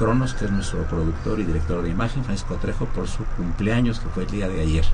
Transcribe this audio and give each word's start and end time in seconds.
Cronos, 0.00 0.32
que 0.32 0.46
es 0.46 0.50
nuestro 0.50 0.82
productor 0.84 1.40
y 1.40 1.44
director 1.44 1.82
de 1.82 1.90
imagen, 1.90 2.24
Francisco 2.24 2.54
Trejo, 2.54 2.86
por 2.86 3.06
su 3.06 3.22
cumpleaños, 3.36 4.00
que 4.00 4.08
fue 4.08 4.22
el 4.22 4.30
día 4.30 4.48
de 4.48 4.62
ayer. 4.62 4.84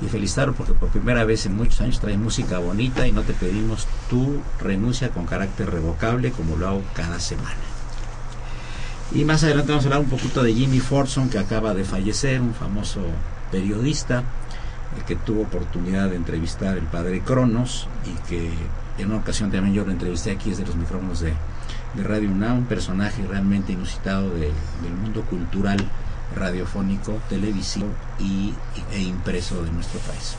Y 0.00 0.06
felicitarlo 0.06 0.54
porque 0.54 0.72
por 0.72 0.88
primera 0.90 1.24
vez 1.24 1.46
en 1.46 1.56
muchos 1.56 1.80
años 1.80 1.98
trae 1.98 2.16
música 2.16 2.60
bonita 2.60 3.08
y 3.08 3.12
no 3.12 3.22
te 3.22 3.32
pedimos 3.32 3.88
tu 4.08 4.40
renuncia 4.60 5.10
con 5.10 5.26
carácter 5.26 5.68
revocable 5.68 6.30
como 6.30 6.56
lo 6.56 6.68
hago 6.68 6.82
cada 6.94 7.18
semana. 7.18 7.56
Y 9.12 9.24
más 9.24 9.42
adelante 9.42 9.72
vamos 9.72 9.84
a 9.84 9.88
hablar 9.88 10.00
un 10.00 10.10
poquito 10.10 10.44
de 10.44 10.54
Jimmy 10.54 10.78
Forson, 10.78 11.28
que 11.28 11.40
acaba 11.40 11.74
de 11.74 11.82
fallecer, 11.82 12.40
un 12.40 12.54
famoso 12.54 13.00
periodista, 13.50 14.22
el 14.96 15.04
que 15.06 15.16
tuvo 15.16 15.42
oportunidad 15.42 16.08
de 16.08 16.14
entrevistar 16.14 16.78
el 16.78 16.84
padre 16.84 17.20
Cronos 17.22 17.88
y 18.06 18.28
que 18.28 18.48
en 18.96 19.08
una 19.08 19.16
ocasión 19.16 19.50
también 19.50 19.74
yo 19.74 19.84
lo 19.84 19.90
entrevisté 19.90 20.30
aquí 20.30 20.50
desde 20.50 20.66
los 20.66 20.76
micrófonos 20.76 21.18
de, 21.18 21.34
Radio 21.96 22.30
UNAM, 22.30 22.58
un 22.58 22.64
personaje 22.66 23.26
realmente 23.26 23.72
inusitado 23.72 24.30
del 24.30 24.52
mundo 25.02 25.22
cultural, 25.22 25.78
radiofónico, 26.36 27.18
televisivo 27.28 27.88
y, 28.18 28.54
e 28.92 29.00
impreso 29.00 29.62
de 29.64 29.72
nuestro 29.72 29.98
país. 30.00 30.36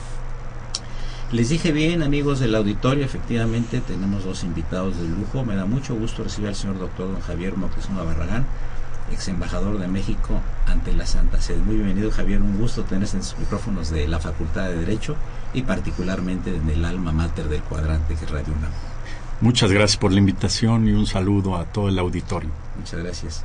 Les 1.33 1.49
dije 1.49 1.71
bien, 1.71 2.03
amigos 2.03 2.39
del 2.39 2.55
auditorio, 2.55 3.05
efectivamente 3.05 3.81
tenemos 3.81 4.23
dos 4.23 4.43
invitados 4.43 4.97
de 4.97 5.07
lujo. 5.07 5.45
Me 5.45 5.55
da 5.55 5.65
mucho 5.65 5.95
gusto 5.95 6.23
recibir 6.23 6.49
al 6.49 6.55
señor 6.55 6.79
doctor 6.79 7.11
don 7.11 7.21
Javier 7.21 7.55
Moctezuma 7.55 8.03
Barragán, 8.03 8.45
ex 9.11 9.27
embajador 9.27 9.77
de 9.79 9.87
México 9.87 10.41
ante 10.67 10.93
la 10.93 11.05
Santa 11.05 11.41
Sede. 11.41 11.59
Muy 11.59 11.75
bienvenido, 11.75 12.11
Javier. 12.11 12.41
Un 12.41 12.57
gusto 12.57 12.83
tenerse 12.83 13.17
en 13.17 13.23
sus 13.23 13.39
micrófonos 13.39 13.91
de 13.91 14.07
la 14.07 14.19
Facultad 14.19 14.69
de 14.69 14.77
Derecho 14.77 15.15
y 15.53 15.61
particularmente 15.61 16.55
en 16.55 16.69
el 16.69 16.83
alma 16.83 17.11
mater 17.11 17.47
del 17.47 17.61
cuadrante 17.61 18.15
que 18.15 18.25
es 18.25 18.31
Radio 18.31 18.53
UNAM. 18.57 18.90
Muchas 19.41 19.71
gracias 19.71 19.97
por 19.97 20.11
la 20.11 20.19
invitación 20.19 20.87
y 20.87 20.91
un 20.91 21.07
saludo 21.07 21.57
a 21.57 21.65
todo 21.65 21.89
el 21.89 21.97
auditorio. 21.97 22.51
Muchas 22.77 22.99
gracias. 22.99 23.43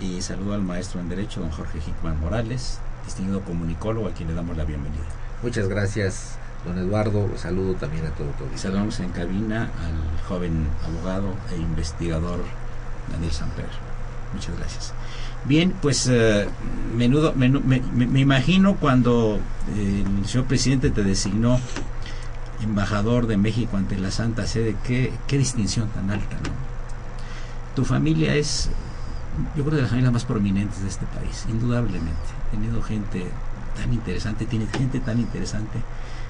Y 0.00 0.22
saludo 0.22 0.54
al 0.54 0.62
maestro 0.62 1.00
en 1.00 1.08
Derecho, 1.08 1.40
don 1.40 1.50
Jorge 1.50 1.80
Hickman 1.84 2.20
Morales, 2.20 2.78
distinguido 3.04 3.40
comunicólogo, 3.40 4.06
a 4.06 4.12
quien 4.12 4.28
le 4.28 4.34
damos 4.34 4.56
la 4.56 4.64
bienvenida. 4.64 5.02
Muchas 5.42 5.66
gracias, 5.66 6.38
don 6.64 6.78
Eduardo. 6.78 7.28
Saludo 7.36 7.74
también 7.74 8.06
a 8.06 8.10
todo 8.10 8.28
el 8.52 8.56
Saludamos 8.56 9.00
en 9.00 9.10
cabina 9.10 9.62
al 9.64 10.28
joven 10.28 10.68
abogado 10.86 11.34
e 11.52 11.56
investigador 11.56 12.38
Daniel 13.10 13.32
Samper. 13.32 13.66
Muchas 14.32 14.56
gracias. 14.56 14.94
Bien, 15.44 15.74
pues 15.82 16.06
eh, 16.08 16.46
menudo, 16.96 17.34
me, 17.34 18.20
imagino 18.20 18.76
cuando 18.76 19.40
eh, 19.76 20.04
el 20.20 20.26
señor 20.26 20.46
presidente 20.46 20.90
te 20.90 21.02
designó 21.02 21.58
embajador 22.62 23.26
de 23.26 23.36
México 23.36 23.76
ante 23.76 23.98
la 23.98 24.10
Santa 24.10 24.46
Sede, 24.46 24.76
qué, 24.84 25.12
qué 25.26 25.38
distinción 25.38 25.88
tan 25.88 26.10
alta, 26.10 26.36
¿no? 26.36 26.50
Tu 27.74 27.84
familia 27.84 28.34
es, 28.34 28.70
yo 29.56 29.64
creo, 29.64 29.76
de 29.76 29.82
las 29.82 29.90
familias 29.90 30.12
más 30.12 30.24
prominentes 30.24 30.82
de 30.82 30.88
este 30.88 31.06
país, 31.06 31.46
indudablemente. 31.48 32.12
Ha 32.46 32.50
tenido 32.50 32.82
gente 32.82 33.26
tan 33.76 33.92
interesante, 33.92 34.44
tiene 34.46 34.66
gente 34.66 35.00
tan 35.00 35.18
interesante 35.18 35.78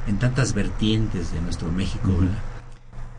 en 0.07 0.19
tantas 0.19 0.55
vertientes 0.55 1.33
de 1.33 1.41
nuestro 1.41 1.71
México, 1.73 2.09
¿verdad? 2.19 2.39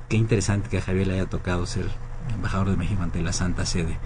Qué 0.10 0.18
interesante 0.18 0.70
que 0.70 0.78
a 0.78 0.82
Javier 0.82 1.08
le 1.08 1.14
haya 1.16 1.26
tocado 1.26 1.66
ser 1.66 1.88
embajador 2.34 2.70
de 2.70 2.78
México 2.78 3.04
ante 3.04 3.22
la 3.22 3.34
Santa 3.34 3.66
Sede 3.66 3.98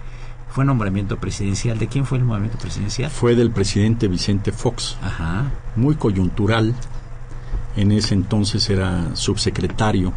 fue 0.50 0.64
nombramiento 0.64 1.18
presidencial. 1.18 1.78
¿De 1.78 1.88
quién 1.88 2.06
fue 2.06 2.18
el 2.18 2.24
nombramiento 2.24 2.58
presidencial? 2.58 3.10
Fue 3.10 3.34
del 3.34 3.50
presidente 3.50 4.08
Vicente 4.08 4.52
Fox. 4.52 4.96
Ajá. 5.02 5.50
Muy 5.76 5.94
coyuntural. 5.94 6.74
En 7.78 7.92
ese 7.92 8.14
entonces 8.14 8.68
era 8.70 9.14
subsecretario 9.14 10.12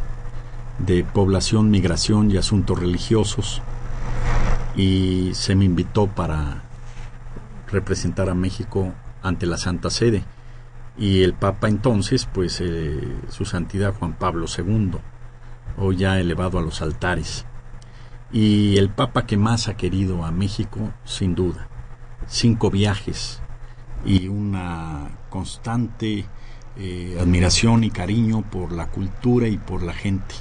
de 0.79 1.03
Población, 1.03 1.69
Migración 1.69 2.31
y 2.31 2.37
Asuntos 2.37 2.79
Religiosos 2.79 3.61
y 4.75 5.29
se 5.35 5.53
me 5.53 5.65
invitó 5.65 6.07
para 6.07 6.63
representar 7.67 8.31
a 8.31 8.33
México 8.33 8.95
ante 9.21 9.45
la 9.45 9.57
Santa 9.59 9.91
Sede. 9.91 10.23
Y 10.97 11.21
el 11.21 11.35
Papa 11.35 11.69
entonces, 11.69 12.25
pues 12.25 12.59
eh, 12.61 12.99
su 13.29 13.45
santidad 13.45 13.93
Juan 13.93 14.13
Pablo 14.13 14.47
II, 14.47 14.93
hoy 15.77 15.97
ya 15.97 16.19
elevado 16.19 16.57
a 16.57 16.63
los 16.63 16.81
altares 16.81 17.45
y 18.31 18.75
el 18.79 18.89
Papa 18.89 19.27
que 19.27 19.37
más 19.37 19.67
ha 19.67 19.77
querido 19.77 20.25
a 20.25 20.31
México, 20.31 20.91
sin 21.05 21.35
duda. 21.35 21.67
Cinco 22.25 22.71
viajes 22.71 23.39
y 24.03 24.29
una 24.29 25.11
constante 25.29 26.25
eh, 26.77 27.17
admiración 27.19 27.83
y 27.83 27.91
cariño 27.91 28.41
por 28.43 28.71
la 28.71 28.87
cultura 28.87 29.47
y 29.47 29.57
por 29.57 29.83
la 29.83 29.93
gente 29.93 30.35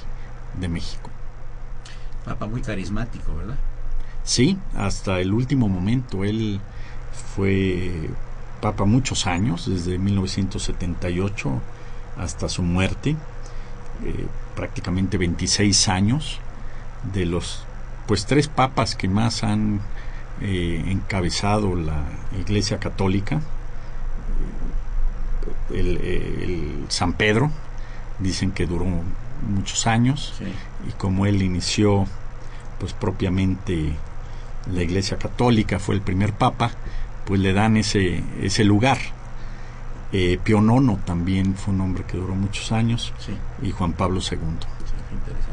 de 0.59 0.67
México. 0.67 1.09
Papa 2.25 2.47
muy 2.47 2.61
carismático, 2.61 3.35
¿verdad? 3.35 3.57
Sí, 4.23 4.57
hasta 4.75 5.19
el 5.19 5.33
último 5.33 5.67
momento. 5.67 6.23
Él 6.23 6.59
fue 7.35 8.09
Papa 8.61 8.85
muchos 8.85 9.27
años, 9.27 9.67
desde 9.67 9.97
1978 9.97 11.61
hasta 12.17 12.47
su 12.47 12.61
muerte, 12.61 13.15
eh, 14.05 14.27
prácticamente 14.55 15.17
26 15.17 15.87
años, 15.89 16.39
de 17.13 17.25
los 17.25 17.65
pues 18.07 18.25
tres 18.25 18.47
papas 18.47 18.95
que 18.95 19.07
más 19.07 19.43
han 19.43 19.81
eh, 20.41 20.83
encabezado 20.87 21.75
la 21.75 22.03
Iglesia 22.39 22.79
Católica, 22.79 23.41
el, 25.73 26.85
San 26.89 27.13
Pedro, 27.13 27.51
dicen 28.19 28.51
que 28.51 28.65
duró 28.65 28.85
muchos 29.47 29.87
años 29.87 30.33
y 30.87 30.91
como 30.93 31.25
él 31.25 31.41
inició 31.41 32.05
pues 32.79 32.93
propiamente 32.93 33.93
la 34.71 34.81
Iglesia 34.81 35.17
Católica, 35.17 35.79
fue 35.79 35.95
el 35.95 36.01
primer 36.01 36.33
papa, 36.33 36.71
pues 37.25 37.39
le 37.39 37.53
dan 37.53 37.77
ese, 37.77 38.23
ese 38.41 38.63
lugar. 38.63 38.97
Eh, 40.13 40.39
IX 40.45 41.05
también 41.05 41.55
fue 41.55 41.73
un 41.73 41.81
hombre 41.81 42.03
que 42.05 42.17
duró 42.17 42.35
muchos 42.35 42.71
años 42.71 43.13
y 43.61 43.71
Juan 43.71 43.93
Pablo 43.93 44.19
II. 44.19 44.37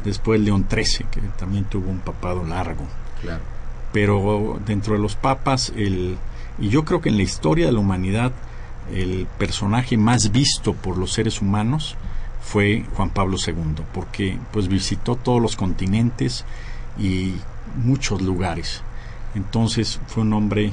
Después 0.04 0.40
León 0.40 0.66
XIII, 0.70 1.06
que 1.10 1.20
también 1.38 1.64
tuvo 1.64 1.90
un 1.90 1.98
papado 1.98 2.44
largo. 2.44 2.84
Pero 3.92 4.60
dentro 4.66 4.94
de 4.94 5.00
los 5.00 5.16
papas, 5.16 5.72
el, 5.76 6.16
y 6.58 6.68
yo 6.68 6.84
creo 6.84 7.00
que 7.00 7.08
en 7.08 7.16
la 7.16 7.22
historia 7.22 7.66
de 7.66 7.72
la 7.72 7.80
humanidad, 7.80 8.32
el 8.92 9.26
personaje 9.38 9.96
más 9.96 10.32
visto 10.32 10.74
por 10.74 10.96
los 10.96 11.12
seres 11.12 11.40
humanos 11.40 11.96
fue 12.42 12.84
Juan 12.94 13.10
Pablo 13.10 13.36
II, 13.44 13.84
porque 13.92 14.38
pues 14.52 14.68
visitó 14.68 15.16
todos 15.16 15.40
los 15.40 15.56
continentes 15.56 16.44
y 16.98 17.34
muchos 17.76 18.22
lugares. 18.22 18.82
Entonces 19.34 20.00
fue 20.06 20.22
un 20.22 20.32
hombre 20.32 20.72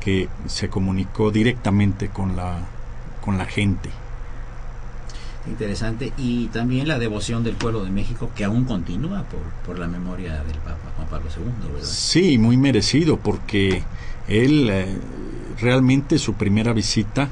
que 0.00 0.28
se 0.46 0.68
comunicó 0.68 1.30
directamente 1.30 2.08
con 2.08 2.36
la, 2.36 2.58
con 3.20 3.38
la 3.38 3.44
gente. 3.44 3.90
Interesante. 5.46 6.12
Y 6.16 6.46
también 6.48 6.88
la 6.88 6.98
devoción 6.98 7.42
del 7.44 7.54
pueblo 7.54 7.84
de 7.84 7.90
México 7.90 8.30
que 8.34 8.44
aún 8.44 8.64
continúa 8.64 9.24
por, 9.24 9.40
por 9.66 9.78
la 9.78 9.88
memoria 9.88 10.42
del 10.44 10.58
Papa 10.58 10.92
Juan 10.96 11.08
Pablo 11.08 11.30
II, 11.36 11.72
¿verdad? 11.72 11.88
Sí, 11.88 12.38
muy 12.38 12.56
merecido 12.56 13.16
porque 13.18 13.82
él 14.28 14.68
eh, 14.70 14.96
realmente 15.60 16.18
su 16.18 16.34
primera 16.34 16.72
visita 16.72 17.30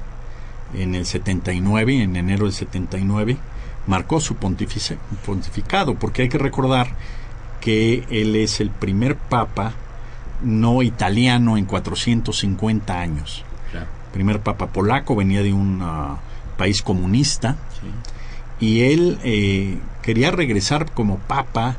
en 0.75 0.95
el 0.95 1.07
79, 1.07 2.03
en 2.03 2.17
enero 2.17 2.45
del 2.45 2.53
79, 2.53 3.37
marcó 3.87 4.21
su 4.21 4.37
pontificado, 4.37 5.95
porque 5.95 6.23
hay 6.23 6.29
que 6.29 6.39
recordar 6.39 6.89
que 7.61 8.05
él 8.11 8.37
es 8.37 8.61
el 8.61 8.71
primer 8.71 9.17
papa 9.17 9.75
no 10.43 10.83
italiano 10.83 11.57
en 11.57 11.67
450 11.67 12.99
años. 12.99 13.45
Primer 14.13 14.41
papa 14.41 14.69
polaco, 14.69 15.15
venía 15.15 15.41
de 15.43 15.53
un 15.53 15.83
uh, 15.83 16.17
país 16.57 16.83
comunista 16.83 17.57
y 18.59 18.83
él 18.83 19.19
eh, 19.23 19.79
quería 20.03 20.33
regresar 20.33 20.91
como 20.91 21.19
papa 21.19 21.77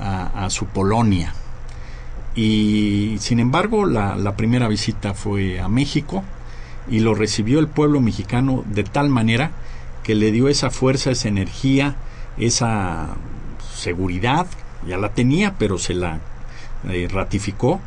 a, 0.00 0.48
su 0.48 0.66
Polonia. 0.66 1.34
Y 2.34 3.16
sin 3.20 3.38
embargo, 3.38 3.84
la, 3.84 4.16
la 4.16 4.34
primera 4.34 4.66
visita 4.66 5.12
fue 5.14 5.60
a 5.60 5.68
México 5.68 6.24
y 6.88 7.00
lo 7.00 7.14
recibió 7.14 7.58
el 7.58 7.68
pueblo 7.68 8.00
mexicano 8.00 8.64
de 8.66 8.84
tal 8.84 9.08
manera 9.08 9.52
que 10.02 10.14
le 10.14 10.32
dio 10.32 10.48
esa 10.48 10.70
fuerza, 10.70 11.10
esa 11.10 11.28
energía, 11.28 11.96
esa 12.36 13.16
seguridad, 13.74 14.46
ya 14.86 14.98
la 14.98 15.10
tenía, 15.10 15.54
pero 15.58 15.78
se 15.78 15.94
la 15.94 16.20
eh, 16.88 17.08
ratificó 17.10 17.80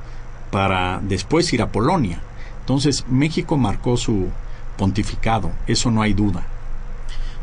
para 0.52 1.00
después 1.02 1.52
ir 1.54 1.62
a 1.62 1.72
Polonia. 1.72 2.20
Entonces 2.62 3.06
México 3.08 3.58
marcó 3.58 3.98
su 3.98 4.30
pontificado, 4.78 5.52
eso 5.68 5.92
no 5.92 6.02
hay 6.02 6.14
duda. 6.14 6.44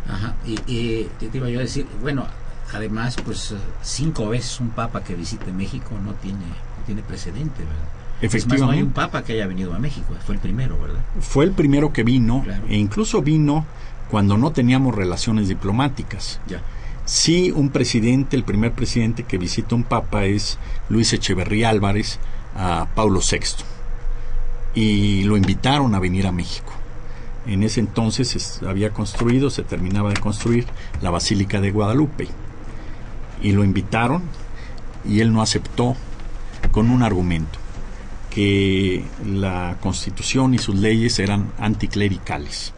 Ajá, 0.08 0.34
y, 0.44 1.04
te 1.18 1.30
iba 1.32 1.48
yo 1.48 1.60
a 1.60 1.62
decir, 1.62 1.86
bueno, 2.02 2.26
además, 2.72 3.16
pues 3.24 3.54
cinco 3.82 4.28
veces 4.28 4.60
un 4.60 4.70
papa 4.70 5.02
que 5.02 5.14
visite 5.14 5.50
México 5.52 5.90
no 6.04 6.12
tiene, 6.14 6.44
no 6.44 6.84
tiene 6.84 7.02
precedente, 7.02 7.60
¿verdad? 7.60 8.03
Efectivamente. 8.24 8.66
no 8.66 8.72
hay 8.72 8.82
un 8.82 8.92
papa 8.92 9.22
que 9.22 9.34
haya 9.34 9.46
venido 9.46 9.74
a 9.74 9.78
México, 9.78 10.14
fue 10.24 10.36
el 10.36 10.40
primero, 10.40 10.78
¿verdad? 10.78 11.00
Fue 11.20 11.44
el 11.44 11.52
primero 11.52 11.92
que 11.92 12.02
vino, 12.02 12.44
e 12.68 12.76
incluso 12.76 13.22
vino 13.22 13.66
cuando 14.10 14.38
no 14.38 14.52
teníamos 14.52 14.94
relaciones 14.94 15.48
diplomáticas. 15.48 16.40
Ya. 16.46 16.62
Sí, 17.04 17.50
un 17.50 17.68
presidente, 17.68 18.36
el 18.36 18.44
primer 18.44 18.72
presidente 18.72 19.24
que 19.24 19.36
visita 19.36 19.74
un 19.74 19.82
papa 19.82 20.24
es 20.24 20.58
Luis 20.88 21.12
Echeverría 21.12 21.68
Álvarez 21.68 22.18
a 22.56 22.88
Paulo 22.94 23.20
VI. 23.20 23.40
Y 24.74 25.24
lo 25.24 25.36
invitaron 25.36 25.94
a 25.94 26.00
venir 26.00 26.26
a 26.26 26.32
México. 26.32 26.72
En 27.46 27.62
ese 27.62 27.80
entonces 27.80 28.60
había 28.66 28.90
construido, 28.90 29.50
se 29.50 29.62
terminaba 29.62 30.08
de 30.08 30.16
construir 30.16 30.66
la 31.02 31.10
Basílica 31.10 31.60
de 31.60 31.70
Guadalupe. 31.70 32.28
Y 33.42 33.52
lo 33.52 33.64
invitaron 33.64 34.22
y 35.04 35.20
él 35.20 35.32
no 35.32 35.42
aceptó 35.42 35.94
con 36.72 36.90
un 36.90 37.02
argumento 37.02 37.63
que 38.34 39.04
la 39.25 39.78
constitución 39.81 40.54
y 40.54 40.58
sus 40.58 40.75
leyes 40.75 41.20
eran 41.20 41.52
anticlericales. 41.56 42.75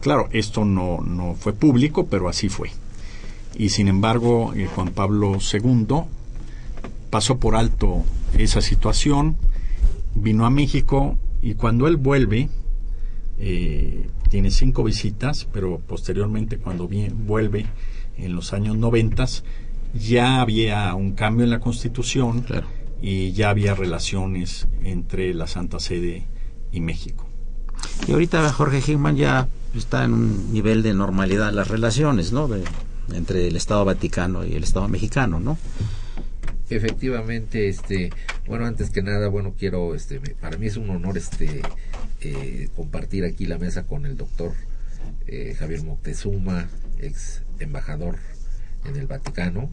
Claro, 0.00 0.28
esto 0.32 0.64
no, 0.64 1.00
no 1.00 1.34
fue 1.34 1.52
público, 1.52 2.06
pero 2.06 2.28
así 2.28 2.48
fue. 2.48 2.70
Y 3.56 3.68
sin 3.68 3.86
embargo, 3.86 4.52
eh, 4.54 4.68
Juan 4.74 4.88
Pablo 4.88 5.38
II 5.38 5.86
pasó 7.08 7.38
por 7.38 7.54
alto 7.54 8.02
esa 8.36 8.60
situación, 8.60 9.36
vino 10.16 10.44
a 10.44 10.50
México 10.50 11.16
y 11.40 11.54
cuando 11.54 11.86
él 11.86 11.96
vuelve, 11.96 12.48
eh, 13.38 14.08
tiene 14.28 14.50
cinco 14.50 14.82
visitas, 14.82 15.46
pero 15.52 15.78
posteriormente 15.86 16.58
cuando 16.58 16.88
vuelve 16.88 17.66
en 18.18 18.34
los 18.34 18.52
años 18.52 18.76
noventas, 18.76 19.44
ya 19.94 20.40
había 20.40 20.92
un 20.96 21.12
cambio 21.12 21.44
en 21.44 21.50
la 21.50 21.60
constitución. 21.60 22.40
Claro 22.40 22.83
y 23.06 23.32
ya 23.32 23.50
había 23.50 23.74
relaciones 23.74 24.66
entre 24.82 25.34
la 25.34 25.46
Santa 25.46 25.78
Sede 25.78 26.26
y 26.72 26.80
México. 26.80 27.28
Y 28.08 28.12
ahorita 28.12 28.50
Jorge 28.50 28.80
Hickman 28.80 29.16
ya 29.16 29.46
está 29.76 30.04
en 30.04 30.14
un 30.14 30.52
nivel 30.54 30.82
de 30.82 30.94
normalidad 30.94 31.52
las 31.52 31.68
relaciones, 31.68 32.32
¿no? 32.32 32.48
entre 33.12 33.48
el 33.48 33.56
Estado 33.56 33.84
Vaticano 33.84 34.46
y 34.46 34.54
el 34.54 34.64
Estado 34.64 34.88
mexicano, 34.88 35.38
¿no? 35.38 35.58
Efectivamente, 36.70 37.68
este, 37.68 38.08
bueno, 38.46 38.64
antes 38.64 38.88
que 38.88 39.02
nada, 39.02 39.28
bueno, 39.28 39.52
quiero, 39.58 39.94
este, 39.94 40.18
para 40.40 40.56
mí 40.56 40.64
es 40.64 40.78
un 40.78 40.88
honor, 40.88 41.18
este, 41.18 41.60
eh, 42.22 42.68
compartir 42.74 43.26
aquí 43.26 43.44
la 43.44 43.58
mesa 43.58 43.82
con 43.82 44.06
el 44.06 44.16
doctor 44.16 44.52
eh, 45.26 45.54
Javier 45.58 45.82
Moctezuma, 45.82 46.68
ex 46.98 47.42
embajador 47.58 48.16
en 48.86 48.96
el 48.96 49.06
Vaticano, 49.06 49.68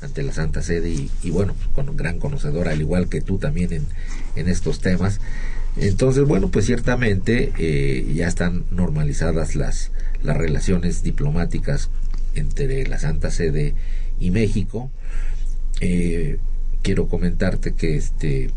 ante 0.00 0.22
la 0.22 0.32
Santa 0.32 0.62
Sede 0.62 1.08
y, 1.22 1.30
bueno, 1.30 1.54
pues, 1.54 1.68
con 1.74 1.88
un 1.88 1.96
gran 1.96 2.18
conocedor, 2.18 2.68
al 2.68 2.80
igual 2.80 3.08
que 3.08 3.20
tú 3.20 3.38
también 3.38 3.72
en, 3.72 3.86
en 4.36 4.48
estos 4.48 4.80
temas. 4.80 5.20
Entonces, 5.76 6.24
bueno, 6.24 6.48
pues 6.48 6.66
ciertamente 6.66 7.52
eh, 7.58 8.12
ya 8.14 8.26
están 8.26 8.64
normalizadas 8.70 9.54
las, 9.54 9.92
las 10.22 10.36
relaciones 10.36 11.02
diplomáticas 11.02 11.90
entre 12.34 12.86
la 12.86 12.98
Santa 12.98 13.30
Sede 13.30 13.74
y 14.18 14.30
México. 14.30 14.90
Eh, 15.80 16.38
quiero 16.82 17.08
comentarte 17.08 17.74
que 17.74 17.96
este 17.96 18.50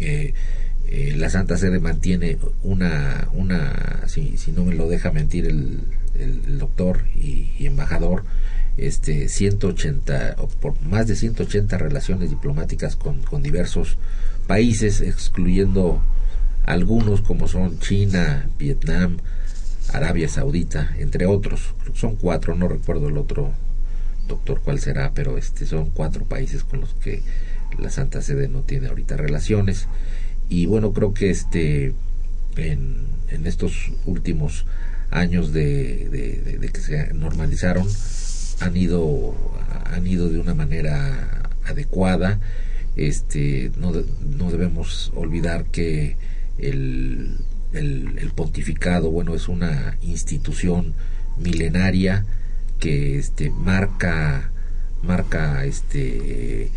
eh, 0.00 0.34
la 1.16 1.30
Santa 1.30 1.56
Sede 1.56 1.78
mantiene 1.78 2.36
una, 2.62 3.28
una 3.32 4.04
si, 4.06 4.36
si 4.36 4.50
no 4.50 4.64
me 4.64 4.74
lo 4.74 4.88
deja 4.88 5.12
mentir 5.12 5.46
el, 5.46 5.80
el, 6.18 6.58
doctor 6.58 7.04
y, 7.14 7.50
y 7.58 7.66
embajador, 7.66 8.24
este 8.80 9.28
180 9.28 10.36
por 10.60 10.80
más 10.82 11.06
de 11.06 11.16
180 11.16 11.76
relaciones 11.76 12.30
diplomáticas 12.30 12.96
con, 12.96 13.22
con 13.22 13.42
diversos 13.42 13.98
países 14.46 15.00
excluyendo 15.00 16.02
algunos 16.64 17.20
como 17.20 17.46
son 17.46 17.78
China, 17.78 18.48
Vietnam, 18.58 19.18
Arabia 19.92 20.28
Saudita, 20.28 20.94
entre 20.98 21.26
otros. 21.26 21.74
Son 21.94 22.16
cuatro, 22.16 22.54
no 22.54 22.68
recuerdo 22.68 23.08
el 23.08 23.18
otro 23.18 23.52
doctor 24.28 24.60
cuál 24.64 24.78
será, 24.78 25.12
pero 25.14 25.36
este 25.36 25.66
son 25.66 25.90
cuatro 25.90 26.24
países 26.24 26.64
con 26.64 26.80
los 26.80 26.94
que 26.94 27.22
la 27.78 27.90
Santa 27.90 28.22
Sede 28.22 28.48
no 28.48 28.62
tiene 28.62 28.88
ahorita 28.88 29.16
relaciones. 29.16 29.88
Y 30.48 30.66
bueno, 30.66 30.92
creo 30.92 31.12
que 31.12 31.30
este 31.30 31.94
en, 32.56 33.08
estos 33.44 33.92
últimos 34.06 34.66
años 35.10 35.52
de 35.52 36.70
que 36.72 36.80
se 36.80 37.14
normalizaron 37.14 37.88
han 38.60 38.76
ido 38.76 39.34
han 39.84 40.06
ido 40.06 40.28
de 40.28 40.38
una 40.38 40.54
manera 40.54 41.50
adecuada. 41.64 42.38
Este 42.96 43.70
no, 43.78 43.92
no 44.36 44.50
debemos 44.50 45.12
olvidar 45.14 45.64
que 45.66 46.16
el, 46.58 47.38
el, 47.72 48.30
pontificado 48.34 49.10
bueno 49.10 49.34
es 49.34 49.48
una 49.48 49.96
institución 50.02 50.94
milenaria 51.38 52.24
que 52.78 53.18
este 53.18 53.50
marca 53.50 54.50
marca 55.02 55.64
este 55.64 56.70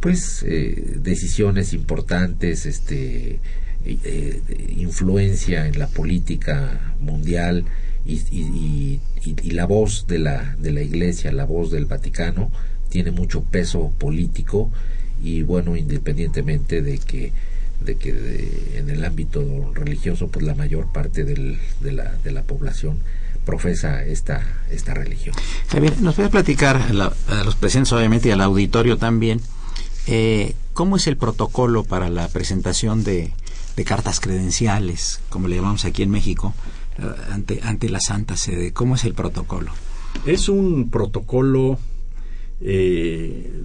pues 0.00 0.42
eh, 0.46 0.96
decisiones 1.00 1.72
importantes 1.72 2.66
este 2.66 3.38
eh, 3.84 4.42
influencia 4.76 5.66
en 5.66 5.78
la 5.78 5.86
política 5.86 6.94
mundial 7.00 7.64
y, 8.04 9.00
la 9.44 9.66
voz 9.66 10.06
de 10.06 10.18
la, 10.18 10.56
de 10.58 10.72
la 10.72 10.82
Iglesia, 10.82 11.32
la 11.32 11.44
voz 11.44 11.70
del 11.70 11.86
Vaticano, 11.86 12.50
tiene 12.88 13.10
mucho 13.10 13.42
peso 13.42 13.92
político 13.98 14.70
y 15.22 15.42
bueno, 15.42 15.76
independientemente 15.76 16.82
de 16.82 16.98
que 16.98 17.32
de 17.84 17.96
que 17.96 18.76
en 18.76 18.90
el 18.90 19.04
ámbito 19.04 19.72
religioso 19.74 20.28
pues 20.28 20.44
la 20.44 20.54
mayor 20.54 20.92
parte 20.92 21.24
del, 21.24 21.58
de, 21.80 21.92
la, 21.92 22.14
de 22.22 22.30
la 22.30 22.42
población 22.42 22.98
profesa 23.44 24.04
esta, 24.04 24.42
esta 24.70 24.94
religión. 24.94 25.34
Javier, 25.68 26.00
¿nos 26.00 26.14
puedes 26.14 26.30
platicar 26.30 26.76
a, 26.76 27.44
los 27.44 27.56
presentes 27.56 27.92
obviamente 27.92 28.28
y 28.28 28.30
al 28.30 28.40
auditorio 28.40 28.98
también 28.98 29.40
eh, 30.06 30.54
cómo 30.72 30.96
es 30.96 31.06
el 31.06 31.16
protocolo 31.16 31.82
para 31.82 32.08
la 32.08 32.28
presentación 32.28 33.02
de, 33.02 33.32
de 33.76 33.84
cartas 33.84 34.20
credenciales, 34.20 35.20
como 35.28 35.48
le 35.48 35.56
llamamos 35.56 35.84
aquí 35.84 36.02
en 36.02 36.10
México, 36.10 36.54
ante, 37.30 37.60
ante 37.62 37.88
la 37.88 38.00
Santa 38.00 38.36
Sede? 38.36 38.72
¿Cómo 38.72 38.94
es 38.94 39.04
el 39.04 39.14
protocolo? 39.14 39.72
Es 40.26 40.48
un 40.48 40.90
protocolo 40.90 41.78
eh, 42.60 43.62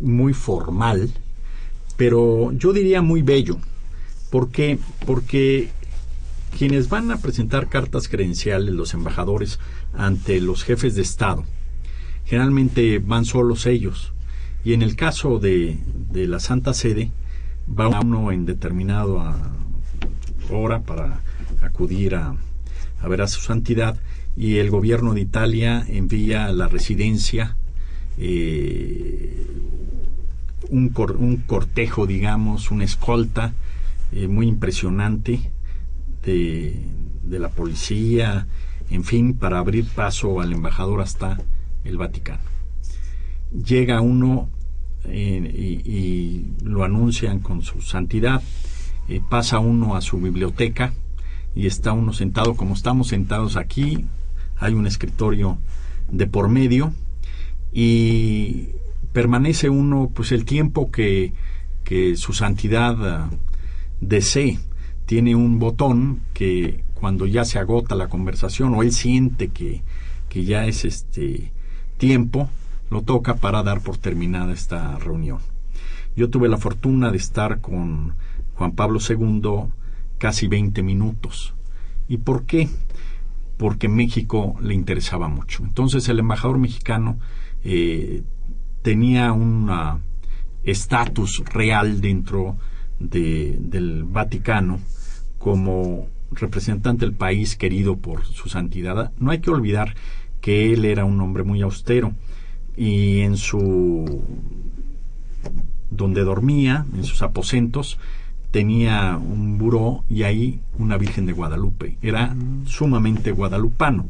muy 0.00 0.32
formal, 0.32 1.10
pero 1.96 2.52
yo 2.52 2.72
diría 2.72 3.02
muy 3.02 3.22
bello. 3.22 3.58
¿Por 4.30 4.50
qué? 4.50 4.78
Porque 5.06 5.70
quienes 6.56 6.88
van 6.88 7.10
a 7.10 7.18
presentar 7.18 7.68
cartas 7.68 8.08
credenciales, 8.08 8.74
los 8.74 8.94
embajadores, 8.94 9.58
ante 9.92 10.40
los 10.40 10.64
jefes 10.64 10.94
de 10.94 11.02
Estado, 11.02 11.44
generalmente 12.24 12.98
van 12.98 13.24
solos 13.24 13.66
ellos. 13.66 14.12
Y 14.64 14.72
en 14.72 14.82
el 14.82 14.94
caso 14.96 15.38
de, 15.38 15.78
de 16.12 16.26
la 16.26 16.38
Santa 16.38 16.74
Sede, 16.74 17.10
va 17.68 18.00
uno 18.00 18.32
en 18.32 18.46
determinado 18.46 19.22
hora 20.50 20.80
para 20.80 21.20
acudir 21.62 22.14
a, 22.14 22.34
a 23.00 23.08
ver 23.08 23.22
a 23.22 23.26
su 23.26 23.40
santidad 23.40 23.96
y 24.36 24.56
el 24.56 24.70
gobierno 24.70 25.14
de 25.14 25.22
Italia 25.22 25.84
envía 25.88 26.46
a 26.46 26.52
la 26.52 26.68
residencia 26.68 27.56
eh, 28.18 29.46
un, 30.68 30.92
un, 31.18 31.36
cortejo, 31.38 32.06
digamos, 32.06 32.70
una 32.70 32.84
escolta 32.84 33.52
eh, 34.12 34.28
muy 34.28 34.46
impresionante 34.46 35.50
de, 36.22 36.84
de, 37.24 37.38
la 37.38 37.48
policía, 37.48 38.46
en 38.90 39.04
fin, 39.04 39.34
para 39.34 39.58
abrir 39.58 39.86
paso 39.86 40.40
al 40.40 40.52
embajador 40.52 41.00
hasta 41.00 41.38
el 41.84 41.96
Vaticano. 41.96 42.42
Llega 43.52 44.00
uno 44.00 44.48
eh, 45.04 45.80
y, 45.84 45.90
y, 45.90 46.52
lo 46.62 46.84
anuncian 46.84 47.40
con 47.40 47.62
su 47.62 47.80
santidad, 47.80 48.42
pasa 49.28 49.58
uno 49.58 49.96
a 49.96 50.00
su 50.02 50.18
biblioteca 50.18 50.92
y 51.54 51.66
está 51.66 51.92
uno 51.92 52.12
sentado 52.12 52.54
como 52.54 52.74
estamos 52.74 53.08
sentados 53.08 53.56
aquí, 53.56 54.04
hay 54.58 54.74
un 54.74 54.86
escritorio 54.86 55.58
de 56.10 56.26
por 56.26 56.48
medio 56.48 56.92
y 57.72 58.68
permanece 59.12 59.68
uno 59.68 60.10
pues 60.14 60.32
el 60.32 60.44
tiempo 60.44 60.90
que, 60.90 61.32
que 61.84 62.16
su 62.16 62.32
santidad 62.32 63.28
uh, 63.28 63.30
desee. 64.00 64.58
Tiene 65.06 65.34
un 65.34 65.58
botón 65.58 66.20
que 66.34 66.84
cuando 66.94 67.26
ya 67.26 67.44
se 67.44 67.58
agota 67.58 67.96
la 67.96 68.08
conversación 68.08 68.74
o 68.74 68.82
él 68.82 68.92
siente 68.92 69.48
que, 69.48 69.82
que 70.28 70.44
ya 70.44 70.66
es 70.66 70.84
este 70.84 71.52
tiempo, 71.96 72.48
lo 72.90 73.02
toca 73.02 73.36
para 73.36 73.62
dar 73.62 73.80
por 73.80 73.96
terminada 73.96 74.52
esta 74.52 74.96
reunión. 74.98 75.38
Yo 76.16 76.30
tuve 76.30 76.48
la 76.48 76.58
fortuna 76.58 77.10
de 77.10 77.16
estar 77.16 77.60
con 77.60 78.14
Juan 78.54 78.72
Pablo 78.72 79.00
II 79.00 79.70
casi 80.20 80.46
20 80.46 80.82
minutos. 80.82 81.54
¿Y 82.06 82.18
por 82.18 82.44
qué? 82.44 82.68
Porque 83.56 83.88
México 83.88 84.54
le 84.60 84.74
interesaba 84.74 85.28
mucho. 85.28 85.64
Entonces 85.64 86.08
el 86.08 86.20
embajador 86.20 86.58
mexicano 86.58 87.18
eh, 87.64 88.22
tenía 88.82 89.32
un 89.32 89.70
estatus 90.62 91.42
real 91.46 92.00
dentro 92.00 92.56
de, 93.00 93.56
del 93.58 94.04
Vaticano 94.04 94.78
como 95.38 96.06
representante 96.32 97.06
del 97.06 97.14
país 97.14 97.56
querido 97.56 97.96
por 97.96 98.24
su 98.26 98.50
santidad. 98.50 99.12
No 99.18 99.30
hay 99.30 99.40
que 99.40 99.50
olvidar 99.50 99.94
que 100.42 100.72
él 100.72 100.84
era 100.84 101.06
un 101.06 101.20
hombre 101.20 101.44
muy 101.44 101.62
austero 101.62 102.12
y 102.76 103.20
en 103.20 103.38
su 103.38 104.22
donde 105.90 106.22
dormía, 106.22 106.86
en 106.94 107.04
sus 107.04 107.22
aposentos, 107.22 107.98
tenía 108.50 109.16
un 109.16 109.58
buró 109.58 110.04
y 110.08 110.24
ahí 110.24 110.60
una 110.78 110.96
Virgen 110.96 111.26
de 111.26 111.32
Guadalupe. 111.32 111.96
Era 112.02 112.34
sumamente 112.66 113.32
guadalupano. 113.32 114.06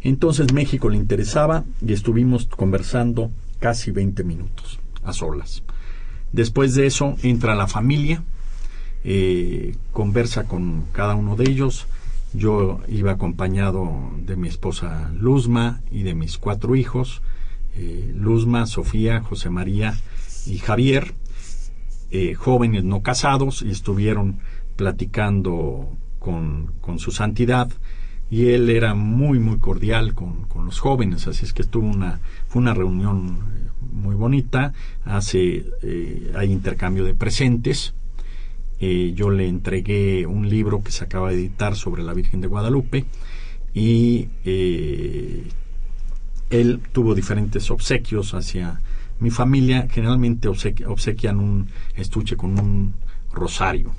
Entonces 0.00 0.52
México 0.52 0.88
le 0.88 0.96
interesaba 0.96 1.64
y 1.84 1.92
estuvimos 1.92 2.46
conversando 2.46 3.30
casi 3.58 3.90
20 3.90 4.24
minutos 4.24 4.78
a 5.02 5.12
solas. 5.12 5.62
Después 6.32 6.74
de 6.74 6.86
eso 6.86 7.16
entra 7.22 7.54
la 7.54 7.66
familia, 7.66 8.22
eh, 9.04 9.74
conversa 9.92 10.44
con 10.44 10.84
cada 10.92 11.14
uno 11.14 11.36
de 11.36 11.50
ellos. 11.50 11.86
Yo 12.34 12.80
iba 12.88 13.12
acompañado 13.12 13.90
de 14.24 14.36
mi 14.36 14.48
esposa 14.48 15.10
Luzma 15.18 15.80
y 15.90 16.02
de 16.02 16.14
mis 16.14 16.36
cuatro 16.36 16.76
hijos, 16.76 17.22
eh, 17.74 18.12
Luzma, 18.14 18.66
Sofía, 18.66 19.20
José 19.20 19.48
María 19.48 19.96
y 20.46 20.58
Javier, 20.58 21.14
eh, 22.10 22.34
jóvenes 22.34 22.84
no 22.84 23.02
casados, 23.02 23.62
y 23.62 23.70
estuvieron 23.70 24.38
platicando 24.76 25.96
con, 26.18 26.72
con 26.80 26.98
su 26.98 27.10
santidad. 27.10 27.70
Y 28.30 28.48
él 28.48 28.68
era 28.68 28.94
muy 28.94 29.38
muy 29.38 29.58
cordial 29.58 30.12
con, 30.12 30.44
con, 30.44 30.66
los 30.66 30.80
jóvenes 30.80 31.26
así 31.26 31.46
es 31.46 31.54
que 31.54 31.62
estuvo 31.62 31.88
una 31.88 32.20
fue 32.46 32.60
una 32.60 32.74
reunión 32.74 33.38
eh, 33.56 33.68
muy 33.92 34.14
bonita. 34.14 34.74
Hace 35.04 35.64
eh, 35.82 36.32
hay 36.36 36.52
intercambio 36.52 37.04
de 37.04 37.14
presentes. 37.14 37.94
Yo 38.80 39.30
le 39.30 39.48
entregué 39.48 40.24
un 40.26 40.48
libro 40.48 40.84
que 40.84 40.92
se 40.92 41.02
acaba 41.02 41.30
de 41.30 41.34
editar 41.34 41.74
sobre 41.74 42.04
la 42.04 42.14
Virgen 42.14 42.40
de 42.40 42.46
Guadalupe 42.46 43.06
y 43.74 44.28
eh, 44.44 45.44
él 46.50 46.80
tuvo 46.92 47.14
diferentes 47.14 47.70
obsequios 47.70 48.34
hacia 48.34 48.80
mi 49.20 49.30
familia 49.30 49.88
generalmente 49.90 50.48
obsequian 50.48 51.38
un 51.38 51.68
estuche 51.94 52.36
con 52.36 52.58
un 52.58 52.94
rosario 53.32 53.92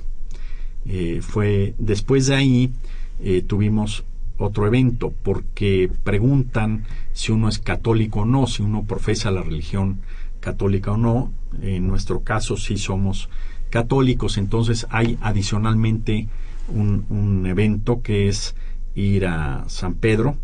eh, 0.86 1.20
fue 1.22 1.74
después 1.78 2.26
de 2.26 2.34
ahí 2.34 2.72
eh, 3.20 3.42
tuvimos 3.42 4.04
otro 4.38 4.66
evento 4.66 5.12
porque 5.22 5.90
preguntan 6.02 6.84
si 7.12 7.32
uno 7.32 7.48
es 7.48 7.58
católico 7.58 8.20
o 8.20 8.24
no, 8.24 8.46
si 8.46 8.62
uno 8.62 8.84
profesa 8.84 9.30
la 9.30 9.42
religión 9.42 10.00
católica 10.40 10.92
o 10.92 10.96
no. 10.96 11.32
En 11.60 11.86
nuestro 11.86 12.20
caso 12.20 12.56
sí 12.56 12.78
somos 12.78 13.28
católicos, 13.68 14.38
entonces 14.38 14.86
hay 14.90 15.18
adicionalmente 15.20 16.28
un, 16.68 17.44
evento 17.46 18.00
que 18.00 18.28
es 18.28 18.54
ir 18.94 19.26
a 19.26 19.64
San 19.68 19.94
Pedro 19.94 20.36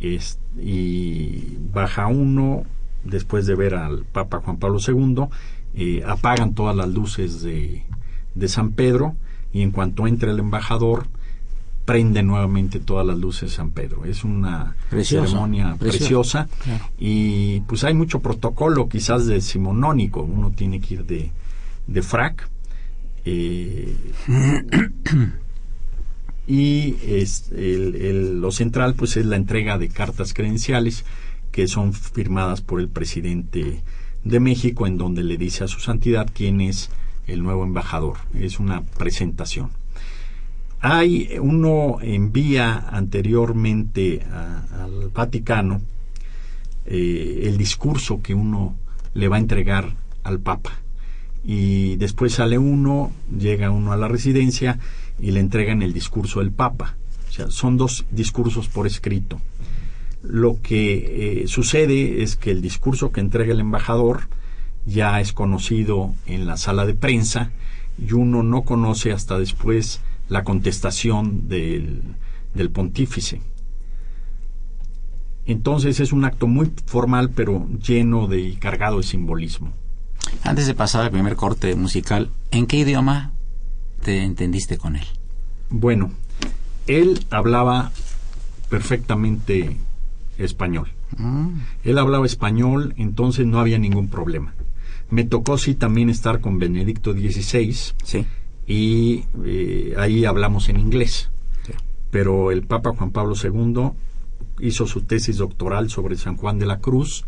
y 0.00 1.56
baja 1.72 2.06
uno 2.06 2.64
después 3.04 3.46
de 3.46 3.54
ver 3.54 3.74
al 3.74 4.04
Papa 4.04 4.40
Juan 4.44 4.58
Pablo 4.58 4.78
II, 4.86 5.24
eh, 5.74 6.02
apagan 6.06 6.54
todas 6.54 6.76
las 6.76 6.88
luces 6.88 7.42
de, 7.42 7.84
de 8.34 8.48
San 8.48 8.72
Pedro 8.72 9.14
y 9.52 9.62
en 9.62 9.70
cuanto 9.70 10.06
entra 10.06 10.30
el 10.30 10.38
embajador 10.38 11.06
prende 11.84 12.22
nuevamente 12.22 12.78
todas 12.78 13.04
las 13.04 13.18
luces 13.18 13.50
de 13.50 13.56
San 13.56 13.72
Pedro. 13.72 14.04
Es 14.04 14.22
una 14.22 14.76
ceremonia 15.02 15.74
preciosa, 15.76 16.48
y 16.98 17.60
pues 17.62 17.82
hay 17.82 17.94
mucho 17.94 18.20
protocolo 18.20 18.88
quizás 18.88 19.26
de 19.26 19.40
simonónico. 19.40 20.22
Uno 20.22 20.52
tiene 20.52 20.80
que 20.80 20.94
ir 20.94 21.04
de, 21.04 21.32
de 21.88 22.02
frac. 22.02 22.48
Eh, 23.24 23.96
y 26.46 26.96
es 27.04 27.50
el, 27.52 27.96
el, 27.96 28.40
lo 28.40 28.50
central 28.50 28.94
pues 28.94 29.16
es 29.16 29.26
la 29.26 29.36
entrega 29.36 29.76
de 29.76 29.88
cartas 29.88 30.32
credenciales 30.32 31.04
que 31.52 31.68
son 31.68 31.92
firmadas 31.92 32.60
por 32.60 32.80
el 32.80 32.88
presidente 32.88 33.82
de 34.24 34.40
México 34.40 34.86
en 34.86 34.98
donde 34.98 35.24
le 35.24 35.36
dice 35.36 35.64
a 35.64 35.68
su 35.68 35.80
santidad 35.80 36.28
quién 36.32 36.60
es 36.60 36.90
el 37.26 37.42
nuevo 37.42 37.64
embajador. 37.64 38.18
Es 38.34 38.58
una 38.58 38.82
presentación. 38.82 39.70
Hay, 40.80 41.36
uno 41.40 41.98
envía 42.00 42.86
anteriormente 42.90 44.22
al 44.22 45.10
Vaticano 45.10 45.82
eh, 46.86 47.42
el 47.44 47.58
discurso 47.58 48.22
que 48.22 48.34
uno 48.34 48.76
le 49.14 49.28
va 49.28 49.36
a 49.36 49.40
entregar 49.40 49.94
al 50.24 50.40
Papa. 50.40 50.72
Y 51.44 51.96
después 51.96 52.34
sale 52.34 52.58
uno, 52.58 53.12
llega 53.36 53.70
uno 53.70 53.92
a 53.92 53.96
la 53.96 54.08
residencia 54.08 54.78
y 55.18 55.30
le 55.32 55.40
entregan 55.40 55.82
el 55.82 55.92
discurso 55.92 56.40
del 56.40 56.50
Papa. 56.50 56.96
O 57.28 57.32
sea, 57.32 57.50
son 57.50 57.76
dos 57.76 58.06
discursos 58.10 58.68
por 58.68 58.86
escrito. 58.86 59.40
Lo 60.22 60.60
que 60.60 61.42
eh, 61.42 61.48
sucede 61.48 62.22
es 62.22 62.36
que 62.36 62.50
el 62.50 62.60
discurso 62.60 63.10
que 63.10 63.20
entrega 63.20 63.52
el 63.52 63.60
embajador 63.60 64.28
ya 64.86 65.20
es 65.20 65.32
conocido 65.32 66.14
en 66.26 66.46
la 66.46 66.56
sala 66.56 66.84
de 66.86 66.94
prensa 66.94 67.50
y 67.98 68.12
uno 68.12 68.42
no 68.42 68.62
conoce 68.62 69.12
hasta 69.12 69.38
después 69.38 70.00
la 70.28 70.44
contestación 70.44 71.48
del, 71.48 72.02
del 72.54 72.70
pontífice. 72.70 73.40
Entonces 75.46 76.00
es 76.00 76.12
un 76.12 76.24
acto 76.24 76.46
muy 76.46 76.70
formal 76.86 77.30
pero 77.30 77.66
lleno 77.84 78.26
de 78.26 78.40
y 78.40 78.56
cargado 78.56 78.98
de 78.98 79.02
simbolismo. 79.02 79.72
Antes 80.44 80.66
de 80.66 80.74
pasar 80.74 81.02
al 81.02 81.10
primer 81.10 81.34
corte 81.34 81.74
musical, 81.74 82.30
¿en 82.50 82.66
qué 82.66 82.76
idioma 82.78 83.32
te 84.04 84.22
entendiste 84.22 84.78
con 84.78 84.96
él? 84.96 85.06
Bueno, 85.70 86.10
él 86.86 87.24
hablaba 87.30 87.90
perfectamente 88.68 89.76
español. 90.44 90.88
Mm. 91.16 91.48
Él 91.84 91.98
hablaba 91.98 92.26
español, 92.26 92.94
entonces 92.96 93.46
no 93.46 93.60
había 93.60 93.78
ningún 93.78 94.08
problema. 94.08 94.54
Me 95.10 95.24
tocó 95.24 95.58
sí 95.58 95.74
también 95.74 96.08
estar 96.08 96.40
con 96.40 96.58
Benedicto 96.58 97.12
XVI. 97.12 97.72
Sí. 98.04 98.26
Y 98.66 99.24
eh, 99.44 99.94
ahí 99.98 100.24
hablamos 100.24 100.68
en 100.68 100.78
inglés. 100.78 101.30
Sí. 101.66 101.72
Pero 102.10 102.52
el 102.52 102.62
Papa 102.62 102.92
Juan 102.96 103.10
Pablo 103.10 103.34
II 103.42 103.90
hizo 104.60 104.86
su 104.86 105.02
tesis 105.02 105.38
doctoral 105.38 105.90
sobre 105.90 106.16
San 106.16 106.36
Juan 106.36 106.58
de 106.58 106.66
la 106.66 106.78
Cruz 106.78 107.24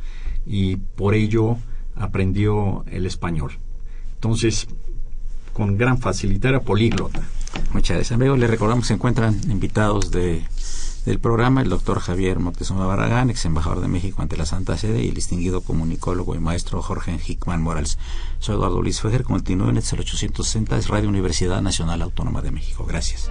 y 0.47 0.77
por 0.77 1.15
ello 1.15 1.57
aprendió 1.97 2.85
el 2.91 3.07
español. 3.07 3.53
Entonces, 4.15 4.69
con 5.53 5.77
gran 5.77 5.99
facilidad 5.99 6.51
era 6.51 6.61
políglota. 6.61 7.21
Muchas 7.73 7.97
gracias, 7.97 8.13
amigos. 8.13 8.39
Les 8.39 8.49
recordamos 8.49 8.85
que 8.85 8.89
se 8.89 8.95
encuentran 8.95 9.39
invitados 9.51 10.11
de 10.11 10.43
del 11.05 11.19
programa, 11.19 11.63
el 11.63 11.69
doctor 11.69 11.99
Javier 11.99 12.39
Moctezuma 12.39 12.87
Barragán, 12.87 13.31
ex 13.31 13.45
embajador 13.45 13.81
de 13.81 13.89
México 13.89 14.23
ante 14.23 14.37
la 14.37 14.47
Santa 14.47 14.79
Sede, 14.79 15.03
y 15.03 15.09
el 15.09 15.15
distinguido 15.15 15.61
comunicólogo 15.61 16.37
y 16.37 16.39
maestro 16.39 16.81
Jorge 16.81 17.19
Hickman 17.27 17.61
Morales. 17.61 17.99
Soy 18.39 18.55
Eduardo 18.55 18.81
Luis 18.83 19.01
Fejer, 19.01 19.25
continúen, 19.25 19.77
es 19.77 19.93
el 19.93 19.99
860, 20.01 20.77
es 20.77 20.87
Radio 20.89 21.09
Universidad 21.09 21.61
Nacional 21.61 22.03
Autónoma 22.03 22.41
de 22.43 22.53
México. 22.53 22.85
Gracias. 22.87 23.29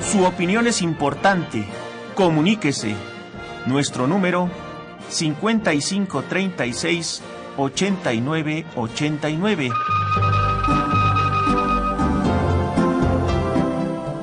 Su 0.00 0.24
opinión 0.24 0.66
es 0.66 0.82
importante. 0.82 1.64
Comuníquese. 2.14 2.96
Nuestro 3.66 4.06
número 4.06 4.50
5536 5.08 7.22
8989. 7.56 10.03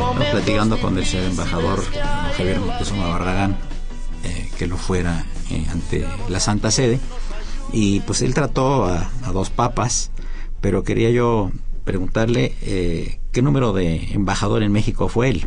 Estamos 0.00 0.28
platicando 0.30 0.80
con 0.80 0.96
el 0.96 1.04
señor 1.04 1.26
embajador 1.26 1.84
Javier 2.34 2.58
Moctezuma 2.58 3.08
Barragán, 3.08 3.58
eh, 4.24 4.48
que 4.56 4.66
lo 4.66 4.78
fuera 4.78 5.26
eh, 5.50 5.66
ante 5.70 6.06
la 6.30 6.40
Santa 6.40 6.70
Sede. 6.70 6.98
Y 7.70 8.00
pues 8.00 8.22
él 8.22 8.32
trató 8.32 8.86
a, 8.86 9.10
a 9.24 9.32
dos 9.32 9.50
papas, 9.50 10.10
pero 10.62 10.84
quería 10.84 11.10
yo 11.10 11.52
preguntarle 11.84 12.56
eh, 12.62 13.20
qué 13.30 13.42
número 13.42 13.74
de 13.74 14.14
embajador 14.14 14.62
en 14.62 14.72
México 14.72 15.08
fue 15.08 15.28
él. 15.28 15.44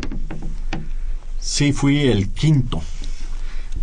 Sí, 1.40 1.72
fui 1.72 2.02
el 2.02 2.28
quinto, 2.28 2.80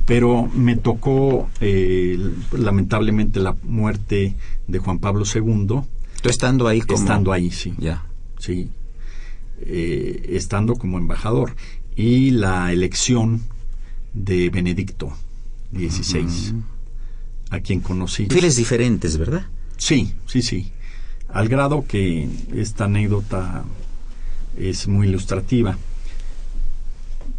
pero 0.05 0.47
me 0.53 0.77
tocó 0.77 1.49
eh, 1.59 2.17
lamentablemente 2.53 3.41
la 3.41 3.57
muerte 3.63 4.37
de 4.67 4.79
Juan 4.79 4.99
Pablo 4.99 5.25
II, 5.25 5.81
Tú 6.21 6.29
estando 6.29 6.67
ahí 6.69 6.79
como... 6.79 6.97
estando 6.97 7.33
ahí, 7.33 7.51
sí. 7.51 7.73
Ya. 7.77 8.05
sí, 8.39 8.69
eh, 9.65 10.29
estando 10.29 10.75
como 10.75 10.97
embajador, 10.97 11.55
y 11.95 12.31
la 12.31 12.71
elección 12.71 13.41
de 14.13 14.49
Benedicto 14.49 15.13
XVI, 15.73 16.53
a 17.49 17.59
quien 17.59 17.81
conocí. 17.81 18.25
Perfiles 18.25 18.55
diferentes, 18.55 19.17
¿verdad? 19.17 19.47
Sí, 19.77 20.13
sí, 20.25 20.41
sí. 20.41 20.71
Al 21.29 21.47
grado 21.47 21.85
que 21.87 22.27
esta 22.53 22.85
anécdota 22.85 23.63
es 24.57 24.87
muy 24.87 25.07
ilustrativa. 25.07 25.77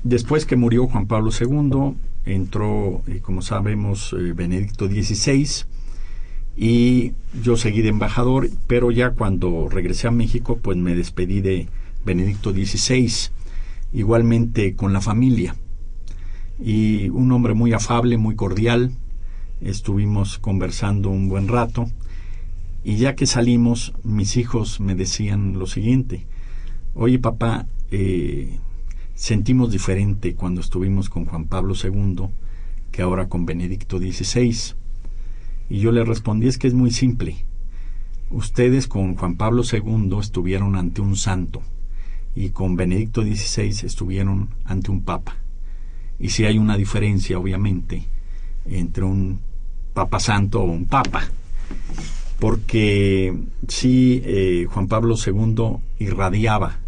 Después 0.03 0.47
que 0.47 0.57
murió 0.57 0.87
Juan 0.87 1.07
Pablo 1.07 1.31
II, 1.31 1.95
entró, 2.25 3.03
eh, 3.07 3.21
como 3.21 3.43
sabemos, 3.43 4.13
eh, 4.13 4.33
Benedicto 4.33 4.89
XVI 4.89 5.65
y 6.57 7.13
yo 7.43 7.57
seguí 7.57 7.83
de 7.83 7.89
embajador, 7.89 8.49
pero 8.67 8.91
ya 8.91 9.11
cuando 9.11 9.69
regresé 9.69 10.09
a 10.09 10.11
México, 10.11 10.59
pues 10.61 10.77
me 10.77 10.95
despedí 10.95 11.41
de 11.41 11.69
Benedicto 12.05 12.53
XVI, 12.53 13.13
igualmente 13.93 14.75
con 14.75 14.93
la 14.93 15.01
familia. 15.01 15.55
Y 16.59 17.09
un 17.11 17.33
hombre 17.33 17.55
muy 17.55 17.73
afable, 17.73 18.19
muy 18.19 18.35
cordial, 18.35 18.93
estuvimos 19.61 20.39
conversando 20.39 21.11
un 21.11 21.29
buen 21.29 21.49
rato 21.49 21.87
y 22.85 22.97
ya 22.97 23.15
que 23.15 23.27
salimos, 23.27 23.95
mis 24.03 24.37
hijos 24.37 24.81
me 24.81 24.95
decían 24.95 25.59
lo 25.59 25.67
siguiente, 25.67 26.27
oye 26.95 27.19
papá, 27.19 27.67
eh, 27.91 28.59
sentimos 29.15 29.71
diferente 29.71 30.35
cuando 30.35 30.61
estuvimos 30.61 31.09
con 31.09 31.25
Juan 31.27 31.45
Pablo 31.45 31.75
II 31.81 32.29
que 32.91 33.03
ahora 33.03 33.29
con 33.29 33.47
Benedicto 33.47 33.99
XVI. 33.99 34.75
Y 35.71 35.79
yo 35.79 35.93
le 35.93 36.05
respondí, 36.05 36.49
es 36.49 36.59
que 36.59 36.69
es 36.69 36.75
muy 36.75 36.91
simple. 36.91 37.37
Ustedes 38.31 38.87
con 38.87 39.15
Juan 39.15 39.37
Pablo 39.37 39.63
II 39.71 40.19
estuvieron 40.21 40.77
ante 40.77 41.01
un 41.01 41.17
santo 41.17 41.63
y 42.35 42.51
con 42.51 42.77
Benedicto 42.77 43.23
XVI 43.23 43.87
estuvieron 43.87 44.49
ante 44.65 44.91
un 44.91 45.03
papa. 45.03 45.37
Y 46.19 46.31
si 46.31 46.45
hay 46.45 46.59
una 46.59 46.77
diferencia, 46.77 47.39
obviamente, 47.39 48.07
entre 48.65 49.05
un 49.05 49.41
papa 49.93 50.21
santo 50.21 50.61
o 50.61 50.65
un 50.65 50.87
papa. 50.87 51.25
Porque 52.39 53.37
sí, 53.69 54.23
eh, 54.25 54.67
Juan 54.71 54.89
Pablo 54.89 55.15
II 55.15 55.79
irradiaba, 55.99 56.79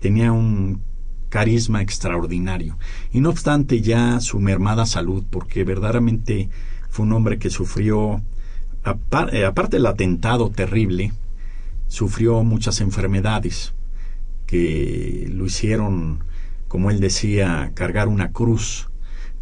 tenía 0.00 0.32
un 0.32 0.80
carisma 1.28 1.80
extraordinario. 1.80 2.76
Y 3.12 3.20
no 3.20 3.30
obstante 3.30 3.80
ya 3.80 4.20
su 4.20 4.38
mermada 4.38 4.84
salud, 4.86 5.24
porque 5.28 5.64
verdaderamente 5.64 6.50
fue 6.88 7.06
un 7.06 7.12
hombre 7.12 7.38
que 7.38 7.50
sufrió, 7.50 8.20
eh, 9.32 9.44
aparte 9.44 9.76
del 9.76 9.86
atentado 9.86 10.50
terrible, 10.50 11.12
sufrió 11.88 12.44
muchas 12.44 12.80
enfermedades 12.80 13.72
que 14.52 15.30
lo 15.32 15.46
hicieron, 15.46 16.24
como 16.68 16.90
él 16.90 17.00
decía, 17.00 17.72
cargar 17.72 18.06
una 18.06 18.32
cruz. 18.32 18.90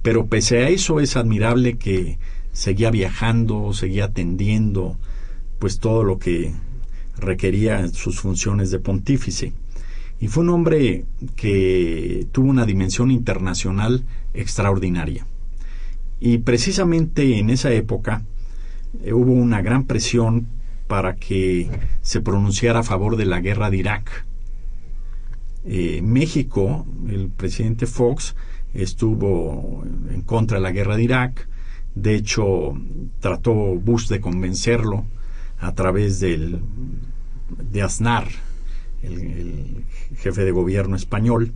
Pero 0.03 0.29
pese 0.29 0.59
a 0.59 0.69
eso 0.69 1.01
es 1.01 1.17
admirable 1.17 1.79
que 1.79 2.21
seguía 2.53 2.93
viajando, 2.93 3.73
seguía 3.73 4.05
atendiendo, 4.05 4.99
pues 5.59 5.81
todo 5.81 6.05
lo 6.05 6.21
que 6.21 6.53
requería 7.19 7.89
sus 7.89 8.21
funciones 8.21 8.71
de 8.71 8.79
pontífice. 8.79 9.53
Y 10.21 10.29
fue 10.29 10.45
un 10.45 10.51
hombre 10.51 11.07
que 11.35 12.29
tuvo 12.31 12.49
una 12.49 12.65
dimensión 12.65 13.11
internacional 13.11 14.05
extraordinaria. 14.33 15.27
Y 16.21 16.39
precisamente 16.39 17.41
en 17.41 17.51
esa 17.51 17.73
época 17.73 18.23
eh, 19.03 19.13
hubo 19.13 19.33
una 19.33 19.61
gran 19.61 19.87
presión 19.87 20.47
para 20.87 21.17
que 21.17 21.69
se 22.01 22.21
pronunciara 22.21 22.79
a 22.79 22.85
favor 22.85 23.17
de 23.17 23.25
la 23.25 23.41
guerra 23.41 23.71
de 23.71 23.79
Irak. 23.79 24.30
Eh, 25.65 26.01
México, 26.03 26.87
el 27.09 27.29
presidente 27.29 27.87
Fox, 27.87 28.35
estuvo 28.73 29.85
en 30.11 30.23
contra 30.23 30.59
de 30.59 30.63
la 30.63 30.73
guerra 30.73 30.97
de 30.97 31.05
Irak. 31.05 31.49
De 31.95 32.15
hecho, 32.15 32.75
trató 33.21 33.53
Bush 33.53 34.09
de 34.09 34.21
convencerlo 34.21 35.05
a 35.59 35.75
través 35.75 36.21
del, 36.21 36.61
de 37.71 37.83
Aznar, 37.83 38.29
el, 39.03 39.21
el 39.21 39.85
jefe 40.17 40.45
de 40.45 40.53
gobierno 40.53 40.97
español, 40.97 41.53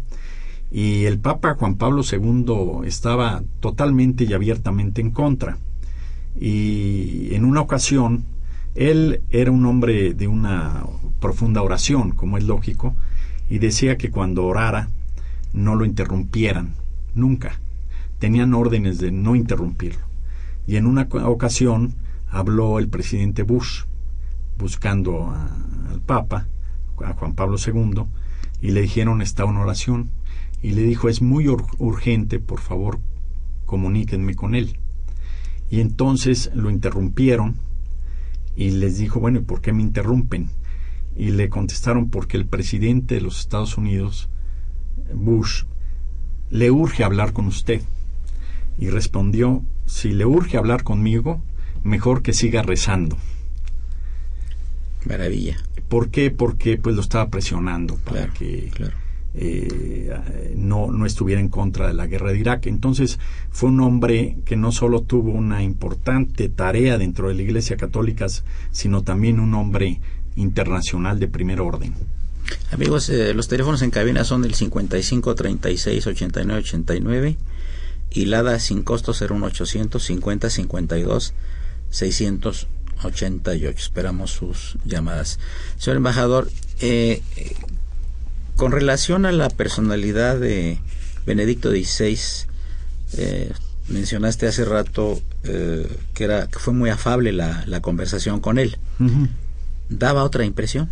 y 0.70 1.04
el 1.04 1.18
Papa 1.18 1.54
Juan 1.54 1.76
Pablo 1.76 2.02
II 2.02 2.86
estaba 2.86 3.42
totalmente 3.60 4.24
y 4.24 4.32
abiertamente 4.32 5.00
en 5.00 5.12
contra. 5.12 5.56
Y 6.38 7.32
en 7.32 7.44
una 7.44 7.60
ocasión, 7.60 8.24
él 8.74 9.22
era 9.30 9.52
un 9.52 9.64
hombre 9.66 10.14
de 10.14 10.26
una 10.26 10.84
profunda 11.20 11.62
oración, 11.62 12.10
como 12.10 12.38
es 12.38 12.44
lógico, 12.44 12.96
y 13.54 13.60
decía 13.60 13.96
que 13.96 14.10
cuando 14.10 14.44
orara 14.46 14.88
no 15.52 15.76
lo 15.76 15.84
interrumpieran, 15.84 16.74
nunca. 17.14 17.60
Tenían 18.18 18.52
órdenes 18.52 18.98
de 18.98 19.12
no 19.12 19.36
interrumpirlo. 19.36 20.04
Y 20.66 20.74
en 20.74 20.86
una 20.86 21.02
ocasión 21.02 21.94
habló 22.28 22.80
el 22.80 22.88
presidente 22.88 23.44
Bush 23.44 23.84
buscando 24.58 25.30
al 25.30 26.00
Papa, 26.00 26.48
a 27.04 27.12
Juan 27.12 27.34
Pablo 27.34 27.56
II, 27.64 28.06
y 28.60 28.72
le 28.72 28.82
dijeron 28.82 29.22
está 29.22 29.44
una 29.44 29.60
oración. 29.60 30.10
Y 30.60 30.72
le 30.72 30.82
dijo 30.82 31.08
es 31.08 31.22
muy 31.22 31.46
urgente, 31.46 32.40
por 32.40 32.58
favor, 32.58 32.98
comuníquenme 33.66 34.34
con 34.34 34.56
él. 34.56 34.80
Y 35.70 35.78
entonces 35.78 36.50
lo 36.56 36.70
interrumpieron 36.70 37.54
y 38.56 38.70
les 38.70 38.98
dijo, 38.98 39.20
bueno, 39.20 39.38
¿y 39.38 39.42
por 39.42 39.60
qué 39.60 39.72
me 39.72 39.82
interrumpen? 39.82 40.48
Y 41.16 41.30
le 41.30 41.48
contestaron 41.48 42.10
porque 42.10 42.36
el 42.36 42.46
presidente 42.46 43.16
de 43.16 43.20
los 43.20 43.40
Estados 43.40 43.76
Unidos, 43.78 44.28
Bush, 45.12 45.64
le 46.50 46.70
urge 46.70 47.04
hablar 47.04 47.32
con 47.32 47.46
usted. 47.46 47.82
Y 48.78 48.90
respondió, 48.90 49.62
si 49.86 50.12
le 50.12 50.26
urge 50.26 50.56
hablar 50.56 50.82
conmigo, 50.82 51.42
mejor 51.82 52.22
que 52.22 52.32
siga 52.32 52.62
rezando. 52.62 53.16
Maravilla. 55.06 55.56
¿Por 55.88 56.10
qué? 56.10 56.30
Porque 56.30 56.78
pues 56.78 56.96
lo 56.96 57.02
estaba 57.02 57.28
presionando 57.28 57.96
para 57.96 58.28
que 58.28 58.70
eh, 59.34 60.54
no, 60.56 60.90
no 60.90 61.06
estuviera 61.06 61.40
en 61.40 61.48
contra 61.48 61.88
de 61.88 61.94
la 61.94 62.06
guerra 62.06 62.32
de 62.32 62.38
Irak. 62.38 62.66
Entonces 62.66 63.18
fue 63.50 63.68
un 63.68 63.80
hombre 63.80 64.38
que 64.44 64.56
no 64.56 64.72
solo 64.72 65.02
tuvo 65.02 65.32
una 65.32 65.62
importante 65.62 66.48
tarea 66.48 66.98
dentro 66.98 67.28
de 67.28 67.34
la 67.34 67.42
Iglesia 67.42 67.76
Católica, 67.76 68.26
sino 68.70 69.02
también 69.02 69.40
un 69.40 69.54
hombre 69.54 70.00
internacional 70.36 71.18
de 71.18 71.28
primer 71.28 71.60
orden. 71.60 71.94
Amigos, 72.72 73.08
eh, 73.08 73.34
los 73.34 73.48
teléfonos 73.48 73.82
en 73.82 73.90
cabina 73.90 74.24
son 74.24 74.44
el 74.44 74.54
55 74.54 75.34
36 75.34 76.06
89 76.06 76.60
89 76.60 77.36
y 78.10 78.26
LADA 78.26 78.58
sin 78.60 78.82
costo 78.82 79.12
01800 79.12 80.02
50 80.02 80.50
52 80.50 81.34
688. 81.90 83.78
Esperamos 83.78 84.30
sus 84.30 84.76
llamadas. 84.84 85.38
Señor 85.78 85.96
embajador, 85.98 86.50
eh, 86.80 87.22
con 88.56 88.72
relación 88.72 89.26
a 89.26 89.32
la 89.32 89.48
personalidad 89.48 90.38
de 90.38 90.78
Benedicto 91.26 91.70
XVI, 91.70 92.18
eh, 93.16 93.52
mencionaste 93.88 94.46
hace 94.46 94.64
rato 94.64 95.20
eh, 95.42 95.88
que, 96.14 96.24
era, 96.24 96.46
que 96.46 96.58
fue 96.58 96.72
muy 96.72 96.90
afable 96.90 97.32
la, 97.32 97.64
la 97.66 97.80
conversación 97.80 98.40
con 98.40 98.58
él. 98.58 98.78
¿Daba 99.88 100.24
otra 100.24 100.44
impresión? 100.44 100.90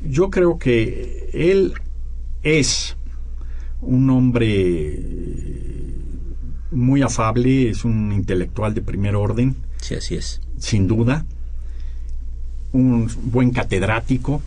Yo 0.00 0.30
creo 0.30 0.58
que 0.58 1.30
él 1.32 1.74
es 2.42 2.96
un 3.80 4.10
hombre 4.10 4.98
muy 6.70 7.02
afable, 7.02 7.70
es 7.70 7.84
un 7.84 8.12
intelectual 8.12 8.74
de 8.74 8.82
primer 8.82 9.14
orden. 9.14 9.56
Sí, 9.80 9.94
así 9.94 10.14
es. 10.16 10.40
Sin 10.58 10.88
duda. 10.88 11.24
Un 12.72 13.10
buen 13.24 13.50
catedrático, 13.50 14.40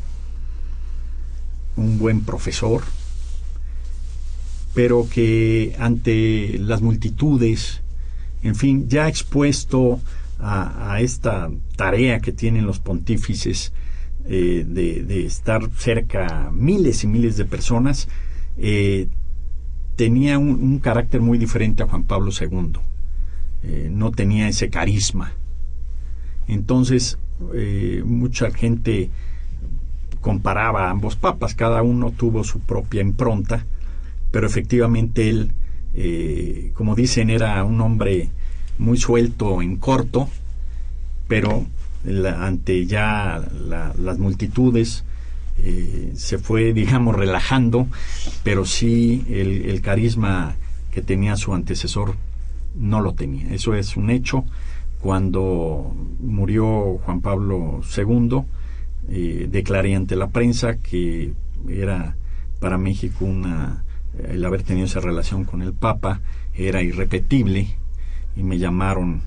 un 1.76 2.00
buen 2.00 2.22
profesor, 2.22 2.84
pero 4.74 5.08
que 5.08 5.76
ante 5.80 6.58
las 6.58 6.82
multitudes, 6.82 7.82
en 8.42 8.56
fin, 8.56 8.90
ya 8.90 9.08
expuesto 9.08 10.00
a, 10.40 11.00
esta 11.02 11.50
tarea 11.76 12.20
que 12.20 12.32
tienen 12.32 12.66
los 12.66 12.80
pontífices 12.80 13.74
eh, 14.28 14.66
de, 14.68 15.26
estar 15.26 15.70
cerca 15.78 16.50
miles 16.52 17.04
y 17.04 17.08
miles 17.08 17.38
de 17.38 17.46
personas, 17.46 18.08
eh, 18.58 19.08
tenía 19.96 20.38
un, 20.38 20.80
carácter 20.80 21.22
muy 21.22 21.38
diferente 21.38 21.84
a 21.84 21.88
Juan 21.88 22.04
Pablo 22.04 22.32
II. 22.40 22.74
Eh, 23.64 23.90
no 23.92 24.12
tenía 24.12 24.48
ese 24.48 24.70
carisma. 24.70 25.34
Entonces, 26.48 27.18
mucha 28.06 28.52
gente 28.52 29.10
comparaba 30.22 30.88
a 30.88 30.92
ambos 30.92 31.16
papas, 31.16 31.56
cada 31.56 31.82
uno 31.82 32.12
tuvo 32.12 32.44
su 32.44 32.60
propia 32.60 33.02
impronta, 33.02 33.66
pero 34.32 34.46
efectivamente 34.46 35.30
él, 35.30 36.72
como 36.76 36.96
dicen, 36.96 37.32
era 37.32 37.64
un 37.64 37.82
hombre 37.82 38.30
muy 38.78 38.98
suelto 38.98 39.62
en 39.62 39.78
corto, 39.78 40.30
pero 41.28 41.66
ante 42.38 42.86
ya 42.86 43.44
las 43.98 44.18
multitudes 44.20 45.04
eh, 45.58 46.12
se 46.16 46.38
fue, 46.38 46.74
digamos, 46.74 47.16
relajando, 47.16 47.88
pero 48.44 48.66
sí 48.66 49.26
el, 49.30 49.66
el 49.66 49.82
carisma 49.82 50.56
que 50.92 51.02
tenía 51.02 51.36
su 51.36 51.54
antecesor 51.54 52.16
no 52.76 53.02
lo 53.02 53.14
tenía. 53.14 53.54
Eso 53.54 53.74
es 53.74 53.98
un 53.98 54.10
hecho. 54.10 54.46
Cuando 55.00 55.96
murió 56.20 57.00
Juan 57.06 57.22
Pablo 57.22 57.82
II, 57.96 58.42
eh, 59.10 59.48
declaré 59.50 59.96
ante 59.96 60.16
la 60.16 60.28
prensa 60.28 60.78
que 60.78 61.34
era 61.70 62.16
para 62.60 62.78
México 62.78 63.26
una 63.26 63.84
el 64.30 64.44
haber 64.46 64.64
tenido 64.64 64.86
esa 64.86 65.02
relación 65.02 65.44
con 65.44 65.62
el 65.62 65.74
Papa 65.74 66.22
era 66.56 66.82
irrepetible 66.82 67.76
y 68.36 68.44
me 68.44 68.58
llamaron 68.58 69.22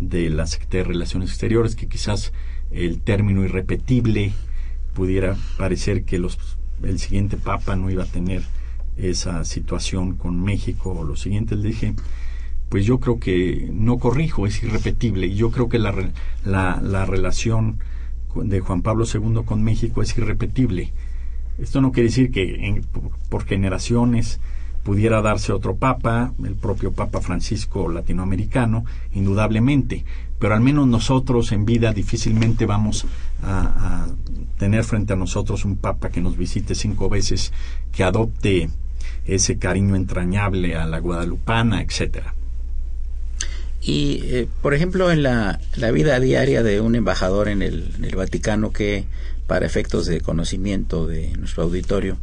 de 0.00 0.30
la 0.30 0.46
Secretaría 0.46 0.84
de 0.84 0.88
Relaciones 0.88 1.30
Exteriores 1.30 1.74
que 1.74 1.88
quizás 1.88 2.32
el 2.70 3.00
término 3.00 3.44
irrepetible 3.44 4.32
pudiera 4.94 5.36
parecer 5.56 6.04
que 6.04 6.18
los, 6.18 6.38
el 6.82 6.98
siguiente 6.98 7.36
Papa 7.36 7.76
no 7.76 7.90
iba 7.90 8.04
a 8.04 8.06
tener 8.06 8.42
esa 8.96 9.44
situación 9.44 10.16
con 10.16 10.42
México 10.42 10.90
o 10.90 11.04
los 11.04 11.20
siguientes. 11.20 11.58
Le 11.58 11.68
dije, 11.68 11.94
pues 12.68 12.84
yo 12.84 12.98
creo 13.00 13.18
que 13.18 13.68
no 13.72 13.98
corrijo, 13.98 14.46
es 14.46 14.62
irrepetible 14.62 15.26
y 15.28 15.34
yo 15.34 15.50
creo 15.50 15.68
que 15.68 15.78
la, 15.78 15.94
la, 16.44 16.80
la 16.82 17.06
relación 17.06 17.78
de 18.34 18.60
Juan 18.60 18.82
Pablo 18.82 19.04
II 19.12 19.42
con 19.44 19.62
México 19.62 20.02
es 20.02 20.16
irrepetible. 20.16 20.92
Esto 21.58 21.80
no 21.80 21.90
quiere 21.90 22.08
decir 22.08 22.30
que 22.30 22.82
por 23.28 23.44
generaciones 23.44 24.40
pudiera 24.88 25.20
darse 25.20 25.52
otro 25.52 25.76
papa, 25.76 26.32
el 26.42 26.54
propio 26.54 26.92
Papa 26.92 27.20
Francisco 27.20 27.90
latinoamericano, 27.90 28.86
indudablemente, 29.12 30.02
pero 30.38 30.54
al 30.54 30.62
menos 30.62 30.86
nosotros 30.86 31.52
en 31.52 31.66
vida 31.66 31.92
difícilmente 31.92 32.64
vamos 32.64 33.04
a, 33.42 34.06
tener 34.56 34.84
frente 34.84 35.12
a 35.12 35.16
nosotros 35.16 35.66
un 35.66 35.76
papa 35.76 36.08
que 36.08 36.22
nos 36.22 36.38
visite 36.38 36.74
cinco 36.74 37.10
veces, 37.10 37.52
que 37.92 38.02
adopte 38.02 38.70
ese 39.26 39.58
cariño 39.58 39.94
entrañable 39.94 40.74
a 40.74 40.86
la 40.86 41.00
guadalupana, 41.00 41.82
etcétera. 41.82 42.34
Y, 43.82 44.20
eh, 44.22 44.48
por 44.62 44.72
ejemplo, 44.72 45.12
en 45.12 45.22
la, 45.22 45.60
vida 45.92 46.18
diaria 46.18 46.62
de 46.62 46.80
un 46.80 46.94
embajador 46.94 47.48
en 47.48 47.60
el, 47.60 47.90
en 47.98 48.06
el, 48.06 48.16
Vaticano 48.16 48.72
que, 48.72 49.04
para 49.46 49.66
efectos 49.66 50.06
de 50.06 50.22
conocimiento 50.22 51.06
de 51.06 51.36
nuestro 51.36 51.64
auditorio, 51.64 52.16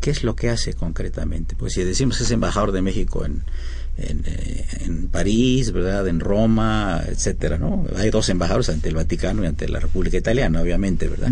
¿qué 0.00 0.10
es 0.10 0.24
lo 0.24 0.34
que 0.34 0.48
hace 0.48 0.74
concretamente? 0.74 1.54
Pues 1.56 1.74
si 1.74 1.84
decimos 1.84 2.18
que 2.18 2.24
es 2.24 2.30
embajador 2.30 2.72
de 2.72 2.82
México 2.82 3.24
en, 3.24 3.42
eh, 4.02 4.64
en, 4.86 5.08
París, 5.08 5.72
¿verdad? 5.72 6.08
En 6.08 6.20
Roma, 6.20 7.02
etcétera, 7.06 7.58
¿no? 7.58 7.84
Hay 7.96 8.10
dos 8.10 8.28
embajadores 8.30 8.70
ante 8.70 8.88
el 8.88 8.94
Vaticano 8.94 9.44
y 9.44 9.46
ante 9.46 9.68
la 9.68 9.78
República 9.78 10.16
Italiana, 10.16 10.62
obviamente, 10.62 11.06
¿verdad? 11.08 11.30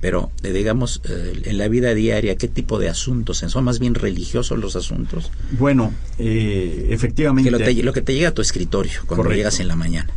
Pero, 0.00 0.32
eh, 0.42 0.52
digamos, 0.52 1.00
eh, 1.08 1.42
en 1.44 1.58
la 1.58 1.68
vida 1.68 1.94
diaria, 1.94 2.36
¿qué 2.36 2.48
tipo 2.48 2.78
de 2.80 2.88
asuntos? 2.88 3.38
¿Son 3.38 3.62
más 3.62 3.78
bien 3.78 3.94
religiosos 3.94 4.58
los 4.58 4.74
asuntos? 4.74 5.30
Bueno, 5.58 5.92
efectivamente. 6.18 7.50
lo, 7.50 7.92
que 7.92 8.02
te 8.02 8.14
llega 8.14 8.30
a 8.30 8.34
tu 8.34 8.42
escritorio 8.42 9.00
cuando 9.06 9.30
llegas 9.30 9.60
en 9.60 9.68
la 9.68 9.76
mañana. 9.76 10.10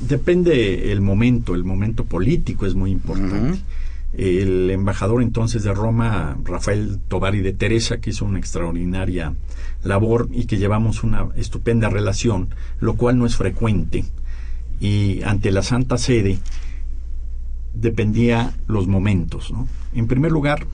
Depende 0.00 0.90
el 0.90 1.02
momento, 1.02 1.54
el 1.54 1.64
momento 1.64 2.04
político 2.04 2.64
es 2.64 2.74
muy 2.74 2.92
importante 2.92 3.60
el 4.12 4.70
embajador 4.70 5.22
entonces 5.22 5.62
de 5.62 5.72
Roma, 5.72 6.36
Rafael 6.44 6.98
Tovari 7.08 7.40
de 7.40 7.52
Teresa, 7.52 7.98
que 7.98 8.10
hizo 8.10 8.24
una 8.24 8.38
extraordinaria 8.38 9.34
labor 9.82 10.28
y 10.32 10.44
que 10.44 10.58
llevamos 10.58 11.02
una 11.02 11.28
estupenda 11.36 11.88
relación, 11.88 12.54
lo 12.78 12.94
cual 12.94 13.18
no 13.18 13.26
es 13.26 13.36
frecuente. 13.36 14.04
Y 14.80 15.22
ante 15.22 15.50
la 15.50 15.62
Santa 15.62 15.96
Sede 15.96 16.38
dependía 17.74 18.52
los 18.66 18.86
momentos. 18.86 19.52
En 19.94 20.06
primer 20.06 20.30
lugar, 20.30 20.66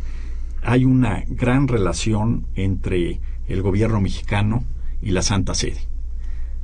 hay 0.62 0.84
una 0.84 1.24
gran 1.28 1.68
relación 1.68 2.46
entre 2.54 3.20
el 3.46 3.62
gobierno 3.62 4.00
mexicano 4.00 4.64
y 5.00 5.12
la 5.12 5.22
Santa 5.22 5.54
Sede, 5.54 5.80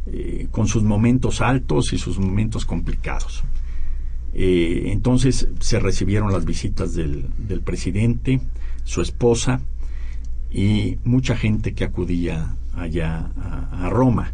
eh, 0.06 0.48
con 0.50 0.66
sus 0.66 0.82
momentos 0.82 1.40
altos 1.40 1.92
y 1.92 1.98
sus 1.98 2.18
momentos 2.18 2.64
complicados. 2.64 3.44
Eh, 4.34 4.84
entonces 4.86 5.48
se 5.60 5.78
recibieron 5.78 6.32
las 6.32 6.44
visitas 6.44 6.94
del, 6.94 7.26
del 7.38 7.60
presidente, 7.60 8.40
su 8.84 9.00
esposa 9.00 9.60
y 10.50 10.98
mucha 11.04 11.36
gente 11.36 11.74
que 11.74 11.84
acudía 11.84 12.54
allá 12.76 13.30
a, 13.72 13.88
Roma. 13.90 14.32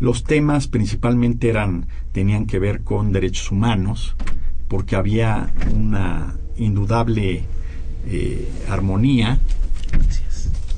Los 0.00 0.24
temas 0.24 0.66
principalmente 0.66 1.48
eran 1.48 1.86
tenían 2.12 2.46
que 2.46 2.58
ver 2.58 2.82
con 2.82 3.12
derechos 3.12 3.50
humanos, 3.50 4.16
porque 4.68 4.96
había 4.96 5.52
una 5.74 6.36
indudable 6.56 7.44
eh, 8.06 8.48
armonía, 8.68 9.38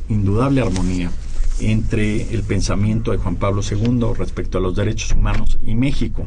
indudable 0.09 0.61
armonía 0.61 1.11
entre 1.61 2.35
el 2.35 2.43
pensamiento 2.43 3.13
de 3.13 3.19
Juan 3.19 3.37
Pablo 3.37 3.63
II 3.63 4.15
respecto 4.17 4.59
a 4.59 4.61
los 4.61 4.75
derechos 4.75 5.13
humanos 5.13 5.59
y 5.65 5.75
México. 5.75 6.25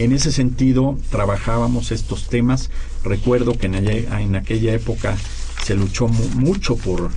En 0.00 0.14
ese 0.14 0.32
sentido, 0.32 0.96
trabajábamos 1.10 1.92
estos 1.92 2.30
temas. 2.30 2.70
Recuerdo 3.04 3.58
que 3.58 3.66
en, 3.66 4.34
aquella 4.34 4.72
época 4.72 5.14
se 5.62 5.74
luchó 5.74 6.08
mucho 6.08 6.76
por 6.76 7.10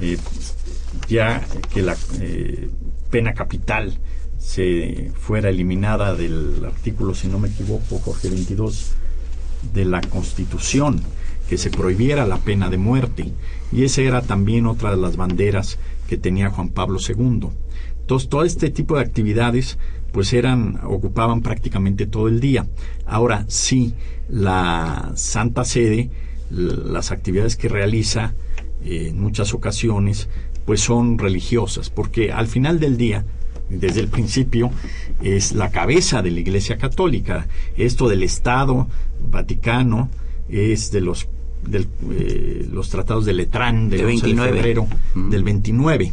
eh, 0.00 0.18
ya 1.08 1.44
que 1.74 1.82
la 1.82 1.96
eh, 2.20 2.70
pena 3.10 3.34
capital 3.34 3.98
se 4.38 5.10
fuera 5.18 5.48
eliminada 5.48 6.14
del 6.14 6.64
artículo, 6.64 7.12
si 7.16 7.26
no 7.26 7.40
me 7.40 7.48
equivoco, 7.48 7.98
Jorge 7.98 8.28
22 8.28 8.92
de 9.74 9.84
la 9.84 10.00
Constitución, 10.00 11.02
que 11.48 11.58
se 11.58 11.70
prohibiera 11.70 12.24
la 12.24 12.38
pena 12.38 12.70
de 12.70 12.78
muerte. 12.78 13.32
Y 13.72 13.82
esa 13.82 14.02
era 14.02 14.22
también 14.22 14.66
otra 14.66 14.92
de 14.92 14.98
las 14.98 15.16
banderas 15.16 15.80
que 16.08 16.16
tenía 16.16 16.50
Juan 16.50 16.68
Pablo 16.68 17.00
II. 17.00 17.48
Entonces, 18.08 18.28
todo 18.28 18.44
este 18.44 18.70
tipo 18.70 18.94
de 18.94 19.02
actividades 19.02 19.76
pues 20.12 20.32
eran 20.32 20.80
ocupaban 20.84 21.42
prácticamente 21.42 22.06
todo 22.06 22.28
el 22.28 22.40
día. 22.40 22.66
Ahora 23.06 23.44
sí, 23.48 23.94
la 24.28 25.12
Santa 25.14 25.64
Sede, 25.64 26.10
las 26.50 27.10
actividades 27.10 27.56
que 27.56 27.68
realiza 27.68 28.34
eh, 28.84 29.08
en 29.10 29.20
muchas 29.20 29.54
ocasiones, 29.54 30.28
pues 30.64 30.80
son 30.80 31.18
religiosas, 31.18 31.90
porque 31.90 32.32
al 32.32 32.46
final 32.46 32.80
del 32.80 32.96
día 32.96 33.24
desde 33.68 34.00
el 34.00 34.08
principio, 34.08 34.70
es 35.22 35.52
la 35.52 35.70
cabeza 35.70 36.22
de 36.22 36.30
la 36.30 36.40
Iglesia 36.40 36.78
Católica. 36.78 37.46
Esto 37.76 38.08
del 38.08 38.22
Estado 38.22 38.88
Vaticano 39.30 40.08
es 40.48 40.90
de 40.90 41.00
los, 41.00 41.28
eh, 41.70 42.66
los 42.70 42.88
tratados 42.88 43.24
de 43.26 43.34
Letrán 43.34 43.90
del 43.90 44.06
29. 44.06 44.50
de 44.50 44.56
febrero 44.56 44.86
del 45.14 45.44
29. 45.44 46.12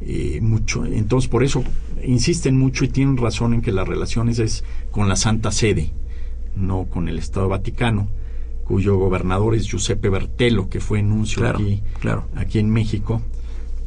Eh, 0.00 0.38
mucho. 0.40 0.86
Entonces, 0.86 1.28
por 1.28 1.42
eso 1.42 1.64
insisten 2.04 2.56
mucho 2.56 2.84
y 2.84 2.88
tienen 2.88 3.16
razón 3.16 3.54
en 3.54 3.62
que 3.62 3.72
las 3.72 3.88
relaciones 3.88 4.38
es 4.38 4.64
con 4.90 5.08
la 5.08 5.16
Santa 5.16 5.50
Sede, 5.50 5.92
no 6.56 6.84
con 6.84 7.08
el 7.08 7.18
Estado 7.18 7.48
Vaticano, 7.48 8.08
cuyo 8.64 8.96
gobernador 8.96 9.54
es 9.54 9.66
Giuseppe 9.66 10.08
Bertelo, 10.08 10.68
que 10.68 10.80
fue 10.80 10.98
enuncio 10.98 11.48
aquí, 11.48 11.82
aquí 12.36 12.58
en 12.58 12.70
México. 12.70 13.22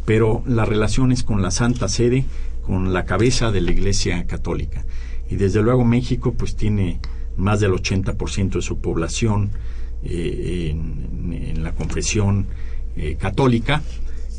Pero 0.06 0.44
las 0.48 0.68
relaciones 0.68 1.24
con 1.24 1.42
la 1.42 1.52
Santa 1.52 1.88
Sede 1.88 2.26
con 2.66 2.94
la 2.94 3.06
cabeza 3.06 3.52
de 3.52 3.62
la 3.62 3.72
Iglesia 3.72 4.26
Católica. 4.28 4.86
Y 5.30 5.36
desde 5.36 5.62
luego 5.62 5.86
México 5.86 6.34
pues 6.34 6.56
tiene 6.56 7.00
más 7.38 7.60
del 7.60 7.72
80% 7.72 8.52
de 8.54 8.62
su 8.62 8.80
población 8.80 9.52
eh, 10.04 10.70
en, 10.72 11.64
la 11.64 11.74
confesión 11.74 12.48
eh, 12.96 13.18
católica. 13.20 13.82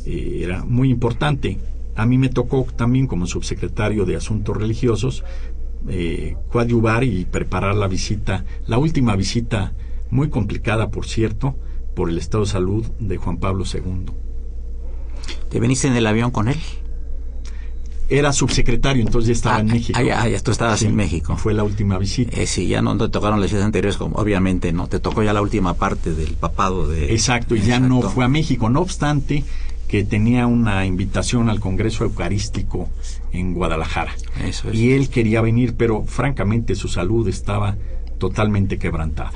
Eh, 0.06 0.40
era 0.42 0.64
muy 0.64 0.90
importante. 0.90 1.58
A 1.94 2.06
mí 2.06 2.18
me 2.18 2.28
tocó 2.28 2.66
también 2.76 3.06
como 3.06 3.26
subsecretario 3.26 4.04
de 4.04 4.16
Asuntos 4.16 4.56
Religiosos 4.56 5.24
coadyuvar 6.48 7.02
y 7.04 7.24
preparar 7.24 7.74
la 7.74 7.88
visita, 7.88 8.44
la 8.66 8.78
última 8.78 9.16
visita, 9.16 9.72
muy 10.10 10.30
complicada 10.30 10.90
por 10.90 11.06
cierto, 11.06 11.56
por 11.96 12.08
el 12.08 12.18
estado 12.18 12.44
de 12.44 12.50
salud 12.50 12.86
de 13.00 13.16
Juan 13.16 13.38
Pablo 13.38 13.64
II. 13.64 14.06
¿Te 15.50 15.60
veniste 15.60 15.88
en 15.88 15.96
el 15.96 16.06
avión 16.06 16.30
con 16.30 16.48
él? 16.48 16.58
era 18.18 18.32
subsecretario, 18.32 19.02
entonces 19.02 19.28
ya 19.28 19.32
estaba 19.32 19.60
en 19.60 19.70
ah, 19.70 19.72
México. 19.72 19.98
Ah, 19.98 20.28
ya, 20.28 20.40
tú 20.40 20.50
estabas 20.50 20.82
en 20.82 20.94
México. 20.94 21.36
Fue 21.36 21.54
la 21.54 21.64
última 21.64 21.98
visita. 21.98 22.38
Eh, 22.38 22.46
sí, 22.46 22.66
ya 22.66 22.82
no 22.82 22.96
te 22.96 23.08
tocaron 23.08 23.40
las 23.40 23.48
ciudades 23.48 23.66
anteriores, 23.66 23.96
como, 23.96 24.16
obviamente, 24.16 24.72
¿no? 24.72 24.86
Te 24.86 25.00
tocó 25.00 25.22
ya 25.22 25.32
la 25.32 25.40
última 25.40 25.74
parte 25.74 26.12
del 26.12 26.34
papado 26.34 26.86
de... 26.86 27.12
Exacto, 27.12 27.56
y 27.56 27.62
ya 27.62 27.80
no 27.80 28.02
fue 28.02 28.24
a 28.24 28.28
México. 28.28 28.68
No 28.68 28.80
obstante, 28.80 29.44
que 29.92 30.04
tenía 30.04 30.46
una 30.46 30.86
invitación 30.86 31.50
al 31.50 31.60
Congreso 31.60 32.04
Eucarístico 32.04 32.88
en 33.30 33.52
Guadalajara. 33.52 34.14
Eso 34.42 34.70
es. 34.70 34.74
Y 34.78 34.92
él 34.92 35.10
quería 35.10 35.42
venir, 35.42 35.74
pero 35.76 36.04
francamente 36.04 36.74
su 36.76 36.88
salud 36.88 37.28
estaba 37.28 37.76
totalmente 38.16 38.78
quebrantada. 38.78 39.34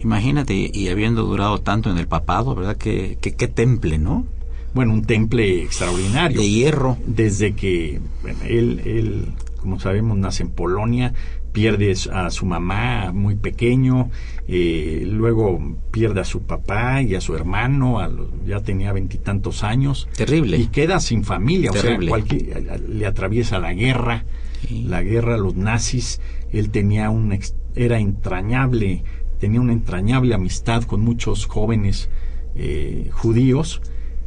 Imagínate, 0.00 0.54
y 0.72 0.88
habiendo 0.88 1.24
durado 1.24 1.60
tanto 1.60 1.90
en 1.90 1.98
el 1.98 2.08
papado, 2.08 2.54
¿verdad? 2.54 2.78
Que, 2.78 3.18
que, 3.20 3.34
qué 3.34 3.46
temple, 3.46 3.98
¿no? 3.98 4.24
bueno, 4.72 4.94
un 4.94 5.04
temple 5.04 5.64
extraordinario. 5.64 6.40
De 6.40 6.48
hierro. 6.48 6.96
Desde 7.06 7.52
que 7.52 8.00
él, 8.46 8.80
él, 8.86 9.26
como 9.60 9.78
sabemos, 9.80 10.16
nace 10.16 10.44
en 10.44 10.50
Polonia, 10.50 11.12
pierde 11.52 11.94
a 12.12 12.30
su 12.30 12.46
mamá 12.46 13.12
muy 13.12 13.36
pequeño, 13.36 14.10
eh, 14.46 15.02
luego 15.06 15.76
pierde 15.90 16.20
a 16.20 16.24
su 16.24 16.42
papá 16.42 17.02
y 17.02 17.14
a 17.14 17.20
su 17.20 17.34
hermano, 17.34 17.98
ya 18.46 18.60
tenía 18.60 18.92
veintitantos 18.92 19.64
años. 19.64 20.08
Terrible. 20.16 20.56
Y 20.58 20.66
queda 20.68 21.00
sin 21.00 21.24
familia, 21.24 21.70
o 21.70 21.74
sea, 21.74 21.98
cualquier, 22.08 22.80
le 22.88 23.06
atraviesa 23.06 23.58
la 23.58 23.72
guerra, 23.74 24.24
la 24.70 25.02
guerra, 25.02 25.36
los 25.36 25.56
nazis, 25.56 26.20
él 26.52 26.70
tenía 26.70 27.10
un, 27.10 27.38
era 27.74 27.98
entrañable, 27.98 29.02
tenía 29.38 29.60
una 29.60 29.72
entrañable 29.72 30.34
amistad 30.34 30.82
con 30.84 31.00
muchos 31.00 31.46
jóvenes 31.46 32.08
eh, 32.54 33.08
judíos, 33.12 33.80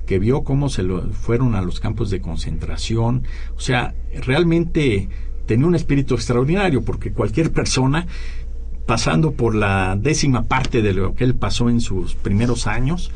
que 0.06 0.20
vio 0.20 0.44
cómo 0.44 0.70
se 0.70 0.84
lo 0.84 1.04
fueron 1.14 1.56
a 1.56 1.62
los 1.62 1.80
campos 1.80 2.10
de 2.10 2.20
concentración. 2.20 3.24
O 3.56 3.60
sea, 3.60 3.94
realmente 4.14 5.08
tenía 5.46 5.68
un 5.68 5.76
espíritu 5.76 6.16
extraordinario 6.16 6.84
porque 6.84 7.12
cualquier 7.12 7.52
persona 7.52 8.08
pasando 8.86 9.32
por 9.32 9.56
la 9.56 9.96
décima 9.96 10.44
parte 10.44 10.82
de 10.82 10.94
lo 10.94 11.16
que 11.16 11.24
él 11.24 11.36
pasó 11.36 11.70
en 11.70 11.80
sus 11.80 12.16
primeros 12.16 12.68
años, 12.68 13.12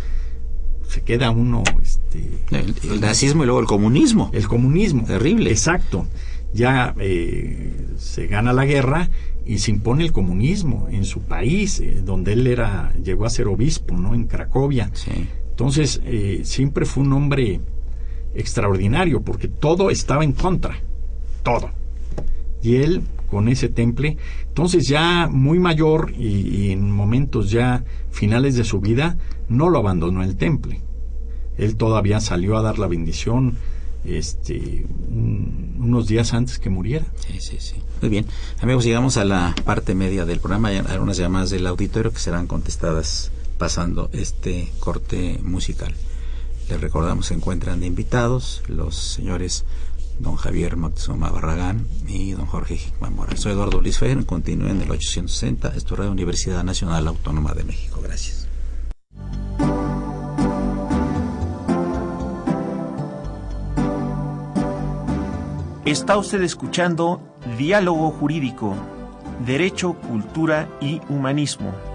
se 0.88 1.01
queda 1.01 1.31
uno 1.31 1.63
este, 1.81 2.29
el, 2.51 3.01
nazismo 3.01 3.43
y 3.43 3.45
luego 3.47 3.59
el 3.59 3.67
comunismo. 3.67 4.29
El 4.33 4.47
comunismo. 4.47 5.03
Terrible. 5.03 5.49
Exacto. 5.49 6.07
Ya 6.53 6.95
eh, 6.99 7.73
se 7.97 8.27
gana 8.27 8.53
la 8.53 8.65
guerra 8.65 9.09
y 9.45 9.57
se 9.57 9.71
impone 9.71 10.05
el 10.05 10.11
comunismo 10.11 10.88
en 10.89 11.03
su 11.03 11.21
país 11.21 11.79
eh, 11.79 12.01
donde 12.03 12.33
él 12.33 12.47
era 12.47 12.93
llegó 13.03 13.25
a 13.25 13.29
ser 13.29 13.47
obispo 13.47 13.97
no 13.97 14.13
en 14.13 14.27
Cracovia. 14.27 14.89
Sí. 14.93 15.27
Entonces, 15.49 16.01
eh, 16.05 16.41
siempre 16.43 16.85
fue 16.85 17.03
un 17.03 17.13
hombre 17.13 17.59
extraordinario 18.33 19.21
porque 19.21 19.47
todo 19.47 19.89
estaba 19.89 20.23
en 20.23 20.33
contra, 20.33 20.77
todo. 21.43 21.69
Y 22.61 22.77
él, 22.77 23.01
con 23.29 23.47
ese 23.47 23.69
temple, 23.69 24.17
entonces 24.47 24.87
ya 24.87 25.27
muy 25.29 25.59
mayor 25.59 26.13
y, 26.17 26.71
en 26.71 26.91
momentos 26.91 27.51
ya 27.51 27.83
finales 28.11 28.55
de 28.55 28.63
su 28.63 28.79
vida, 28.79 29.17
no 29.49 29.69
lo 29.69 29.79
abandonó 29.79 30.23
el 30.23 30.35
temple. 30.35 30.81
Él 31.57 31.75
todavía 31.75 32.19
salió 32.19 32.57
a 32.57 32.61
dar 32.61 32.79
la 32.79 32.87
bendición 32.87 33.57
este, 34.03 34.85
unos 35.09 36.07
días 36.07 36.33
antes 36.33 36.59
que 36.59 36.69
muriera. 36.69 37.05
Sí, 37.27 37.39
sí, 37.39 37.57
sí. 37.59 37.75
Muy 38.01 38.09
bien. 38.09 38.25
Amigos, 38.61 38.83
llegamos 38.83 39.17
a 39.17 39.25
la 39.25 39.55
parte 39.63 39.95
media 39.95 40.25
del 40.25 40.39
programa. 40.39 40.69
Hay 40.69 40.77
algunas 40.77 41.17
llamadas 41.17 41.49
del 41.49 41.65
auditorio 41.67 42.11
que 42.11 42.19
serán 42.19 42.47
contestadas 42.47 43.31
pasando 43.57 44.09
este 44.13 44.71
corte 44.79 45.39
musical. 45.43 45.93
Les 46.69 46.81
recordamos, 46.81 47.27
se 47.27 47.35
encuentran 47.35 47.79
de 47.79 47.85
invitados 47.85 48.63
los 48.67 48.95
señores 48.95 49.65
don 50.19 50.36
Javier 50.36 50.78
Moctezuma 50.78 51.30
Barragán 51.30 51.88
y 52.08 52.32
don 52.32 52.45
Jorge 52.45 52.75
Hickman 52.75 53.15
Morales. 53.15 53.41
Soy 53.41 53.54
Eduardo 53.54 53.82
Luis 53.82 53.97
Fejer, 53.97 54.25
continúen 54.25 54.78
en 54.78 54.82
el 54.84 54.91
860, 54.91 55.69
esto 55.75 55.93
es 55.93 55.99
Radio 55.99 56.12
Universidad 56.12 56.63
Nacional 56.63 57.08
Autónoma 57.08 57.54
de 57.54 57.63
México. 57.63 57.99
Gracias. 58.04 58.47
Está 65.86 66.17
usted 66.17 66.41
escuchando 66.41 67.21
Diálogo 67.58 68.10
Jurídico, 68.12 68.75
Derecho, 69.45 69.93
Cultura 69.93 70.67
y 70.82 70.99
Humanismo 71.10 71.94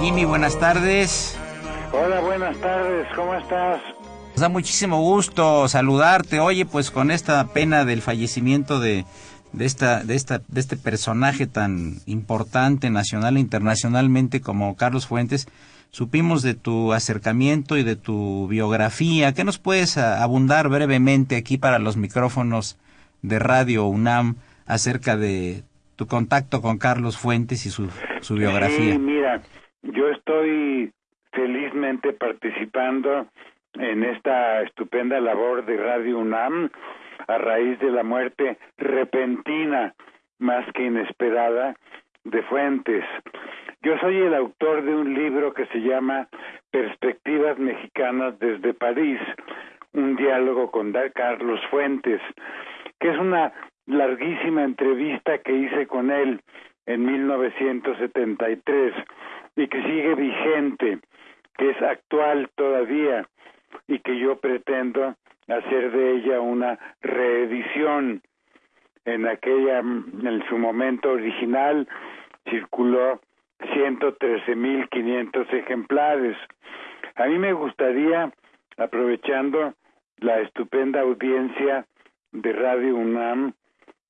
Jimmy, 0.00 0.24
buenas 0.24 0.58
tardes. 0.58 1.38
Hola, 1.92 2.20
buenas 2.20 2.56
tardes, 2.58 3.06
¿cómo 3.14 3.34
estás? 3.34 3.80
Nos 4.32 4.40
da 4.40 4.48
muchísimo 4.48 5.00
gusto 5.00 5.68
saludarte. 5.68 6.40
Oye, 6.40 6.66
pues 6.66 6.90
con 6.90 7.10
esta 7.10 7.46
pena 7.48 7.84
del 7.84 8.02
fallecimiento 8.02 8.80
de, 8.80 9.04
de 9.52 9.64
esta, 9.64 10.02
de 10.02 10.16
esta, 10.16 10.40
de 10.48 10.60
este 10.60 10.76
personaje 10.76 11.46
tan 11.46 12.00
importante 12.06 12.90
nacional 12.90 13.36
e 13.36 13.40
internacionalmente 13.40 14.40
como 14.40 14.76
Carlos 14.76 15.06
Fuentes, 15.06 15.46
supimos 15.90 16.42
de 16.42 16.54
tu 16.54 16.92
acercamiento 16.92 17.76
y 17.76 17.84
de 17.84 17.94
tu 17.94 18.48
biografía. 18.48 19.32
¿Qué 19.32 19.44
nos 19.44 19.58
puedes 19.58 19.96
abundar 19.96 20.68
brevemente 20.68 21.36
aquí 21.36 21.56
para 21.58 21.78
los 21.78 21.96
micrófonos 21.96 22.76
de 23.22 23.38
Radio 23.38 23.86
UNAM 23.86 24.36
acerca 24.66 25.16
de 25.16 25.62
tu 25.94 26.08
contacto 26.08 26.60
con 26.60 26.78
Carlos 26.78 27.16
Fuentes 27.16 27.64
y 27.66 27.70
su, 27.70 27.88
su 28.20 28.34
biografía? 28.34 28.94
Sí, 28.94 28.98
mira, 28.98 29.40
yo 29.84 30.08
estoy 30.08 30.92
felizmente 31.32 32.12
participando 32.12 33.26
en 33.74 34.04
esta 34.04 34.62
estupenda 34.62 35.20
labor 35.20 35.64
de 35.66 35.76
Radio 35.76 36.18
UNAM 36.18 36.70
a 37.26 37.38
raíz 37.38 37.78
de 37.80 37.90
la 37.90 38.02
muerte 38.02 38.58
repentina, 38.78 39.94
más 40.38 40.64
que 40.72 40.84
inesperada, 40.84 41.74
de 42.24 42.42
Fuentes. 42.44 43.04
Yo 43.82 43.98
soy 43.98 44.16
el 44.16 44.34
autor 44.34 44.82
de 44.82 44.94
un 44.94 45.14
libro 45.14 45.52
que 45.52 45.66
se 45.66 45.80
llama 45.80 46.28
Perspectivas 46.70 47.58
Mexicanas 47.58 48.38
desde 48.38 48.72
París, 48.74 49.20
un 49.92 50.16
diálogo 50.16 50.70
con 50.70 50.92
Carlos 51.14 51.60
Fuentes, 51.70 52.20
que 52.98 53.10
es 53.10 53.18
una 53.18 53.52
larguísima 53.86 54.64
entrevista 54.64 55.38
que 55.38 55.52
hice 55.52 55.86
con 55.86 56.10
él 56.10 56.40
en 56.86 57.04
1973 57.04 58.94
y 59.56 59.68
que 59.68 59.82
sigue 59.82 60.14
vigente, 60.14 60.98
que 61.56 61.70
es 61.70 61.82
actual 61.82 62.50
todavía 62.56 63.26
y 63.86 63.98
que 64.00 64.18
yo 64.18 64.38
pretendo 64.38 65.14
hacer 65.48 65.92
de 65.92 66.16
ella 66.16 66.40
una 66.40 66.78
reedición. 67.00 68.22
En 69.04 69.26
aquella, 69.26 69.80
en 69.80 70.42
su 70.48 70.56
momento 70.56 71.10
original, 71.10 71.86
circuló 72.48 73.20
113.500 73.60 75.52
ejemplares. 75.52 76.36
A 77.16 77.26
mí 77.26 77.38
me 77.38 77.52
gustaría, 77.52 78.32
aprovechando 78.78 79.74
la 80.18 80.40
estupenda 80.40 81.00
audiencia 81.00 81.86
de 82.32 82.52
Radio 82.52 82.96
UNAM, 82.96 83.52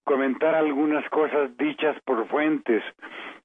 comentar 0.05 0.55
algunas 0.55 1.09
cosas 1.11 1.57
dichas 1.57 1.97
por 2.05 2.27
Fuentes 2.29 2.83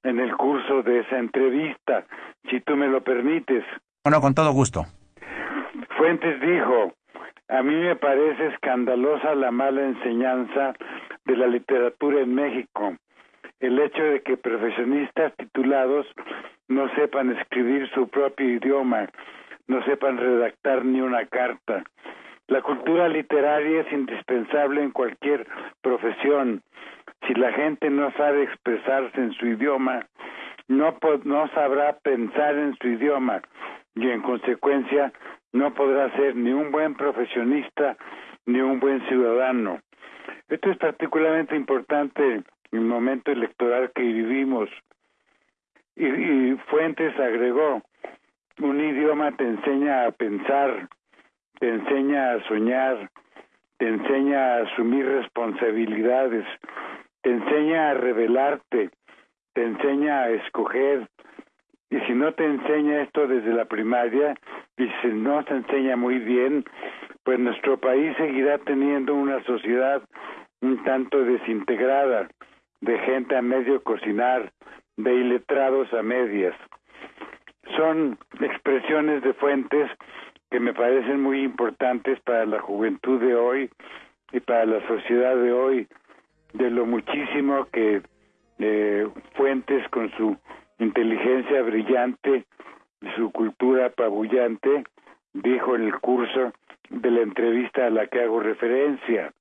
en 0.04 0.20
el 0.20 0.36
curso 0.36 0.84
de 0.84 1.00
esa 1.00 1.18
entrevista, 1.18 2.06
si 2.50 2.62
tú 2.62 2.76
me 2.76 2.88
lo 2.88 3.02
permites. 3.02 3.64
Bueno, 4.04 4.22
con 4.22 4.34
todo 4.34 4.52
gusto. 4.52 4.86
Fuentes 5.98 6.40
dijo, 6.42 6.94
a 7.50 7.64
mí 7.64 7.76
me 7.76 7.96
parece 7.96 8.48
escandalosa 8.48 9.36
la 9.36 9.52
mala 9.52 9.82
enseñanza 9.82 10.74
de 11.26 11.36
la 11.36 11.48
literatura 11.48 12.22
en 12.22 12.34
México 12.34 12.96
el 13.60 13.80
hecho 13.80 14.04
de 14.04 14.22
que 14.22 14.38
profesionistas 14.38 15.36
titulados 15.36 16.08
no 16.68 16.90
sepan 16.96 17.36
escribir 17.38 17.90
su 17.94 18.08
propio 18.08 18.48
idioma, 18.48 19.10
no 19.68 19.84
sepan 19.84 20.18
redactar 20.18 20.86
ni 20.86 21.02
una 21.02 21.26
carta. 21.26 21.84
La 22.50 22.64
cultura 22.64 23.08
literaria 23.08 23.82
es 23.82 23.92
indispensable 23.92 24.82
en 24.82 24.90
cualquier 24.90 25.46
profesión. 25.82 26.64
Si 27.28 27.36
la 27.36 27.54
gente 27.54 27.92
no 27.92 28.12
sabe 28.14 28.44
expresarse 28.44 29.22
en 29.22 29.34
su 29.34 29.46
idioma, 29.46 30.08
no, 30.68 30.98
no 31.26 31.48
sabrá 31.50 31.98
pensar 32.00 32.56
en 32.56 32.76
su 32.78 32.88
idioma 32.88 33.44
y 33.94 34.10
en 34.10 34.22
consecuencia 34.22 35.14
no 35.54 35.76
podrá 35.76 36.12
ser 36.16 36.36
ni 36.36 36.52
un 36.52 36.72
buen 36.72 36.96
profesionista 36.96 37.96
ni 38.48 38.62
un 38.62 38.80
buen 38.80 39.08
ciudadano. 39.08 39.80
Esto 40.48 40.72
es 40.72 40.78
particularmente 40.78 41.56
importante 41.56 42.42
el 42.72 42.82
momento 42.82 43.32
electoral 43.32 43.92
que 43.94 44.02
vivimos. 44.02 44.70
Y, 45.96 46.56
Fuentes 46.68 47.14
agregó, 47.20 47.84
un 48.60 48.80
idioma 48.80 49.32
te 49.34 49.44
enseña 49.44 50.06
a 50.06 50.12
pensar, 50.12 50.90
te 51.60 51.70
enseña 51.70 52.34
a 52.34 52.44
soñar, 52.48 53.10
te 53.78 53.88
enseña 53.88 54.40
a 54.40 54.62
asumir 54.64 55.06
responsabilidades, 55.06 56.46
te 57.22 57.32
enseña 57.32 57.92
a 57.92 57.94
revelarte, 57.94 58.90
te 59.54 59.64
enseña 59.64 60.24
a 60.24 60.30
escoger. 60.30 61.08
Y 61.90 62.00
si 62.02 62.14
no 62.14 62.34
te 62.34 62.46
enseña 62.46 63.02
esto 63.02 63.28
desde 63.28 63.54
la 63.54 63.66
primaria, 63.66 64.36
y 64.78 64.88
si 65.02 65.08
no 65.08 65.44
se 65.44 65.56
enseña 65.56 65.96
muy 65.96 66.20
bien, 66.20 66.64
pues 67.24 67.40
nuestro 67.40 67.78
país 67.78 68.16
seguirá 68.18 68.58
teniendo 68.60 69.14
una 69.16 69.44
sociedad 69.44 70.02
un 70.62 70.84
tanto 70.84 71.24
desintegrada 71.24 72.30
de 72.82 72.98
gente 73.00 73.36
a 73.36 73.42
medio 73.42 73.82
cocinar, 73.84 74.52
de 74.98 75.14
iletrados 75.14 75.92
a 75.94 76.02
medias. 76.04 76.56
Son 77.78 78.18
expresiones 78.42 79.22
de 79.24 79.34
fuentes 79.34 79.90
que 80.50 80.60
me 80.60 80.74
parecen 80.74 81.22
muy 81.22 81.44
importantes 81.44 82.20
para 82.22 82.46
la 82.46 82.60
juventud 82.60 83.20
de 83.20 83.36
hoy 83.36 83.70
y 84.32 84.40
para 84.40 84.66
la 84.66 84.86
sociedad 84.88 85.36
de 85.36 85.52
hoy, 85.52 85.88
de 86.54 86.70
lo 86.70 86.86
muchísimo 86.86 87.68
que 87.72 88.02
eh, 88.60 89.08
Fuentes 89.36 89.88
con 89.90 90.12
su 90.18 90.36
inteligencia 90.80 91.62
brillante, 91.62 92.46
su 93.16 93.32
cultura 93.32 93.88
apabullante, 93.88 94.84
dijo 95.34 95.76
en 95.76 95.84
el 95.84 96.00
curso 96.00 96.52
de 96.90 97.12
la 97.12 97.22
entrevista 97.22 97.86
a 97.86 97.90
la 97.90 98.08
que 98.08 98.22
hago 98.22 98.40
referencia. 98.40 99.32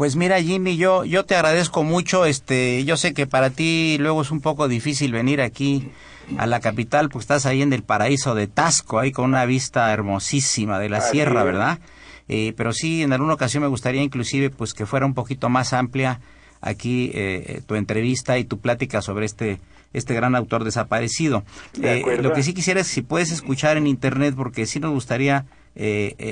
Pues 0.00 0.16
mira, 0.16 0.40
Jimmy, 0.40 0.78
yo, 0.78 1.04
yo 1.04 1.26
te 1.26 1.34
agradezco 1.34 1.84
mucho. 1.84 2.24
Este, 2.24 2.86
yo 2.86 2.96
sé 2.96 3.12
que 3.12 3.26
para 3.26 3.50
ti 3.50 3.98
luego 4.00 4.22
es 4.22 4.30
un 4.30 4.40
poco 4.40 4.66
difícil 4.66 5.12
venir 5.12 5.42
aquí 5.42 5.90
a 6.38 6.46
la 6.46 6.60
capital, 6.60 7.10
pues 7.10 7.24
estás 7.24 7.44
ahí 7.44 7.60
en 7.60 7.74
el 7.74 7.82
paraíso 7.82 8.34
de 8.34 8.46
Tasco, 8.46 8.98
ahí 8.98 9.12
con 9.12 9.26
una 9.26 9.44
vista 9.44 9.92
hermosísima 9.92 10.78
de 10.78 10.88
la 10.88 11.02
sierra, 11.02 11.44
¿verdad? 11.44 11.80
Eh, 12.28 12.54
pero 12.56 12.72
sí, 12.72 13.02
en 13.02 13.12
alguna 13.12 13.34
ocasión 13.34 13.62
me 13.62 13.68
gustaría 13.68 14.02
inclusive 14.02 14.48
pues 14.48 14.72
que 14.72 14.86
fuera 14.86 15.04
un 15.04 15.12
poquito 15.12 15.50
más 15.50 15.74
amplia 15.74 16.20
aquí 16.62 17.10
eh, 17.12 17.60
tu 17.66 17.74
entrevista 17.74 18.38
y 18.38 18.44
tu 18.44 18.58
plática 18.58 19.02
sobre 19.02 19.26
este 19.26 19.60
este 19.92 20.14
gran 20.14 20.34
autor 20.34 20.64
desaparecido. 20.64 21.44
Eh, 21.82 22.20
lo 22.22 22.32
que 22.32 22.42
sí 22.42 22.54
quisiera 22.54 22.80
es 22.80 22.86
si 22.86 23.02
puedes 23.02 23.32
escuchar 23.32 23.76
en 23.76 23.86
internet, 23.86 24.32
porque 24.34 24.64
sí 24.64 24.80
nos 24.80 24.92
gustaría 24.92 25.44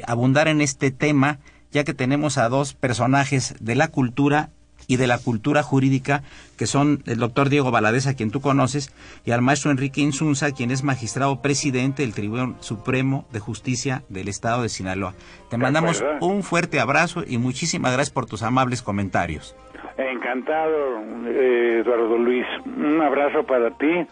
abundar 0.07 0.49
en 0.49 0.63
este 0.63 0.91
tema 0.91 1.39
ya 1.73 1.85
que 1.85 1.95
tenemos 1.95 2.39
a 2.39 2.49
dos 2.49 2.75
personajes 2.75 3.55
de 3.61 3.75
la 3.75 3.89
cultura 3.89 4.51
y 4.89 4.97
de 4.97 5.07
la 5.07 5.19
cultura 5.19 5.63
jurídica, 5.63 6.23
que 6.57 6.67
son 6.67 7.03
el 7.07 7.19
doctor 7.19 7.51
Diego 7.51 7.71
Valadez, 7.71 8.07
a 8.07 8.15
quien 8.15 8.31
tú 8.31 8.41
conoces, 8.41 8.93
y 9.25 9.31
al 9.33 9.43
maestro 9.43 9.71
Enrique 9.71 10.01
Insunza, 10.01 10.51
quien 10.53 10.71
es 10.71 10.83
magistrado 10.83 11.43
presidente 11.43 12.03
del 12.03 12.15
Tribunal 12.15 12.57
Supremo 12.61 13.27
de 13.31 13.39
Justicia 13.39 14.03
del 14.09 14.29
Estado 14.29 14.63
de 14.63 14.71
Sinaloa. 14.71 15.15
Te 15.51 15.59
mandamos 15.59 16.03
un 16.21 16.43
fuerte 16.43 16.81
abrazo 16.81 17.23
y 17.27 17.37
muchísimas 17.39 17.93
gracias 17.93 18.15
por 18.15 18.27
tus 18.27 18.43
amables 18.43 18.83
comentarios. 18.83 19.55
Encantado, 19.99 21.01
eh, 21.27 21.83
Eduardo 21.85 22.17
Luis. 22.17 22.47
Un 22.65 23.01
abrazo 23.03 23.45
para 23.45 23.71
ti 23.77 24.07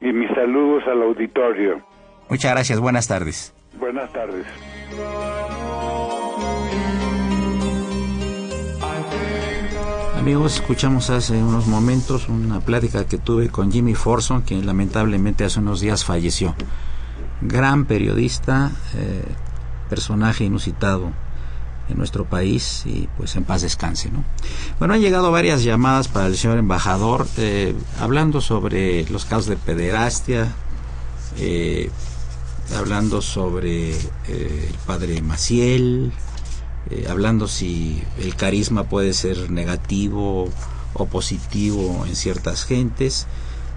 y 0.00 0.12
mis 0.12 0.30
saludos 0.34 0.84
al 0.86 1.02
auditorio. 1.02 1.82
Muchas 2.28 2.52
gracias, 2.52 2.78
buenas 2.78 3.08
tardes. 3.08 3.52
Buenas 3.78 4.12
tardes. 4.12 4.46
Amigos, 10.20 10.56
escuchamos 10.56 11.08
hace 11.08 11.42
unos 11.42 11.66
momentos 11.66 12.28
una 12.28 12.60
plática 12.60 13.06
que 13.06 13.16
tuve 13.16 13.48
con 13.48 13.72
Jimmy 13.72 13.94
Forson, 13.94 14.42
quien 14.42 14.66
lamentablemente 14.66 15.44
hace 15.44 15.60
unos 15.60 15.80
días 15.80 16.04
falleció. 16.04 16.54
Gran 17.40 17.86
periodista, 17.86 18.70
eh, 18.96 19.24
personaje 19.88 20.44
inusitado 20.44 21.10
en 21.88 21.96
nuestro 21.96 22.26
país 22.26 22.82
y 22.84 23.08
pues 23.16 23.34
en 23.36 23.44
paz 23.44 23.62
descanse. 23.62 24.10
¿no? 24.10 24.22
Bueno, 24.78 24.92
han 24.92 25.00
llegado 25.00 25.32
varias 25.32 25.64
llamadas 25.64 26.08
para 26.08 26.26
el 26.26 26.36
señor 26.36 26.58
embajador 26.58 27.26
eh, 27.38 27.74
hablando 27.98 28.42
sobre 28.42 29.08
los 29.08 29.24
casos 29.24 29.46
de 29.46 29.56
pederastia, 29.56 30.52
eh, 31.38 31.90
hablando 32.76 33.22
sobre 33.22 33.92
el 33.92 34.74
padre 34.86 35.22
Maciel, 35.22 36.12
eh, 36.88 37.06
hablando 37.08 37.46
si 37.46 38.02
el 38.18 38.34
carisma 38.36 38.84
puede 38.84 39.12
ser 39.12 39.50
negativo 39.50 40.48
o 40.94 41.06
positivo 41.06 42.04
en 42.06 42.16
ciertas 42.16 42.64
gentes. 42.64 43.26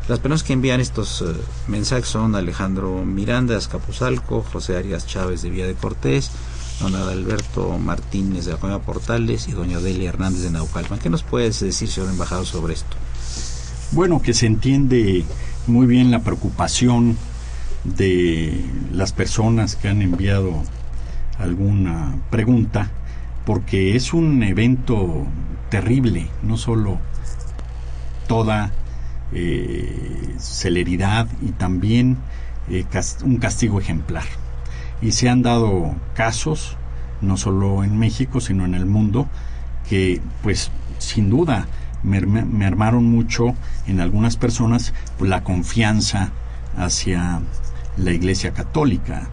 Las 0.08 0.20
personas 0.20 0.44
que 0.44 0.54
envían 0.54 0.82
estos 0.82 1.22
eh, 1.22 1.26
mensajes 1.68 2.08
son 2.08 2.36
Alejandro 2.36 3.06
Miranda 3.06 3.54
de 3.54 3.60
Azcapotzalco, 3.60 4.44
José 4.52 4.78
Arias 4.78 5.06
Chávez 5.06 5.42
de 5.42 5.50
Vía 5.50 5.68
de 5.68 5.76
Cortés, 5.76 6.32
don 6.80 6.96
Adalberto 6.96 7.78
Martínez 7.78 8.46
de 8.46 8.52
la 8.52 8.80
Portales 8.80 9.48
y 9.48 9.52
doña 9.52 9.80
Delia 9.80 10.10
Hernández 10.10 10.44
de 10.44 10.52
Naucalpan. 10.52 11.00
¿Qué 11.00 11.10
nos 11.10 11.24
puedes 11.24 11.60
decir, 11.60 11.90
señor 11.90 12.10
embajador, 12.10 12.46
sobre 12.46 12.74
esto? 12.74 12.96
Bueno, 13.92 14.22
que 14.22 14.34
se 14.34 14.48
entiende 14.48 15.24
muy 15.68 15.86
bien 15.86 16.12
la 16.12 16.24
preocupación 16.24 17.18
de 17.84 18.66
las 18.92 19.14
personas 19.14 19.76
que 19.76 19.88
han 19.88 20.02
enviado 20.02 20.64
alguna 21.44 22.16
pregunta, 22.30 22.90
porque 23.46 23.96
es 23.96 24.14
un 24.14 24.44
evento 24.44 25.26
terrible, 25.70 26.28
no 26.42 26.58
solo 26.58 27.00
toda 28.28 28.72
eh, 29.32 30.36
celeridad 30.38 31.28
y 31.42 31.52
también 31.52 32.18
eh, 32.70 32.86
un 33.24 33.38
castigo 33.38 33.80
ejemplar. 33.80 34.24
Y 35.02 35.12
se 35.12 35.30
han 35.30 35.42
dado 35.42 35.96
casos, 36.14 36.78
no 37.22 37.38
solo 37.38 37.84
en 37.84 37.98
México, 37.98 38.40
sino 38.40 38.66
en 38.66 38.74
el 38.74 38.86
mundo, 38.86 39.28
que 39.90 40.22
pues 40.42 40.72
sin 41.00 41.30
duda 41.30 41.68
me, 42.04 42.66
armaron 42.66 43.06
mucho 43.06 43.56
en 43.88 44.00
algunas 44.00 44.38
personas 44.38 44.94
la 45.20 45.44
confianza 45.44 46.32
hacia 46.78 47.42
la 47.98 48.12
Iglesia 48.12 48.52
Católica. 48.52 49.30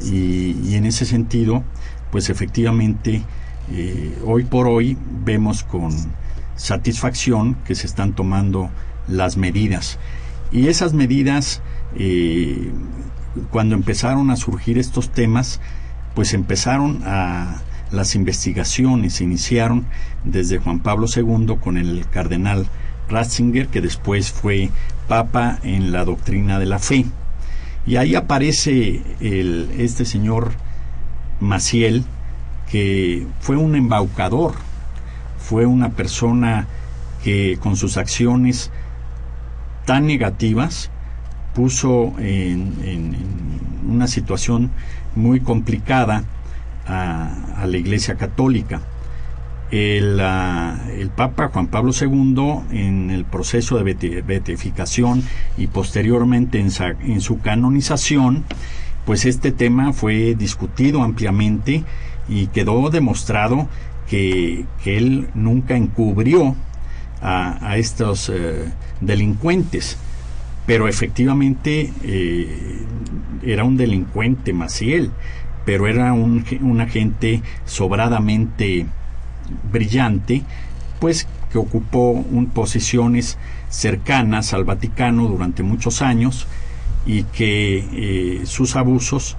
Y, 0.00 0.74
en 0.74 0.84
ese 0.84 1.04
sentido, 1.04 1.64
pues 2.10 2.30
efectivamente, 2.30 3.22
eh, 3.72 4.18
hoy 4.24 4.44
por 4.44 4.66
hoy 4.68 4.96
vemos 5.24 5.64
con 5.64 5.92
satisfacción 6.56 7.56
que 7.66 7.74
se 7.74 7.86
están 7.86 8.14
tomando 8.14 8.70
las 9.08 9.36
medidas. 9.36 9.98
Y 10.50 10.68
esas 10.68 10.94
medidas, 10.94 11.60
eh, 11.96 12.70
cuando 13.50 13.74
empezaron 13.74 14.30
a 14.30 14.36
surgir 14.36 14.78
estos 14.78 15.10
temas, 15.10 15.60
pues 16.14 16.34
empezaron 16.34 17.02
a 17.04 17.62
las 17.90 18.14
investigaciones, 18.14 19.14
se 19.14 19.24
iniciaron 19.24 19.86
desde 20.24 20.58
Juan 20.58 20.80
Pablo 20.80 21.06
II 21.14 21.56
con 21.60 21.76
el 21.76 22.06
cardenal 22.10 22.66
Ratzinger, 23.08 23.68
que 23.68 23.80
después 23.80 24.30
fue 24.30 24.70
papa 25.06 25.58
en 25.62 25.92
la 25.92 26.04
doctrina 26.04 26.58
de 26.58 26.66
la 26.66 26.78
fe. 26.78 27.06
Y 27.88 27.96
ahí 27.96 28.16
aparece 28.16 29.00
el, 29.18 29.70
este 29.78 30.04
señor 30.04 30.52
Maciel, 31.40 32.04
que 32.70 33.26
fue 33.40 33.56
un 33.56 33.76
embaucador, 33.76 34.52
fue 35.38 35.64
una 35.64 35.92
persona 35.92 36.66
que 37.24 37.56
con 37.58 37.76
sus 37.76 37.96
acciones 37.96 38.70
tan 39.86 40.06
negativas 40.06 40.90
puso 41.54 42.12
en, 42.18 43.16
una 43.88 44.06
situación 44.06 44.70
muy 45.16 45.40
complicada 45.40 46.24
a, 46.86 47.64
la 47.66 47.76
Iglesia 47.78 48.16
Católica. 48.16 48.82
El, 49.70 50.18
el, 50.20 51.10
Papa 51.10 51.50
Juan 51.52 51.66
Pablo 51.66 51.92
II, 51.92 52.62
en 52.70 53.10
el 53.10 53.26
proceso 53.26 53.76
de 53.76 54.22
beatificación 54.22 55.22
y 55.58 55.66
posteriormente 55.66 56.58
en, 56.58 57.20
su 57.20 57.40
canonización, 57.40 58.44
pues 59.04 59.26
este 59.26 59.52
tema 59.52 59.92
fue 59.92 60.34
discutido 60.34 61.02
ampliamente 61.02 61.84
y 62.28 62.46
quedó 62.46 62.88
demostrado 62.88 63.68
que, 64.08 64.64
él 64.86 65.28
nunca 65.34 65.76
encubrió 65.76 66.56
a, 67.20 67.76
estos 67.76 68.30
eh, 68.30 68.72
delincuentes. 69.02 69.98
Pero 70.66 70.88
efectivamente 70.88 71.92
eh, 72.04 72.86
era 73.42 73.64
un 73.64 73.76
delincuente 73.76 74.54
Maciel, 74.54 75.10
pero 75.66 75.86
era 75.86 76.14
un 76.14 76.80
agente 76.80 77.42
sobradamente 77.66 78.86
brillante, 79.70 80.42
pues 81.00 81.26
que 81.50 81.58
ocupó 81.58 82.10
un, 82.10 82.46
posiciones 82.46 83.38
cercanas 83.70 84.52
al 84.52 84.64
Vaticano 84.64 85.28
durante 85.28 85.62
muchos 85.62 86.02
años 86.02 86.46
y 87.06 87.24
que 87.24 87.78
eh, 87.92 88.46
sus 88.46 88.76
abusos 88.76 89.36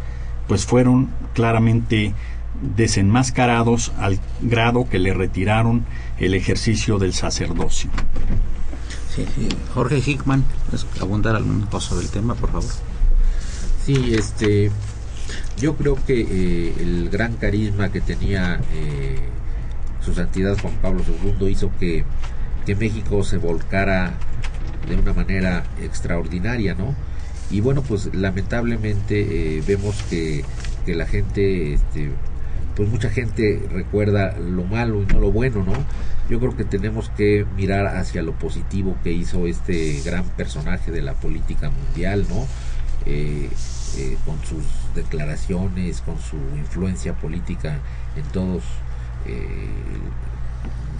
pues 0.48 0.66
fueron 0.66 1.10
claramente 1.34 2.14
desenmascarados 2.76 3.92
al 4.00 4.20
grado 4.42 4.90
que 4.90 5.00
le 5.00 5.14
retiraron 5.14 5.86
el 6.18 6.34
ejercicio 6.34 6.98
del 6.98 7.14
sacerdocio. 7.14 7.90
Jorge 9.74 10.02
Hickman, 10.06 10.44
¿puedes 10.70 10.86
abundar 11.02 11.36
algún 11.36 11.62
cosa 11.64 11.96
del 11.96 12.10
tema, 12.10 12.36
por 12.36 12.52
favor? 12.52 12.72
Sí, 13.86 14.14
este, 14.14 14.72
yo 15.60 15.76
creo 15.76 15.96
que 16.06 16.22
eh, 16.22 16.74
el 16.80 17.10
gran 17.10 17.34
carisma 17.36 17.92
que 17.92 18.02
tenía 18.02 18.62
eh, 18.74 19.20
su 20.02 20.14
santidad 20.14 20.58
Juan 20.60 20.76
Pablo 20.82 21.04
II 21.40 21.50
hizo 21.50 21.72
que, 21.80 22.04
que 22.66 22.76
México 22.76 23.24
se 23.24 23.38
volcara 23.38 24.14
de 24.88 24.96
una 24.96 25.14
manera 25.14 25.64
extraordinaria, 25.82 26.74
¿no? 26.74 26.96
Y 27.52 27.62
bueno, 27.62 27.82
pues 27.82 28.14
lamentablemente 28.14 29.58
eh, 29.58 29.64
vemos 29.68 30.02
que, 30.10 30.44
que 30.86 30.96
la 30.96 31.06
gente 31.06 31.74
este, 31.74 32.12
pues 32.76 32.90
mucha 32.90 33.10
gente 33.10 33.68
recuerda 33.72 34.38
lo 34.38 34.64
malo 34.64 35.02
y 35.02 35.06
no 35.06 35.20
lo 35.20 35.32
bueno, 35.32 35.64
¿no? 35.64 35.74
Yo 36.30 36.40
creo 36.40 36.56
que 36.56 36.64
tenemos 36.64 37.10
que 37.10 37.46
mirar 37.58 37.88
hacia 37.88 38.22
lo 38.22 38.34
positivo 38.34 38.96
que 39.04 39.12
hizo 39.12 39.48
este 39.48 40.00
gran 40.06 40.24
personaje 40.24 40.92
de 40.92 41.02
la 41.02 41.14
política 41.14 41.72
mundial, 41.72 42.26
¿no? 42.30 42.48
Eh, 43.06 43.50
eh, 43.98 44.18
con 44.26 44.38
sus 44.46 44.64
declaraciones, 44.96 46.02
con 46.02 46.20
su 46.20 46.38
influencia 46.58 47.14
política 47.14 47.80
en 48.16 48.24
todos, 48.32 48.64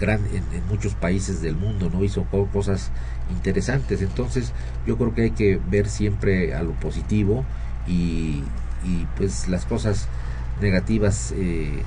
gran, 0.00 0.20
en, 0.32 0.66
muchos 0.68 0.94
países 0.94 1.42
del 1.42 1.56
mundo, 1.56 1.90
¿no? 1.92 2.02
Hizo 2.02 2.24
cosas 2.52 2.90
interesantes. 3.30 4.02
Entonces, 4.02 4.52
yo 4.86 4.96
creo 4.96 5.14
que 5.14 5.22
hay 5.22 5.30
que 5.30 5.60
ver 5.70 5.88
siempre 5.88 6.54
a 6.54 6.62
lo 6.62 6.72
positivo 6.72 7.44
y, 7.86 8.42
y 8.84 9.06
pues 9.16 9.48
las 9.48 9.66
cosas 9.66 10.08
negativas, 10.60 11.32
eh, 11.36 11.82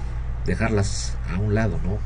dejarlas 0.45 1.15
a 1.33 1.39
un 1.39 1.55
lado, 1.55 1.79
¿no? 1.83 1.97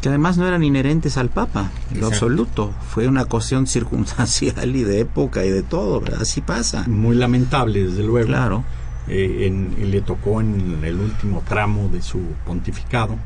Que 0.00 0.10
además 0.10 0.38
no 0.38 0.46
eran 0.46 0.62
inherentes 0.62 1.16
al 1.16 1.28
Papa, 1.28 1.70
en 1.92 2.00
lo 2.00 2.06
absoluto. 2.06 2.72
Fue 2.88 3.08
una 3.08 3.24
cuestión 3.24 3.66
circunstancial 3.66 4.76
y 4.76 4.84
de 4.84 5.00
época 5.00 5.44
y 5.44 5.50
de 5.50 5.62
todo, 5.62 6.02
Así 6.20 6.40
pasa. 6.40 6.84
Muy 6.86 7.16
lamentable, 7.16 7.84
desde 7.84 8.04
luego. 8.04 8.28
Claro. 8.28 8.64
Eh, 9.08 9.46
en, 9.46 9.90
le 9.90 10.00
tocó 10.02 10.40
en 10.40 10.84
el 10.84 11.00
último 11.00 11.42
tramo 11.46 11.88
de 11.88 12.02
su 12.02 12.20
pontificado. 12.46 13.16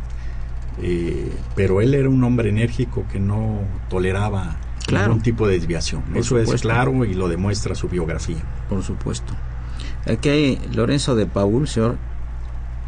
Eh, 0.85 1.31
pero 1.55 1.81
él 1.81 1.95
era 1.95 2.09
un 2.09 2.23
hombre 2.25 2.49
enérgico 2.49 3.05
que 3.11 3.21
no 3.21 3.61
toleraba 3.89 4.57
ningún 4.91 5.23
tipo 5.23 5.47
de 5.47 5.55
desviación. 5.55 6.03
Eso 6.15 6.39
es 6.39 6.61
claro 6.61 7.05
y 7.05 7.15
lo 7.15 7.29
demuestra 7.29 7.75
su 7.75 7.89
biografía. 7.89 8.43
Por 8.69 8.83
supuesto. 8.83 9.33
Aquí 10.07 10.59
Lorenzo 10.75 11.15
de 11.15 11.27
Paul, 11.27 11.69
señor, 11.69 11.97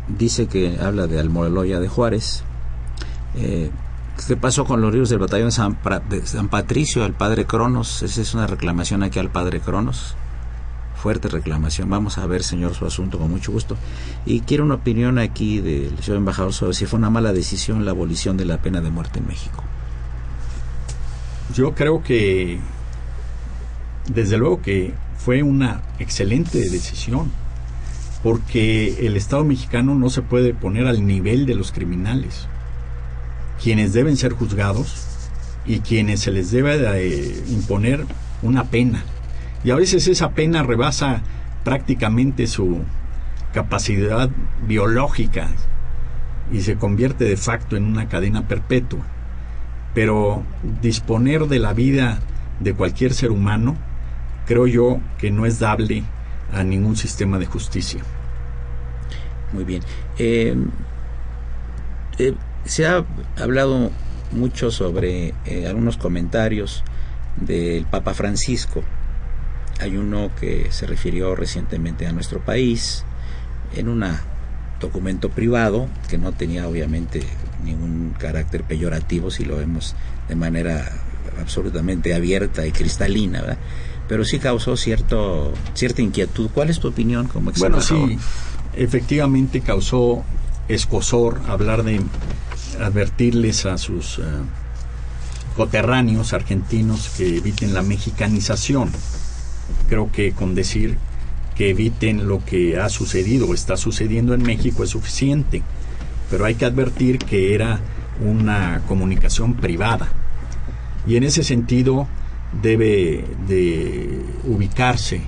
dice 0.09 0.47
que 0.47 0.78
habla 0.80 1.07
de 1.07 1.20
Almoloya 1.20 1.78
de 1.78 1.88
Juárez. 1.88 2.42
Eh, 3.36 3.70
¿Qué 4.26 4.36
pasó 4.36 4.64
con 4.64 4.80
los 4.80 4.92
ríos 4.92 5.09
del 5.09 5.18
batallón 5.18 5.49
de 6.09 6.26
San, 6.26 6.49
Patricio 6.49 7.05
al 7.05 7.12
padre 7.14 7.47
Cronos? 7.47 8.03
Esa 8.03 8.20
es 8.22 8.34
una 8.34 8.47
reclamación 8.47 9.03
aquí 9.03 9.18
al 9.18 9.30
padre 9.30 9.61
Cronos. 9.61 10.16
Fuerte 11.05 11.29
reclamación. 11.29 11.91
Vamos 11.91 12.17
a 12.17 12.27
ver, 12.27 12.43
señor, 12.43 12.73
su 12.75 12.87
asunto 12.87 13.19
con 13.19 13.31
mucho 13.31 13.53
gusto. 13.53 13.77
Y 14.25 14.41
quiero 14.41 14.65
una 14.65 14.77
opinión 14.77 15.19
aquí 15.19 15.61
del 15.61 15.99
señor 16.03 16.17
embajador 16.17 16.55
sobre 16.55 16.73
si 16.73 16.87
fue 16.87 16.99
una 16.99 17.11
mala 17.11 17.35
decisión 17.35 17.85
la 17.85 17.91
abolición 17.91 18.39
de 18.39 18.47
la 18.47 18.63
pena 18.63 18.81
de 18.81 18.89
muerte 18.89 19.19
en 19.19 19.27
México. 19.27 19.63
Yo 21.53 21.75
creo 21.75 22.03
que, 22.03 22.59
desde 24.09 24.39
luego 24.39 24.63
que 24.63 24.95
fue 25.19 25.43
una 25.43 25.83
excelente 25.99 26.59
decisión 26.71 27.31
porque 28.23 29.07
el 29.07 29.19
Estado 29.19 29.45
mexicano 29.45 29.95
no 29.95 30.09
se 30.09 30.23
puede 30.23 30.55
poner 30.55 30.87
al 30.87 31.07
nivel 31.07 31.45
de 31.45 31.55
los 31.55 31.71
criminales, 31.71 32.47
quienes 33.63 33.93
deben 33.93 34.17
ser 34.17 34.33
juzgados 34.33 35.05
y 35.67 35.81
quienes 35.81 36.21
se 36.21 36.31
les 36.31 36.51
debe 36.51 36.79
de 36.79 37.45
imponer 37.51 38.07
una 38.43 38.65
pena. 38.71 39.05
Y 39.65 39.71
a 39.71 39.77
veces 39.77 40.07
esa 40.09 40.31
pena 40.31 40.62
rebasa 40.62 41.23
prácticamente 41.65 42.47
su 42.47 42.83
capacidad 43.53 44.29
biológica 44.67 45.49
y 46.53 46.61
se 46.61 46.77
convierte 46.77 47.25
de 47.25 47.37
facto 47.37 47.77
en 47.77 47.85
una 47.85 48.09
cadena 48.09 48.47
perpetua. 48.47 49.01
Pero 49.95 50.43
disponer 50.83 51.47
de 51.47 51.59
la 51.59 51.73
vida 51.73 52.21
de 52.61 52.75
cualquier 52.75 53.15
ser 53.15 53.31
humano, 53.31 53.77
creo 54.47 54.67
yo 54.67 55.01
que 55.19 55.31
no 55.31 55.47
es 55.47 55.59
dable 55.59 56.05
a 56.53 56.62
ningún 56.62 56.97
sistema 56.97 57.39
de 57.39 57.47
justicia. 57.47 58.03
Muy 59.53 59.65
bien. 59.65 59.83
Eh, 60.19 60.57
eh, 62.19 62.35
se 62.65 62.87
ha 62.87 63.05
hablado 63.41 63.91
mucho 64.33 64.71
sobre 64.71 65.35
eh, 65.47 65.67
algunos 65.67 65.97
comentarios 65.97 66.83
del 67.37 67.87
Papa 67.87 68.15
Francisco. 68.15 68.83
Hay 69.81 69.97
uno 69.97 70.31
que 70.39 70.68
se 70.70 70.87
refirió 70.87 71.35
recientemente 71.35 72.07
a 72.07 72.12
nuestro 72.12 72.41
país 72.41 73.05
en 73.75 73.89
un 73.89 74.05
documento 74.81 75.31
privado 75.31 75.89
que 76.09 76.18
no 76.18 76.33
tenía 76.33 76.68
obviamente 76.68 77.22
ningún 77.64 78.14
carácter 78.18 78.64
peyorativo 78.64 79.31
si 79.31 79.45
lo 79.45 79.57
vemos 79.57 79.95
de 80.29 80.37
manera 80.37 80.93
absolutamente 81.41 82.14
abierta 82.14 82.66
y 82.66 82.72
cristalina, 82.72 83.59
pero 84.09 84.25
sí 84.25 84.39
causó 84.39 84.77
cierto, 84.77 85.53
cierta 85.75 86.03
inquietud. 86.03 86.51
¿Cuál 86.53 86.70
es 86.70 86.79
tu 86.79 86.89
opinión 86.89 87.27
como 87.27 87.51
ex 87.51 87.59
Bueno, 87.59 87.81
sí, 87.81 88.18
efectivamente 88.75 89.61
causó 89.61 90.25
escosor 90.68 91.41
hablar 91.49 91.83
de 91.83 92.01
advertirles 92.81 93.66
a 93.66 93.79
sus 93.79 94.18
eh, 94.18 94.22
coterráneos 95.57 96.33
argentinos 96.33 97.11
que 97.16 97.39
eviten 97.39 97.75
la 97.75 97.83
mexicanización. 97.83 98.91
Creo 99.95 100.11
que 100.11 100.32
con 100.32 100.57
decir 100.57 100.99
que 101.55 101.70
eviten 101.70 102.26
lo 102.26 102.45
que 102.45 102.80
ha 102.80 102.88
sucedido 102.88 103.47
o 103.47 103.55
está 103.55 103.76
sucediendo 103.76 104.34
en 104.34 104.42
México 104.42 104.82
es 104.82 104.90
suficiente, 104.90 105.62
pero 106.28 106.47
hay 106.47 106.57
que 106.57 106.64
advertir 106.64 107.18
que 107.18 107.55
era 107.55 107.78
una 108.20 108.82
comunicación 108.88 109.55
privada. 109.55 110.09
Y 111.07 111.14
en 111.14 111.22
ese 111.22 111.45
sentido 111.45 112.09
debe 112.61 113.24
de 113.47 114.20
ubicarse 114.42 115.20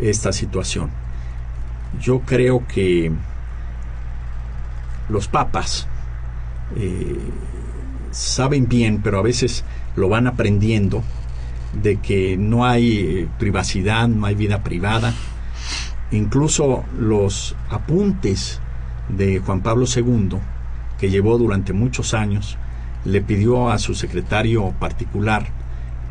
esta 0.00 0.32
situación. 0.32 0.90
Yo 2.00 2.22
creo 2.22 2.66
que 2.66 3.12
los 5.08 5.28
papas 5.28 5.86
eh, 6.74 7.16
saben 8.10 8.66
bien, 8.68 9.02
pero 9.04 9.20
a 9.20 9.22
veces 9.22 9.64
lo 9.94 10.08
van 10.08 10.26
aprendiendo, 10.26 11.04
de 11.72 11.96
que 11.96 12.36
no 12.36 12.64
hay 12.64 12.98
eh, 12.98 13.28
privacidad, 13.38 14.08
no 14.08 14.26
hay 14.26 14.34
vida 14.34 14.62
privada. 14.62 15.14
Incluso 16.10 16.84
los 16.98 17.56
apuntes 17.68 18.60
de 19.08 19.40
Juan 19.40 19.60
Pablo 19.60 19.86
II, 19.94 20.38
que 20.98 21.10
llevó 21.10 21.38
durante 21.38 21.72
muchos 21.72 22.14
años, 22.14 22.56
le 23.04 23.20
pidió 23.20 23.70
a 23.70 23.78
su 23.78 23.94
secretario 23.94 24.70
particular 24.78 25.46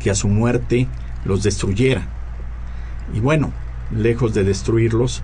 que 0.00 0.10
a 0.10 0.14
su 0.14 0.28
muerte 0.28 0.86
los 1.24 1.42
destruyera. 1.42 2.06
Y 3.14 3.20
bueno, 3.20 3.52
lejos 3.90 4.34
de 4.34 4.44
destruirlos, 4.44 5.22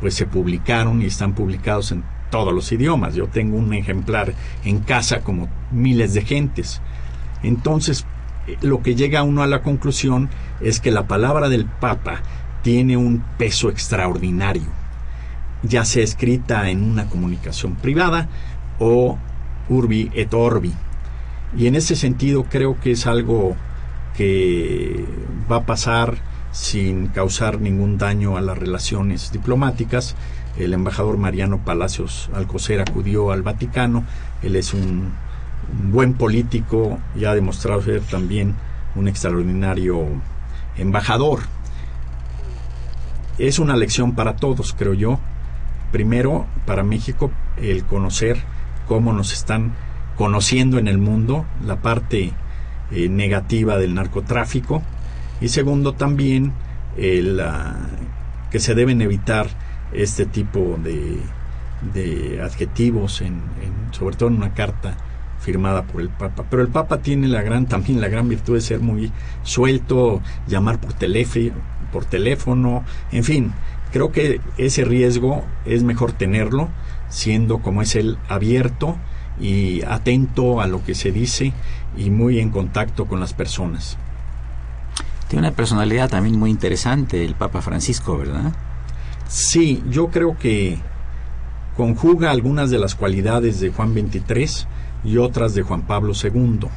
pues 0.00 0.14
se 0.14 0.26
publicaron 0.26 1.02
y 1.02 1.06
están 1.06 1.34
publicados 1.34 1.92
en 1.92 2.04
todos 2.30 2.52
los 2.52 2.72
idiomas. 2.72 3.14
Yo 3.14 3.28
tengo 3.28 3.56
un 3.56 3.72
ejemplar 3.74 4.34
en 4.64 4.80
casa 4.80 5.20
como 5.20 5.48
miles 5.70 6.14
de 6.14 6.22
gentes. 6.22 6.80
Entonces, 7.42 8.06
lo 8.60 8.82
que 8.82 8.94
llega 8.94 9.22
uno 9.22 9.42
a 9.42 9.46
la 9.46 9.62
conclusión 9.62 10.28
es 10.60 10.80
que 10.80 10.90
la 10.90 11.06
palabra 11.06 11.48
del 11.48 11.66
Papa 11.66 12.22
tiene 12.62 12.96
un 12.96 13.22
peso 13.38 13.70
extraordinario, 13.70 14.68
ya 15.62 15.84
sea 15.84 16.04
escrita 16.04 16.70
en 16.70 16.82
una 16.82 17.08
comunicación 17.08 17.74
privada 17.74 18.28
o 18.78 19.18
urbi 19.68 20.10
et 20.14 20.32
orbi. 20.34 20.72
Y 21.56 21.66
en 21.66 21.76
ese 21.76 21.96
sentido 21.96 22.44
creo 22.44 22.80
que 22.80 22.92
es 22.92 23.06
algo 23.06 23.56
que 24.16 25.04
va 25.50 25.56
a 25.56 25.66
pasar 25.66 26.16
sin 26.52 27.08
causar 27.08 27.60
ningún 27.60 27.98
daño 27.98 28.36
a 28.36 28.40
las 28.40 28.58
relaciones 28.58 29.32
diplomáticas. 29.32 30.14
El 30.58 30.74
embajador 30.74 31.16
Mariano 31.16 31.58
Palacios 31.58 32.30
Alcocer 32.34 32.80
acudió 32.80 33.32
al 33.32 33.42
Vaticano. 33.42 34.04
Él 34.42 34.56
es 34.56 34.74
un, 34.74 35.12
buen 35.72 36.14
político 36.14 36.98
y 37.16 37.24
ha 37.24 37.34
demostrado 37.34 37.82
ser 37.82 38.02
también 38.02 38.54
un 38.94 39.08
extraordinario 39.08 40.06
embajador. 40.76 41.40
Es 43.38 43.58
una 43.58 43.76
lección 43.76 44.14
para 44.14 44.36
todos, 44.36 44.74
creo 44.76 44.94
yo. 44.94 45.18
Primero, 45.90 46.46
para 46.66 46.82
México, 46.82 47.30
el 47.56 47.84
conocer 47.84 48.38
cómo 48.86 49.12
nos 49.12 49.32
están 49.32 49.72
conociendo 50.16 50.78
en 50.78 50.88
el 50.88 50.98
mundo, 50.98 51.46
la 51.64 51.76
parte 51.76 52.32
eh, 52.90 53.08
negativa 53.08 53.78
del 53.78 53.94
narcotráfico 53.94 54.82
y 55.40 55.48
segundo 55.48 55.94
también 55.94 56.52
el, 56.96 57.42
que 58.50 58.60
se 58.60 58.74
deben 58.74 59.00
evitar 59.00 59.48
este 59.92 60.26
tipo 60.26 60.78
de, 60.82 61.18
de 61.92 62.40
adjetivos 62.42 63.22
en, 63.22 63.40
sobre 63.90 64.16
todo 64.16 64.28
en 64.28 64.36
una 64.36 64.54
carta 64.54 64.96
firmada 65.42 65.82
por 65.82 66.00
el 66.00 66.08
Papa. 66.08 66.44
Pero 66.48 66.62
el 66.62 66.68
Papa 66.68 66.98
tiene 66.98 67.28
la 67.28 67.42
gran, 67.42 67.66
también 67.66 68.00
la 68.00 68.08
gran 68.08 68.28
virtud 68.28 68.54
de 68.54 68.60
ser 68.60 68.80
muy 68.80 69.12
suelto, 69.42 70.22
llamar 70.46 70.80
por 70.80 70.92
teléfono, 70.94 71.52
por 71.92 72.04
teléfono, 72.04 72.84
en 73.10 73.24
fin, 73.24 73.52
creo 73.92 74.12
que 74.12 74.40
ese 74.56 74.84
riesgo 74.84 75.44
es 75.66 75.82
mejor 75.82 76.12
tenerlo, 76.12 76.68
siendo 77.08 77.58
como 77.58 77.82
es 77.82 77.94
él 77.96 78.16
abierto 78.28 78.96
y 79.40 79.82
atento 79.82 80.60
a 80.60 80.66
lo 80.66 80.82
que 80.84 80.94
se 80.94 81.12
dice 81.12 81.52
y 81.96 82.10
muy 82.10 82.38
en 82.38 82.50
contacto 82.50 83.06
con 83.06 83.20
las 83.20 83.34
personas. 83.34 83.98
Tiene 85.28 85.46
una 85.46 85.56
personalidad 85.56 86.08
también 86.08 86.38
muy 86.38 86.50
interesante 86.50 87.24
el 87.24 87.34
Papa 87.34 87.60
Francisco, 87.62 88.16
¿verdad? 88.16 88.52
Sí, 89.28 89.82
yo 89.88 90.08
creo 90.08 90.36
que 90.38 90.78
conjuga 91.76 92.30
algunas 92.30 92.70
de 92.70 92.78
las 92.78 92.94
cualidades 92.94 93.60
de 93.60 93.70
Juan 93.70 93.94
XXIII 93.94 94.66
y 95.04 95.16
otras 95.16 95.54
de 95.54 95.62
Juan 95.62 95.82
Pablo 95.82 96.12
II. 96.20 96.68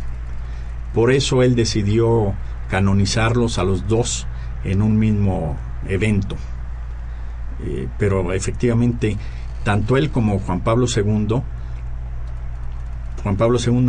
Por 0.94 1.12
eso 1.12 1.44
él 1.44 1.56
decidió 1.56 2.34
canonizarlos 2.70 3.60
a 3.60 3.64
los 3.64 3.88
dos 3.88 4.28
en 4.64 4.82
un 4.82 4.98
mismo 4.98 5.56
evento. 5.88 6.36
Eh, 7.64 7.88
pero 7.98 8.34
efectivamente, 8.34 9.18
tanto 9.64 9.98
él 9.98 10.12
como 10.12 10.40
Juan 10.40 10.62
Pablo 10.62 10.88
II, 10.94 11.42
Juan 13.24 13.38
Pablo 13.38 13.58
II 13.66 13.88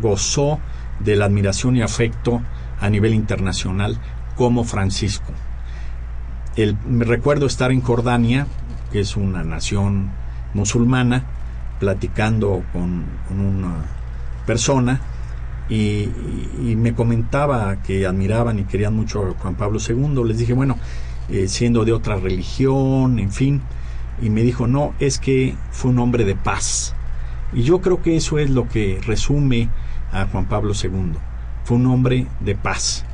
gozó 0.00 0.58
de 1.00 1.16
la 1.16 1.26
admiración 1.26 1.76
y 1.76 1.82
afecto 1.82 2.42
a 2.80 2.88
nivel 2.90 3.14
internacional 3.14 3.98
como 4.36 4.64
Francisco. 4.64 5.32
El, 6.56 6.76
me 6.86 7.04
recuerdo 7.04 7.46
estar 7.46 7.72
en 7.72 7.80
Jordania, 7.80 8.46
que 8.90 9.00
es 9.00 9.16
una 9.16 9.42
nación 9.42 10.10
musulmana, 10.54 11.24
platicando 11.82 12.62
con, 12.72 13.04
una 13.28 13.84
persona 14.46 15.00
y, 15.68 16.06
me 16.76 16.94
comentaba 16.94 17.82
que 17.82 18.06
admiraban 18.06 18.60
y 18.60 18.64
querían 18.64 18.94
mucho 18.94 19.26
a 19.26 19.42
Juan 19.42 19.56
Pablo 19.56 19.80
II. 19.80 20.22
Les 20.24 20.38
dije, 20.38 20.52
bueno, 20.52 20.78
eh, 21.28 21.48
siendo 21.48 21.84
de 21.84 21.92
otra 21.92 22.14
religión, 22.14 23.18
en 23.18 23.32
fin. 23.32 23.62
Y 24.20 24.30
me 24.30 24.42
dijo, 24.42 24.68
no, 24.68 24.94
es 25.00 25.18
que 25.18 25.56
fue 25.72 25.90
un 25.90 25.98
hombre 25.98 26.24
de 26.24 26.36
paz. 26.36 26.94
Y 27.52 27.64
yo 27.64 27.80
creo 27.80 28.00
que 28.00 28.14
eso 28.14 28.38
es 28.38 28.48
lo 28.48 28.68
que 28.68 29.00
resume 29.04 29.68
a 30.12 30.26
Juan 30.26 30.46
Pablo 30.46 30.74
II. 30.80 31.14
Fue 31.64 31.78
un 31.78 31.86
hombre 31.86 32.28
de 32.38 32.54
paz. 32.54 33.04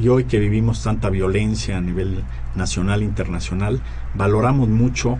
Y 0.00 0.08
hoy 0.08 0.24
que 0.24 0.38
vivimos 0.38 0.82
tanta 0.82 1.10
violencia 1.10 1.76
a 1.76 1.82
nivel 1.82 2.24
nacional 2.54 3.02
e 3.02 3.04
internacional, 3.04 3.82
valoramos 4.14 4.70
mucho 4.70 5.18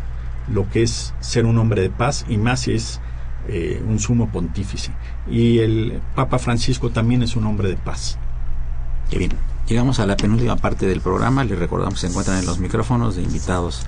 lo 0.49 0.69
que 0.69 0.83
es 0.83 1.15
ser 1.21 1.47
un 1.47 1.59
hombre 1.59 1.83
de 1.83 1.91
paz 1.91 2.25
y 2.29 2.37
más 2.37 2.61
si 2.61 2.73
es 2.73 3.01
eh, 3.49 3.83
un 3.87 3.99
sumo 3.99 4.31
pontífice. 4.31 4.93
Y 5.29 5.59
el 5.59 6.01
Papa 6.15 6.39
Francisco 6.39 6.91
también 6.91 7.23
es 7.23 7.37
un 7.37 7.47
hombre 7.47 7.69
de 7.69 7.77
paz. 7.77 8.19
Qué 9.11 9.19
bien. 9.19 9.33
Llegamos 9.67 9.99
a 10.01 10.07
la 10.07 10.17
penúltima 10.17 10.57
parte 10.57 10.87
del 10.87 11.01
programa. 11.01 11.45
Les 11.45 11.59
recordamos 11.59 11.95
que 11.95 12.01
se 12.01 12.07
encuentran 12.09 12.39
en 12.39 12.47
los 12.47 12.59
micrófonos 12.59 13.17
de 13.17 13.23
invitados 13.23 13.87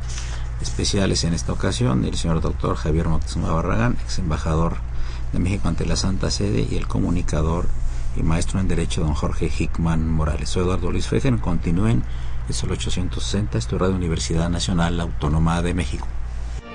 especiales 0.61 1.25
en 1.25 1.35
esta 1.35 1.53
ocasión 1.53 2.05
el 2.07 2.17
señor 2.17 2.41
doctor 2.41 2.77
Javier 2.77 3.09
Moctezuma 3.09 3.53
Barragán, 3.53 3.99
ex 4.03 4.19
embajador 4.19 4.77
de 5.33 5.39
México 5.39 5.69
ante 5.69 5.85
la 5.85 5.97
Santa 5.97 6.31
Sede, 6.31 6.67
y 6.71 6.77
el 6.77 6.87
comunicador 6.87 7.69
y 8.17 8.23
maestro 8.23 8.61
en 8.61 8.69
Derecho 8.69 9.03
don 9.03 9.15
Jorge 9.15 9.51
Hickman 9.55 10.09
Morales. 10.09 10.49
Soy 10.49 10.63
Eduardo 10.63 10.91
Luis 10.91 11.09
Fejen. 11.09 11.39
Continúen. 11.39 12.03
Es 12.49 12.63
el 12.63 12.71
860, 12.71 13.59
esto 13.59 13.77
de 13.77 13.89
Universidad 13.89 14.49
Nacional 14.49 15.01
Autónoma 15.01 15.61
de 15.63 15.75
México. 15.75 16.07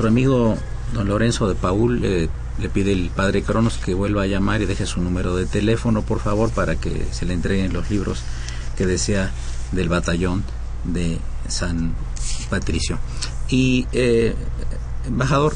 Nuestro 0.00 0.08
amigo 0.08 0.56
don 0.94 1.08
Lorenzo 1.08 1.46
de 1.46 1.54
Paul 1.54 2.02
eh, 2.02 2.30
le 2.58 2.68
pide 2.70 2.92
el 2.92 3.10
padre 3.10 3.42
Cronos 3.42 3.76
que 3.76 3.92
vuelva 3.92 4.22
a 4.22 4.26
llamar 4.26 4.62
y 4.62 4.64
deje 4.64 4.86
su 4.86 5.02
número 5.02 5.36
de 5.36 5.44
teléfono, 5.44 6.00
por 6.00 6.20
favor, 6.20 6.48
para 6.50 6.76
que 6.76 7.06
se 7.10 7.26
le 7.26 7.34
entreguen 7.34 7.74
los 7.74 7.90
libros 7.90 8.22
que 8.78 8.86
desea 8.86 9.30
del 9.72 9.90
batallón 9.90 10.42
de 10.84 11.18
San 11.48 11.94
Patricio. 12.48 12.98
Y, 13.50 13.86
eh, 13.92 14.34
embajador, 15.06 15.54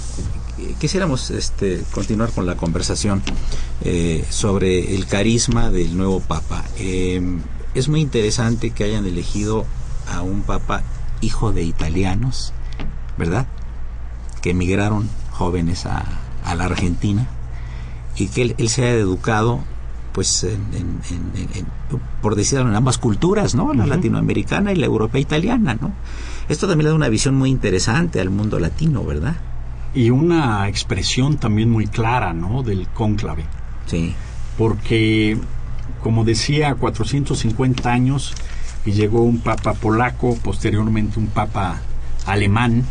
quisiéramos 0.78 1.30
este, 1.30 1.82
continuar 1.92 2.30
con 2.30 2.44
la 2.44 2.56
conversación 2.56 3.22
eh, 3.82 4.26
sobre 4.28 4.94
el 4.94 5.06
carisma 5.06 5.70
del 5.70 5.96
nuevo 5.96 6.20
Papa. 6.20 6.66
Eh, 6.76 7.38
es 7.74 7.88
muy 7.88 8.02
interesante 8.02 8.72
que 8.72 8.84
hayan 8.84 9.06
elegido 9.06 9.64
a 10.06 10.20
un 10.20 10.42
Papa 10.42 10.82
hijo 11.22 11.50
de 11.52 11.62
italianos, 11.62 12.52
¿verdad? 13.16 13.46
Que 14.44 14.50
emigraron 14.50 15.08
jóvenes 15.30 15.86
a, 15.86 16.04
a 16.44 16.54
la 16.54 16.66
Argentina 16.66 17.26
y 18.14 18.28
que 18.28 18.42
él, 18.42 18.54
él 18.58 18.68
se 18.68 18.82
haya 18.82 18.92
educado 18.92 19.60
pues 20.12 20.44
en, 20.44 20.60
en, 20.74 21.00
en, 21.54 21.66
por 22.20 22.36
decirlo 22.36 22.68
en 22.68 22.76
ambas 22.76 22.98
culturas, 22.98 23.54
¿no? 23.56 23.72
La 23.72 23.84
uh 23.84 23.86
-huh. 23.86 23.90
latinoamericana 23.96 24.72
y 24.72 24.76
la 24.76 24.86
europea 24.86 25.20
italiana, 25.20 25.74
¿no? 25.80 25.92
Esto 26.48 26.68
también 26.68 26.84
le 26.84 26.90
da 26.90 26.94
una 26.94 27.08
visión 27.08 27.34
muy 27.36 27.48
interesante 27.48 28.20
al 28.20 28.28
mundo 28.28 28.60
latino, 28.60 29.02
¿verdad? 29.02 29.36
Y 29.94 30.10
una 30.10 30.68
expresión 30.68 31.38
también 31.38 31.70
muy 31.70 31.86
clara, 31.86 32.34
¿no? 32.34 32.62
Del 32.62 32.86
cónclave. 32.88 33.44
Sí. 33.86 34.14
Porque, 34.58 35.38
como 36.02 36.22
decía, 36.24 36.74
450 36.74 37.90
años 37.90 38.34
y 38.84 38.92
llegó 38.92 39.22
un 39.22 39.38
papa 39.38 39.72
polaco, 39.72 40.36
posteriormente 40.44 41.18
un 41.18 41.28
papa 41.28 41.80
alemán, 42.26 42.84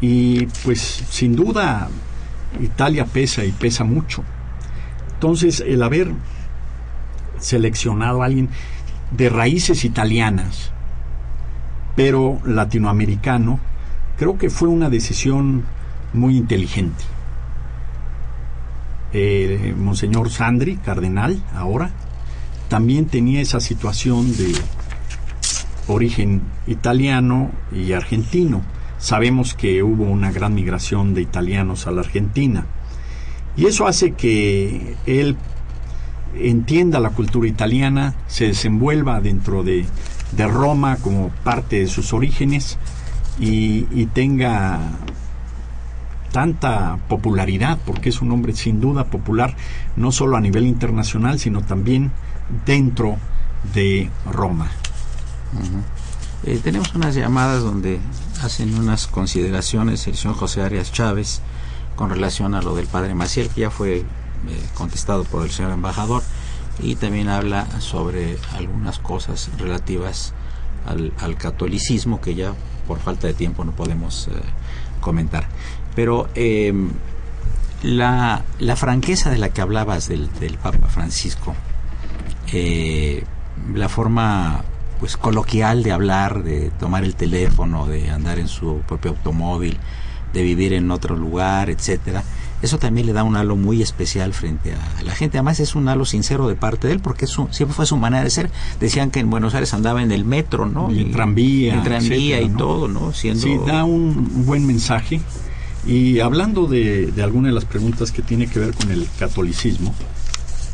y 0.00 0.46
pues 0.64 0.80
sin 0.80 1.36
duda 1.36 1.88
Italia 2.60 3.04
pesa 3.04 3.44
y 3.44 3.52
pesa 3.52 3.84
mucho. 3.84 4.24
Entonces, 5.14 5.62
el 5.66 5.82
haber 5.82 6.12
seleccionado 7.38 8.22
a 8.22 8.26
alguien 8.26 8.48
de 9.10 9.28
raíces 9.28 9.84
italianas, 9.84 10.72
pero 11.96 12.38
latinoamericano, 12.44 13.60
creo 14.16 14.38
que 14.38 14.50
fue 14.50 14.68
una 14.68 14.88
decisión 14.88 15.64
muy 16.12 16.36
inteligente. 16.36 17.04
Eh, 19.12 19.74
Monseñor 19.76 20.30
Sandri, 20.30 20.76
cardenal, 20.76 21.42
ahora, 21.54 21.90
también 22.68 23.06
tenía 23.06 23.40
esa 23.40 23.60
situación 23.60 24.36
de 24.36 24.54
origen 25.88 26.42
italiano 26.66 27.50
y 27.72 27.92
argentino. 27.92 28.62
Sabemos 29.00 29.54
que 29.54 29.82
hubo 29.82 30.04
una 30.04 30.30
gran 30.30 30.54
migración 30.54 31.14
de 31.14 31.22
italianos 31.22 31.86
a 31.86 31.90
la 31.90 32.02
Argentina. 32.02 32.66
Y 33.56 33.66
eso 33.66 33.86
hace 33.86 34.12
que 34.12 34.96
él 35.06 35.36
entienda 36.34 37.00
la 37.00 37.10
cultura 37.10 37.48
italiana, 37.48 38.14
se 38.28 38.46
desenvuelva 38.46 39.20
dentro 39.20 39.64
de, 39.64 39.86
de 40.32 40.46
Roma 40.46 40.96
como 40.96 41.30
parte 41.42 41.80
de 41.80 41.86
sus 41.88 42.12
orígenes 42.12 42.78
y, 43.40 43.86
y, 43.90 44.06
tenga 44.06 44.78
tanta 46.30 46.98
popularidad, 47.08 47.78
porque 47.84 48.10
es 48.10 48.22
un 48.22 48.30
hombre 48.30 48.54
sin 48.54 48.80
duda 48.80 49.04
popular, 49.04 49.56
no 49.96 50.12
solo 50.12 50.36
a 50.36 50.40
nivel 50.40 50.66
internacional, 50.66 51.38
sino 51.38 51.62
también 51.62 52.12
dentro 52.66 53.16
de 53.74 54.10
Roma. 54.30 54.70
Eh, 56.44 56.60
tenemos 56.62 56.94
unas 56.94 57.14
llamadas 57.14 57.62
donde 57.62 57.98
hacen 58.42 58.76
unas 58.78 59.06
consideraciones 59.06 60.06
el 60.06 60.16
señor 60.16 60.36
José 60.36 60.62
Arias 60.62 60.92
Chávez, 60.92 61.40
con 61.96 62.10
relación 62.10 62.54
a 62.54 62.62
lo 62.62 62.74
del 62.74 62.86
padre 62.86 63.14
Maciel, 63.14 63.48
que 63.48 63.62
ya 63.62 63.70
fue 63.70 63.98
eh, 63.98 64.04
contestado 64.74 65.24
por 65.24 65.44
el 65.44 65.50
señor 65.50 65.72
embajador, 65.72 66.22
y 66.82 66.96
también 66.96 67.28
habla 67.28 67.66
sobre 67.80 68.38
algunas 68.54 68.98
cosas 68.98 69.50
relativas 69.58 70.32
al, 70.86 71.36
catolicismo 71.36 72.20
que 72.20 72.34
ya 72.34 72.54
por 72.86 72.98
falta 72.98 73.26
de 73.26 73.34
tiempo 73.34 73.64
no 73.64 73.72
podemos 73.72 74.28
eh, 74.28 74.32
comentar. 75.00 75.46
Pero 75.94 76.28
eh, 76.34 76.72
la, 77.82 78.44
la, 78.58 78.76
franqueza 78.76 79.30
de 79.30 79.38
la 79.38 79.50
que 79.50 79.60
hablabas 79.60 80.08
del, 80.08 80.32
del 80.40 80.58
Papa 80.58 80.88
Francisco, 80.88 81.54
eh, 82.52 83.24
la 83.74 83.88
forma 83.88 84.64
pues 85.00 85.16
coloquial 85.16 85.82
de 85.82 85.92
hablar, 85.92 86.44
de 86.44 86.70
tomar 86.78 87.04
el 87.04 87.14
teléfono, 87.14 87.86
de 87.86 88.10
andar 88.10 88.38
en 88.38 88.48
su 88.48 88.82
propio 88.86 89.12
automóvil, 89.12 89.78
de 90.34 90.42
vivir 90.42 90.74
en 90.74 90.90
otro 90.90 91.16
lugar, 91.16 91.70
etcétera. 91.70 92.22
Eso 92.60 92.78
también 92.78 93.06
le 93.06 93.14
da 93.14 93.24
un 93.24 93.36
halo 93.36 93.56
muy 93.56 93.80
especial 93.80 94.34
frente 94.34 94.74
a 94.74 95.02
la 95.02 95.14
gente. 95.14 95.38
Además 95.38 95.58
es 95.60 95.74
un 95.74 95.88
halo 95.88 96.04
sincero 96.04 96.46
de 96.46 96.54
parte 96.54 96.88
de 96.88 96.92
él 96.92 97.00
porque 97.00 97.26
su, 97.26 97.48
siempre 97.50 97.74
fue 97.74 97.86
su 97.86 97.96
manera 97.96 98.22
de 98.22 98.28
ser. 98.28 98.50
Decían 98.78 99.10
que 99.10 99.20
en 99.20 99.30
Buenos 99.30 99.54
Aires 99.54 99.72
andaba 99.72 100.02
en 100.02 100.12
el 100.12 100.26
metro, 100.26 100.66
¿no? 100.66 100.92
Y 100.92 101.00
en 101.00 101.12
tranvía. 101.12 101.74
En 101.74 101.82
tranvía 101.82 102.36
etcétera, 102.36 102.42
y 102.42 102.48
¿no? 102.50 102.58
todo, 102.58 102.88
¿no? 102.88 103.12
Siendo... 103.14 103.40
Sí, 103.40 103.58
da 103.66 103.84
un 103.84 104.44
buen 104.44 104.66
mensaje. 104.66 105.22
Y 105.86 106.20
hablando 106.20 106.66
de, 106.66 107.06
de 107.06 107.22
alguna 107.22 107.48
de 107.48 107.54
las 107.54 107.64
preguntas 107.64 108.12
que 108.12 108.20
tiene 108.20 108.46
que 108.46 108.58
ver 108.58 108.74
con 108.74 108.90
el 108.90 109.08
catolicismo, 109.18 109.94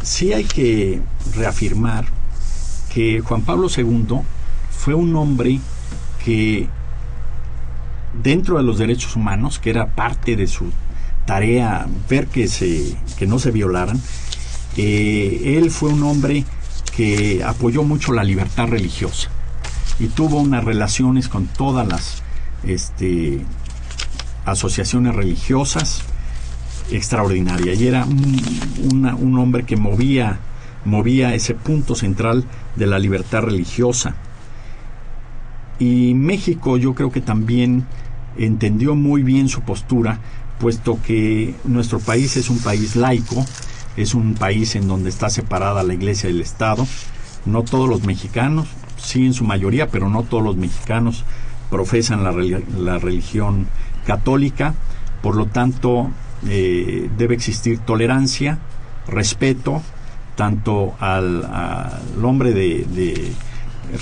sí 0.03 0.33
hay 0.33 0.43
que 0.43 1.01
reafirmar 1.37 2.16
que 2.97 3.21
Juan 3.21 3.43
Pablo 3.43 3.69
II 3.69 4.23
fue 4.71 4.95
un 4.95 5.15
hombre 5.17 5.61
que 6.25 6.67
dentro 8.23 8.57
de 8.57 8.63
los 8.63 8.79
derechos 8.79 9.17
humanos, 9.17 9.59
que 9.59 9.69
era 9.69 9.95
parte 9.95 10.35
de 10.35 10.47
su 10.47 10.73
tarea 11.27 11.87
ver 12.09 12.29
que, 12.29 12.49
se, 12.49 12.97
que 13.19 13.27
no 13.27 13.39
se 13.39 13.51
violaran, 13.51 14.01
eh, 14.79 15.59
él 15.59 15.71
fue 15.71 15.91
un 15.91 16.05
hombre 16.05 16.47
que 16.97 17.45
apoyó 17.45 17.83
mucho 17.83 18.15
la 18.15 18.25
libertad 18.25 18.69
religiosa 18.69 19.29
y 19.99 20.07
tuvo 20.07 20.41
unas 20.41 20.65
relaciones 20.65 21.29
con 21.29 21.49
todas 21.49 21.87
las 21.87 22.23
este, 22.65 23.45
asociaciones 24.47 25.15
religiosas 25.15 26.01
extraordinarias. 26.91 27.79
Y 27.79 27.89
era 27.89 28.07
un, 28.07 29.39
hombre 29.39 29.65
que 29.65 29.77
movía, 29.77 30.39
movía 30.87 31.35
ese 31.35 31.55
punto 31.55 31.95
central 31.95 32.45
de 32.77 32.87
la 32.87 32.99
libertad 32.99 33.43
religiosa. 33.43 34.15
Y 35.79 36.15
México 36.15 36.79
yo 36.79 36.95
creo 36.95 37.11
que 37.11 37.21
también 37.21 37.85
entendió 38.39 38.95
muy 38.95 39.23
bien 39.23 39.49
su 39.49 39.61
postura, 39.63 40.21
puesto 40.59 40.99
que 41.03 41.55
nuestro 41.65 41.99
país 41.99 42.37
es 42.37 42.49
un 42.49 42.59
país 42.59 42.97
laico, 42.97 43.45
es 43.97 44.15
un 44.15 44.35
país 44.35 44.75
en 44.77 44.89
donde 44.89 45.11
está 45.11 45.29
separada 45.29 45.83
la 45.83 45.95
iglesia 45.95 46.29
del 46.29 46.41
Estado. 46.41 46.87
No 47.45 47.63
todos 47.63 47.89
los 47.89 48.05
mexicanos, 48.05 48.69
sí 48.97 49.27
en 49.27 49.35
su 49.35 49.45
mayoría, 49.45 49.89
pero 49.89 50.09
no 50.09 50.23
todos 50.23 50.43
los 50.43 50.57
mexicanos 50.57 51.25
profesan 51.71 52.25
la, 52.25 52.33
la 52.79 52.99
religión 52.99 53.67
católica. 54.07 54.75
Por 55.23 55.37
lo 55.37 55.47
tanto, 55.47 56.11
eh, 56.49 57.11
debe 57.17 57.35
existir 57.35 57.79
tolerancia, 57.81 58.59
respeto, 59.09 59.83
tanto 60.37 60.95
al, 61.01 61.45
hombre 62.23 62.53
de, 62.53 62.85
de 62.85 63.33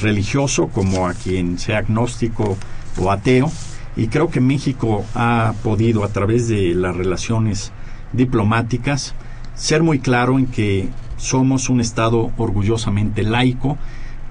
religioso 0.00 0.68
como 0.68 1.06
a 1.06 1.14
quien 1.14 1.58
sea 1.58 1.78
agnóstico 1.78 2.56
o 2.98 3.10
ateo 3.10 3.50
y 3.96 4.08
creo 4.08 4.28
que 4.28 4.40
México 4.40 5.04
ha 5.14 5.54
podido 5.62 6.04
a 6.04 6.08
través 6.08 6.48
de 6.48 6.74
las 6.74 6.96
relaciones 6.96 7.72
diplomáticas 8.12 9.14
ser 9.54 9.82
muy 9.82 10.00
claro 10.00 10.38
en 10.38 10.46
que 10.46 10.88
somos 11.16 11.68
un 11.68 11.80
Estado 11.80 12.32
orgullosamente 12.36 13.22
laico, 13.22 13.78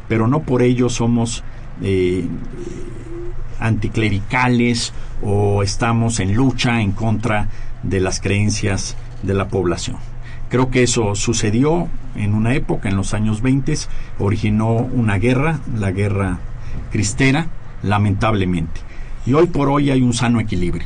pero 0.08 0.28
no 0.28 0.42
por 0.42 0.62
ello 0.62 0.90
somos 0.90 1.44
eh, 1.82 2.28
anticlericales 3.60 4.94
o 5.22 5.64
estamos 5.64 6.20
en 6.20 6.36
lucha 6.36 6.82
en 6.82 6.92
contra 6.92 7.48
de 7.84 8.02
las 8.02 8.20
creencias 8.20 8.98
de 9.24 9.34
la 9.34 9.48
población. 9.48 10.13
Creo 10.54 10.70
que 10.70 10.84
eso 10.84 11.16
sucedió 11.16 11.88
en 12.16 12.36
una 12.36 12.54
época, 12.54 12.88
en 12.88 12.96
los 12.96 13.16
años 13.16 13.42
20, 13.42 13.74
originó 14.20 14.70
una 14.76 15.18
guerra, 15.18 15.60
la 15.80 15.90
guerra 15.90 16.38
cristera, 16.92 17.48
lamentablemente. 17.82 18.80
Y 19.26 19.34
hoy 19.34 19.48
por 19.48 19.68
hoy 19.70 19.90
hay 19.90 20.04
un 20.04 20.14
sano 20.14 20.40
equilibrio, 20.40 20.86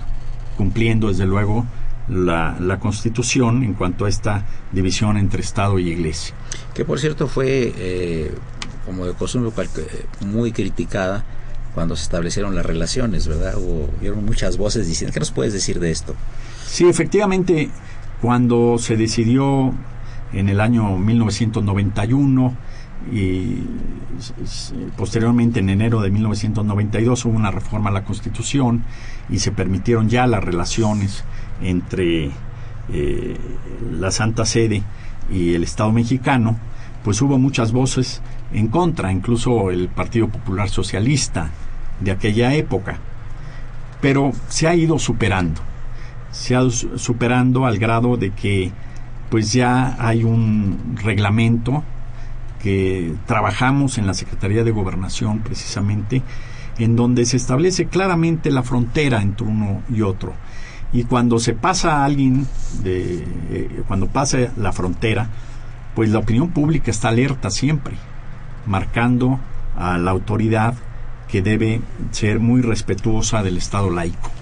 cumpliendo 0.55 1.09
desde 1.09 1.25
luego 1.25 1.65
la, 2.07 2.55
la, 2.61 2.79
Constitución 2.79 3.61
en 3.61 3.73
cuanto 3.73 4.05
a 4.05 4.09
esta 4.09 4.45
división 4.71 5.17
entre 5.17 5.41
Estado 5.41 5.77
y 5.79 5.89
Iglesia. 5.89 6.33
Que 6.73 6.85
por 6.85 6.97
cierto 6.97 7.27
fue, 7.27 7.73
eh, 7.75 8.31
como 8.85 9.05
de 9.05 9.15
costumbre, 9.15 9.51
muy 10.25 10.53
criticada 10.53 11.25
cuando 11.73 11.97
se 11.97 12.03
establecieron 12.03 12.55
las 12.55 12.65
relaciones, 12.65 13.27
¿verdad? 13.27 13.57
Hubo 13.57 13.89
muchas 14.21 14.55
voces 14.55 14.87
diciendo, 14.87 15.13
¿qué 15.13 15.19
nos 15.19 15.31
puedes 15.31 15.51
decir 15.51 15.81
de 15.81 15.91
esto? 15.91 16.15
Sí, 16.65 16.87
efectivamente, 16.87 17.69
cuando 18.21 18.77
se 18.77 18.97
decidió 18.97 19.73
en 20.33 20.49
el 20.49 20.59
año 20.59 20.97
1991 20.97 22.53
y 23.11 23.63
posteriormente 24.97 25.59
en 25.59 25.69
enero 25.69 26.01
de 26.01 26.09
1992 26.09 27.25
hubo 27.25 27.35
una 27.35 27.51
reforma 27.51 27.89
a 27.89 27.93
la 27.93 28.03
Constitución 28.03 28.83
y 29.29 29.39
se 29.39 29.51
permitieron 29.51 30.09
ya 30.09 30.27
las 30.27 30.43
relaciones 30.43 31.23
entre 31.61 32.31
eh, 32.89 33.37
la 33.91 34.11
Santa 34.11 34.45
Sede 34.45 34.83
y 35.31 35.53
el 35.53 35.63
Estado 35.63 35.91
mexicano, 35.91 36.57
pues 37.03 37.21
hubo 37.21 37.37
muchas 37.37 37.71
voces 37.71 38.21
en 38.53 38.67
contra, 38.67 39.11
incluso 39.11 39.71
el 39.71 39.89
Partido 39.89 40.29
Popular 40.29 40.69
Socialista 40.69 41.51
de 41.99 42.11
aquella 42.11 42.53
época. 42.53 42.97
Pero 44.01 44.31
se 44.47 44.67
ha 44.67 44.75
ido 44.75 44.99
superando, 44.99 45.61
se 46.37 46.55
ha 46.55 46.69
superando 46.69 47.65
al 47.65 47.79
grado 47.79 48.15
de 48.15 48.29
que 48.29 48.71
pues 49.31 49.51
ya 49.53 49.97
hay 49.99 50.23
un 50.23 50.95
reglamento 51.03 51.83
que 52.61 53.15
trabajamos 53.25 53.97
en 53.97 54.05
la 54.05 54.13
Secretaría 54.13 54.63
de 54.63 54.69
Gobernación 54.71 55.39
precisamente, 55.39 56.21
en 56.77 56.95
donde 56.95 57.25
se 57.25 57.37
establece 57.37 57.87
claramente 57.87 58.51
la 58.51 58.61
frontera 58.61 59.21
entre 59.21 59.47
uno 59.47 59.81
y 59.91 60.03
otro. 60.03 60.33
Y 60.93 61.05
cuando 61.05 61.39
se 61.39 61.53
pasa 61.53 61.97
a 61.97 62.05
alguien, 62.05 62.47
de, 62.83 63.25
eh, 63.49 63.83
cuando 63.87 64.07
pasa 64.07 64.37
la 64.57 64.71
frontera, 64.71 65.29
pues 65.95 66.11
la 66.11 66.19
opinión 66.19 66.51
pública 66.51 66.91
está 66.91 67.09
alerta 67.09 67.49
siempre, 67.49 67.95
marcando 68.67 69.39
a 69.75 69.97
la 69.97 70.11
autoridad 70.11 70.75
que 71.27 71.41
debe 71.41 71.81
ser 72.11 72.39
muy 72.39 72.61
respetuosa 72.61 73.41
del 73.41 73.57
Estado 73.57 73.89
laico. 73.89 74.36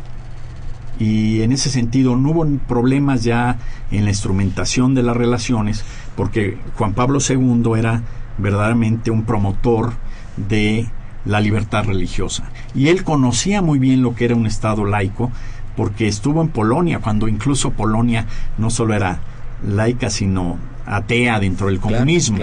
Y 1.00 1.42
en 1.42 1.52
ese 1.52 1.70
sentido 1.70 2.16
no 2.16 2.32
hubo 2.32 2.46
problemas 2.68 3.24
ya 3.24 3.58
en 3.92 4.06
la 4.06 4.12
instrumentación 4.12 4.96
de 4.96 5.04
las 5.04 5.18
relaciones, 5.18 5.84
porque 6.16 6.58
Juan 6.78 6.94
Pablo 6.94 7.20
II 7.28 7.72
era 7.78 8.04
verdaderamente 8.38 9.12
un 9.12 9.24
promotor 9.24 9.94
de 10.38 10.88
la 11.26 11.42
libertad 11.42 11.86
religiosa. 11.86 12.50
Y 12.74 12.88
él 12.90 13.04
conocía 13.04 13.62
muy 13.62 13.80
bien 13.80 14.02
lo 14.02 14.16
que 14.16 14.26
era 14.26 14.36
un 14.36 14.46
Estado 14.46 14.86
laico, 14.86 15.32
porque 15.76 16.08
estuvo 16.08 16.42
en 16.42 16.50
Polonia, 16.50 17.00
cuando 17.00 17.28
incluso 17.28 17.72
Polonia 17.72 18.26
no 18.58 18.70
solo 18.70 18.94
era 18.94 19.20
laica, 19.68 20.10
sino 20.10 20.58
atea 20.86 21.40
dentro 21.40 21.68
del 21.68 21.80
comunismo. 21.80 22.38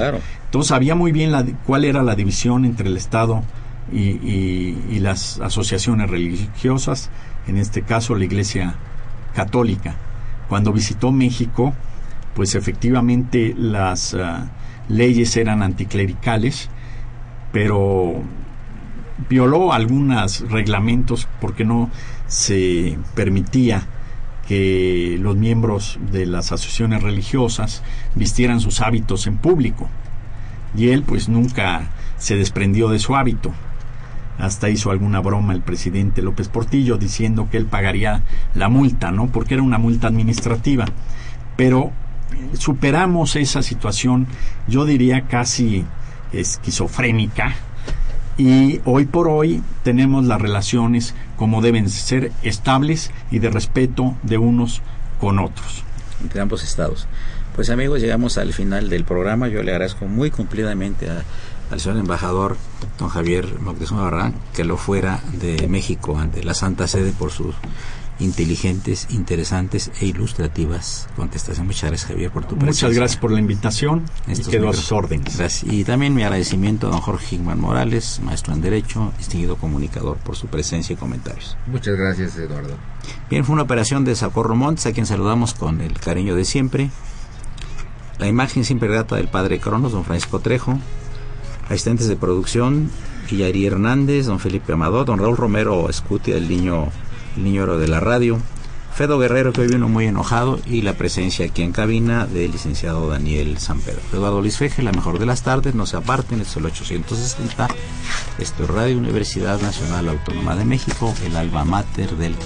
Entonces 0.44 0.68
sabía 0.68 0.94
muy 0.94 1.12
bien 1.12 1.32
la, 1.32 1.44
cuál 1.64 1.84
era 1.84 2.02
la 2.02 2.14
división 2.14 2.64
entre 2.64 2.88
el 2.88 2.96
Estado 2.96 3.42
y, 3.92 4.98
las 5.00 5.40
asociaciones 5.40 6.08
religiosas, 6.08 7.10
en 7.46 7.56
este 7.56 7.82
caso 7.82 8.14
la 8.14 8.24
Iglesia 8.24 8.74
Católica. 9.34 9.96
Cuando 10.48 10.72
visitó 10.72 11.12
México, 11.12 11.74
pues 12.34 12.54
efectivamente 12.54 13.54
las 13.56 14.14
ah, 14.14 14.50
leyes 14.88 15.36
eran 15.36 15.62
anticlericales, 15.62 16.68
pero 17.52 18.22
violó 19.28 19.72
algunos 19.72 20.48
reglamentos 20.50 21.28
porque 21.40 21.64
no 21.64 21.90
se 22.26 22.98
permitía 23.14 23.86
que 24.46 25.16
los 25.20 25.36
miembros 25.36 25.98
de 26.10 26.26
las 26.26 26.52
asociaciones 26.52 27.02
religiosas 27.02 27.82
vistieran 28.14 28.60
sus 28.60 28.80
hábitos 28.80 29.26
en 29.26 29.38
público. 29.38 29.88
Y 30.76 30.88
él 30.88 31.02
pues 31.02 31.28
nunca 31.28 31.90
se 32.18 32.36
desprendió 32.36 32.88
de 32.88 32.98
su 32.98 33.14
hábito. 33.14 33.52
Hasta 34.42 34.68
hizo 34.68 34.90
alguna 34.90 35.20
broma 35.20 35.52
el 35.52 35.60
presidente 35.60 36.20
López 36.20 36.48
Portillo 36.48 36.98
diciendo 36.98 37.46
que 37.48 37.58
él 37.58 37.66
pagaría 37.66 38.22
la 38.56 38.68
multa, 38.68 39.12
¿no? 39.12 39.28
Porque 39.28 39.54
era 39.54 39.62
una 39.62 39.78
multa 39.78 40.08
administrativa. 40.08 40.84
Pero 41.56 41.92
superamos 42.54 43.36
esa 43.36 43.62
situación, 43.62 44.26
yo 44.66 44.84
diría 44.84 45.28
casi 45.28 45.84
esquizofrénica, 46.32 47.54
y 48.36 48.80
hoy 48.84 49.04
por 49.04 49.28
hoy 49.28 49.62
tenemos 49.84 50.24
las 50.24 50.42
relaciones 50.42 51.14
como 51.36 51.62
deben 51.62 51.88
ser 51.88 52.32
estables 52.42 53.12
y 53.30 53.38
de 53.38 53.50
respeto 53.50 54.16
de 54.24 54.38
unos 54.38 54.82
con 55.20 55.38
otros. 55.38 55.84
Entre 56.20 56.40
ambos 56.40 56.64
estados. 56.64 57.06
Pues 57.54 57.68
amigos, 57.68 58.00
llegamos 58.00 58.38
al 58.38 58.54
final 58.54 58.88
del 58.88 59.04
programa. 59.04 59.46
Yo 59.46 59.62
le 59.62 59.72
agradezco 59.72 60.06
muy 60.06 60.30
cumplidamente 60.30 61.06
al 61.72 61.80
señor 61.80 61.98
embajador, 61.98 62.56
don 62.98 63.08
Javier 63.08 63.58
Moctezuma 63.60 64.02
Barrán, 64.02 64.34
que 64.54 64.62
lo 64.64 64.76
fuera 64.76 65.20
de 65.40 65.66
México 65.68 66.18
ante 66.18 66.44
la 66.44 66.54
Santa 66.54 66.86
Sede 66.86 67.12
por 67.12 67.30
sus 67.30 67.54
inteligentes, 68.18 69.06
interesantes 69.10 69.90
e 70.00 70.06
ilustrativas 70.06 71.08
contestaciones. 71.16 71.66
Muchas 71.66 71.90
gracias, 71.90 72.10
Javier, 72.10 72.30
por 72.30 72.44
tu 72.44 72.56
presencia. 72.56 72.88
Muchas 72.88 72.98
gracias 72.98 73.20
por 73.20 73.32
la 73.32 73.40
invitación 73.40 74.04
y 74.28 74.38
quedo 74.42 74.68
a 74.68 74.74
sus 74.74 74.92
órdenes. 74.92 75.64
Y 75.64 75.84
también 75.84 76.14
mi 76.14 76.22
agradecimiento 76.22 76.88
a 76.88 76.90
don 76.90 77.00
Jorge 77.00 77.26
Gigman 77.26 77.58
Morales, 77.58 78.20
maestro 78.22 78.52
en 78.52 78.60
Derecho, 78.60 79.12
distinguido 79.16 79.56
comunicador, 79.56 80.18
por 80.18 80.36
su 80.36 80.48
presencia 80.48 80.92
y 80.92 80.96
comentarios. 80.96 81.56
Muchas 81.66 81.96
gracias, 81.96 82.36
Eduardo. 82.36 82.76
Bien, 83.30 83.44
fue 83.44 83.54
una 83.54 83.62
operación 83.62 84.04
de 84.04 84.14
Socorro 84.14 84.54
Montes, 84.54 84.86
a 84.86 84.92
quien 84.92 85.06
saludamos 85.06 85.54
con 85.54 85.80
el 85.80 85.98
cariño 85.98 86.36
de 86.36 86.44
siempre. 86.44 86.90
La 88.18 88.28
imagen 88.28 88.64
siempre 88.64 88.88
grata 88.88 89.16
del 89.16 89.28
padre 89.28 89.58
Cronos, 89.58 89.92
don 89.92 90.04
Francisco 90.04 90.38
Trejo. 90.38 90.78
Asistentes 91.66 92.08
de 92.08 92.16
producción, 92.16 92.90
Guilleri 93.28 93.66
Hernández, 93.66 94.26
don 94.26 94.40
Felipe 94.40 94.72
Amador, 94.72 95.06
don 95.06 95.18
Raúl 95.18 95.36
Romero 95.36 95.88
Escutia, 95.88 96.36
el 96.36 96.48
niño 96.48 96.88
el 97.36 97.44
niño 97.44 97.78
de 97.78 97.88
la 97.88 98.00
radio, 98.00 98.38
Fedo 98.94 99.18
Guerrero, 99.18 99.52
que 99.52 99.62
hoy 99.62 99.68
vino 99.68 99.88
muy 99.88 100.06
enojado, 100.06 100.60
y 100.66 100.82
la 100.82 100.92
presencia 100.94 101.46
aquí 101.46 101.62
en 101.62 101.72
cabina 101.72 102.26
del 102.26 102.52
licenciado 102.52 103.08
Daniel 103.08 103.58
San 103.58 103.80
Pedro. 103.80 104.00
Eduardo 104.12 104.42
Luis 104.42 104.58
Feje, 104.58 104.82
la 104.82 104.92
mejor 104.92 105.18
de 105.18 105.24
las 105.24 105.42
tardes, 105.42 105.74
no 105.74 105.86
se 105.86 105.96
aparten, 105.96 106.40
es 106.40 106.54
el 106.56 106.66
860. 106.66 107.68
Esto 108.38 108.64
es 108.64 108.70
Radio 108.70 108.98
Universidad 108.98 109.60
Nacional 109.62 110.10
Autónoma 110.10 110.56
de 110.56 110.66
México, 110.66 111.14
el 111.24 111.36
alma 111.36 111.64
mater 111.64 112.10
del 112.16 112.36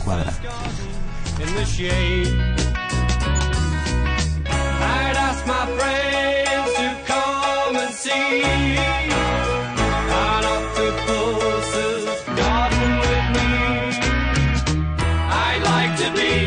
I'd 15.38 15.62
like 15.64 15.96
to 15.98 16.10
be 16.14 16.46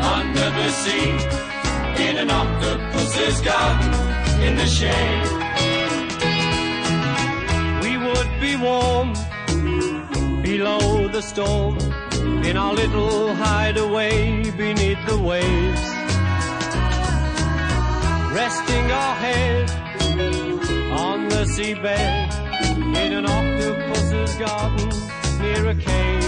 under 0.00 0.50
the 0.58 0.70
sea 0.70 1.10
in 2.02 2.16
an 2.16 2.30
octopus' 2.30 3.40
garden 3.42 3.94
in 4.42 4.56
the 4.56 4.66
shade. 4.66 5.28
We 7.82 7.96
would 7.96 8.40
be 8.40 8.56
warm 8.56 9.12
below 10.42 11.06
the 11.08 11.22
storm 11.22 11.78
in 12.44 12.56
our 12.56 12.74
little 12.74 13.34
hideaway 13.34 14.50
beneath 14.50 14.98
the 15.06 15.18
waves. 15.18 15.82
Resting 18.34 18.90
our 18.90 19.14
head 19.14 19.77
in 21.60 23.12
an 23.12 23.26
octopus's 23.26 24.36
garden 24.36 24.88
near 25.40 25.70
a 25.70 25.74
cave. 25.74 26.27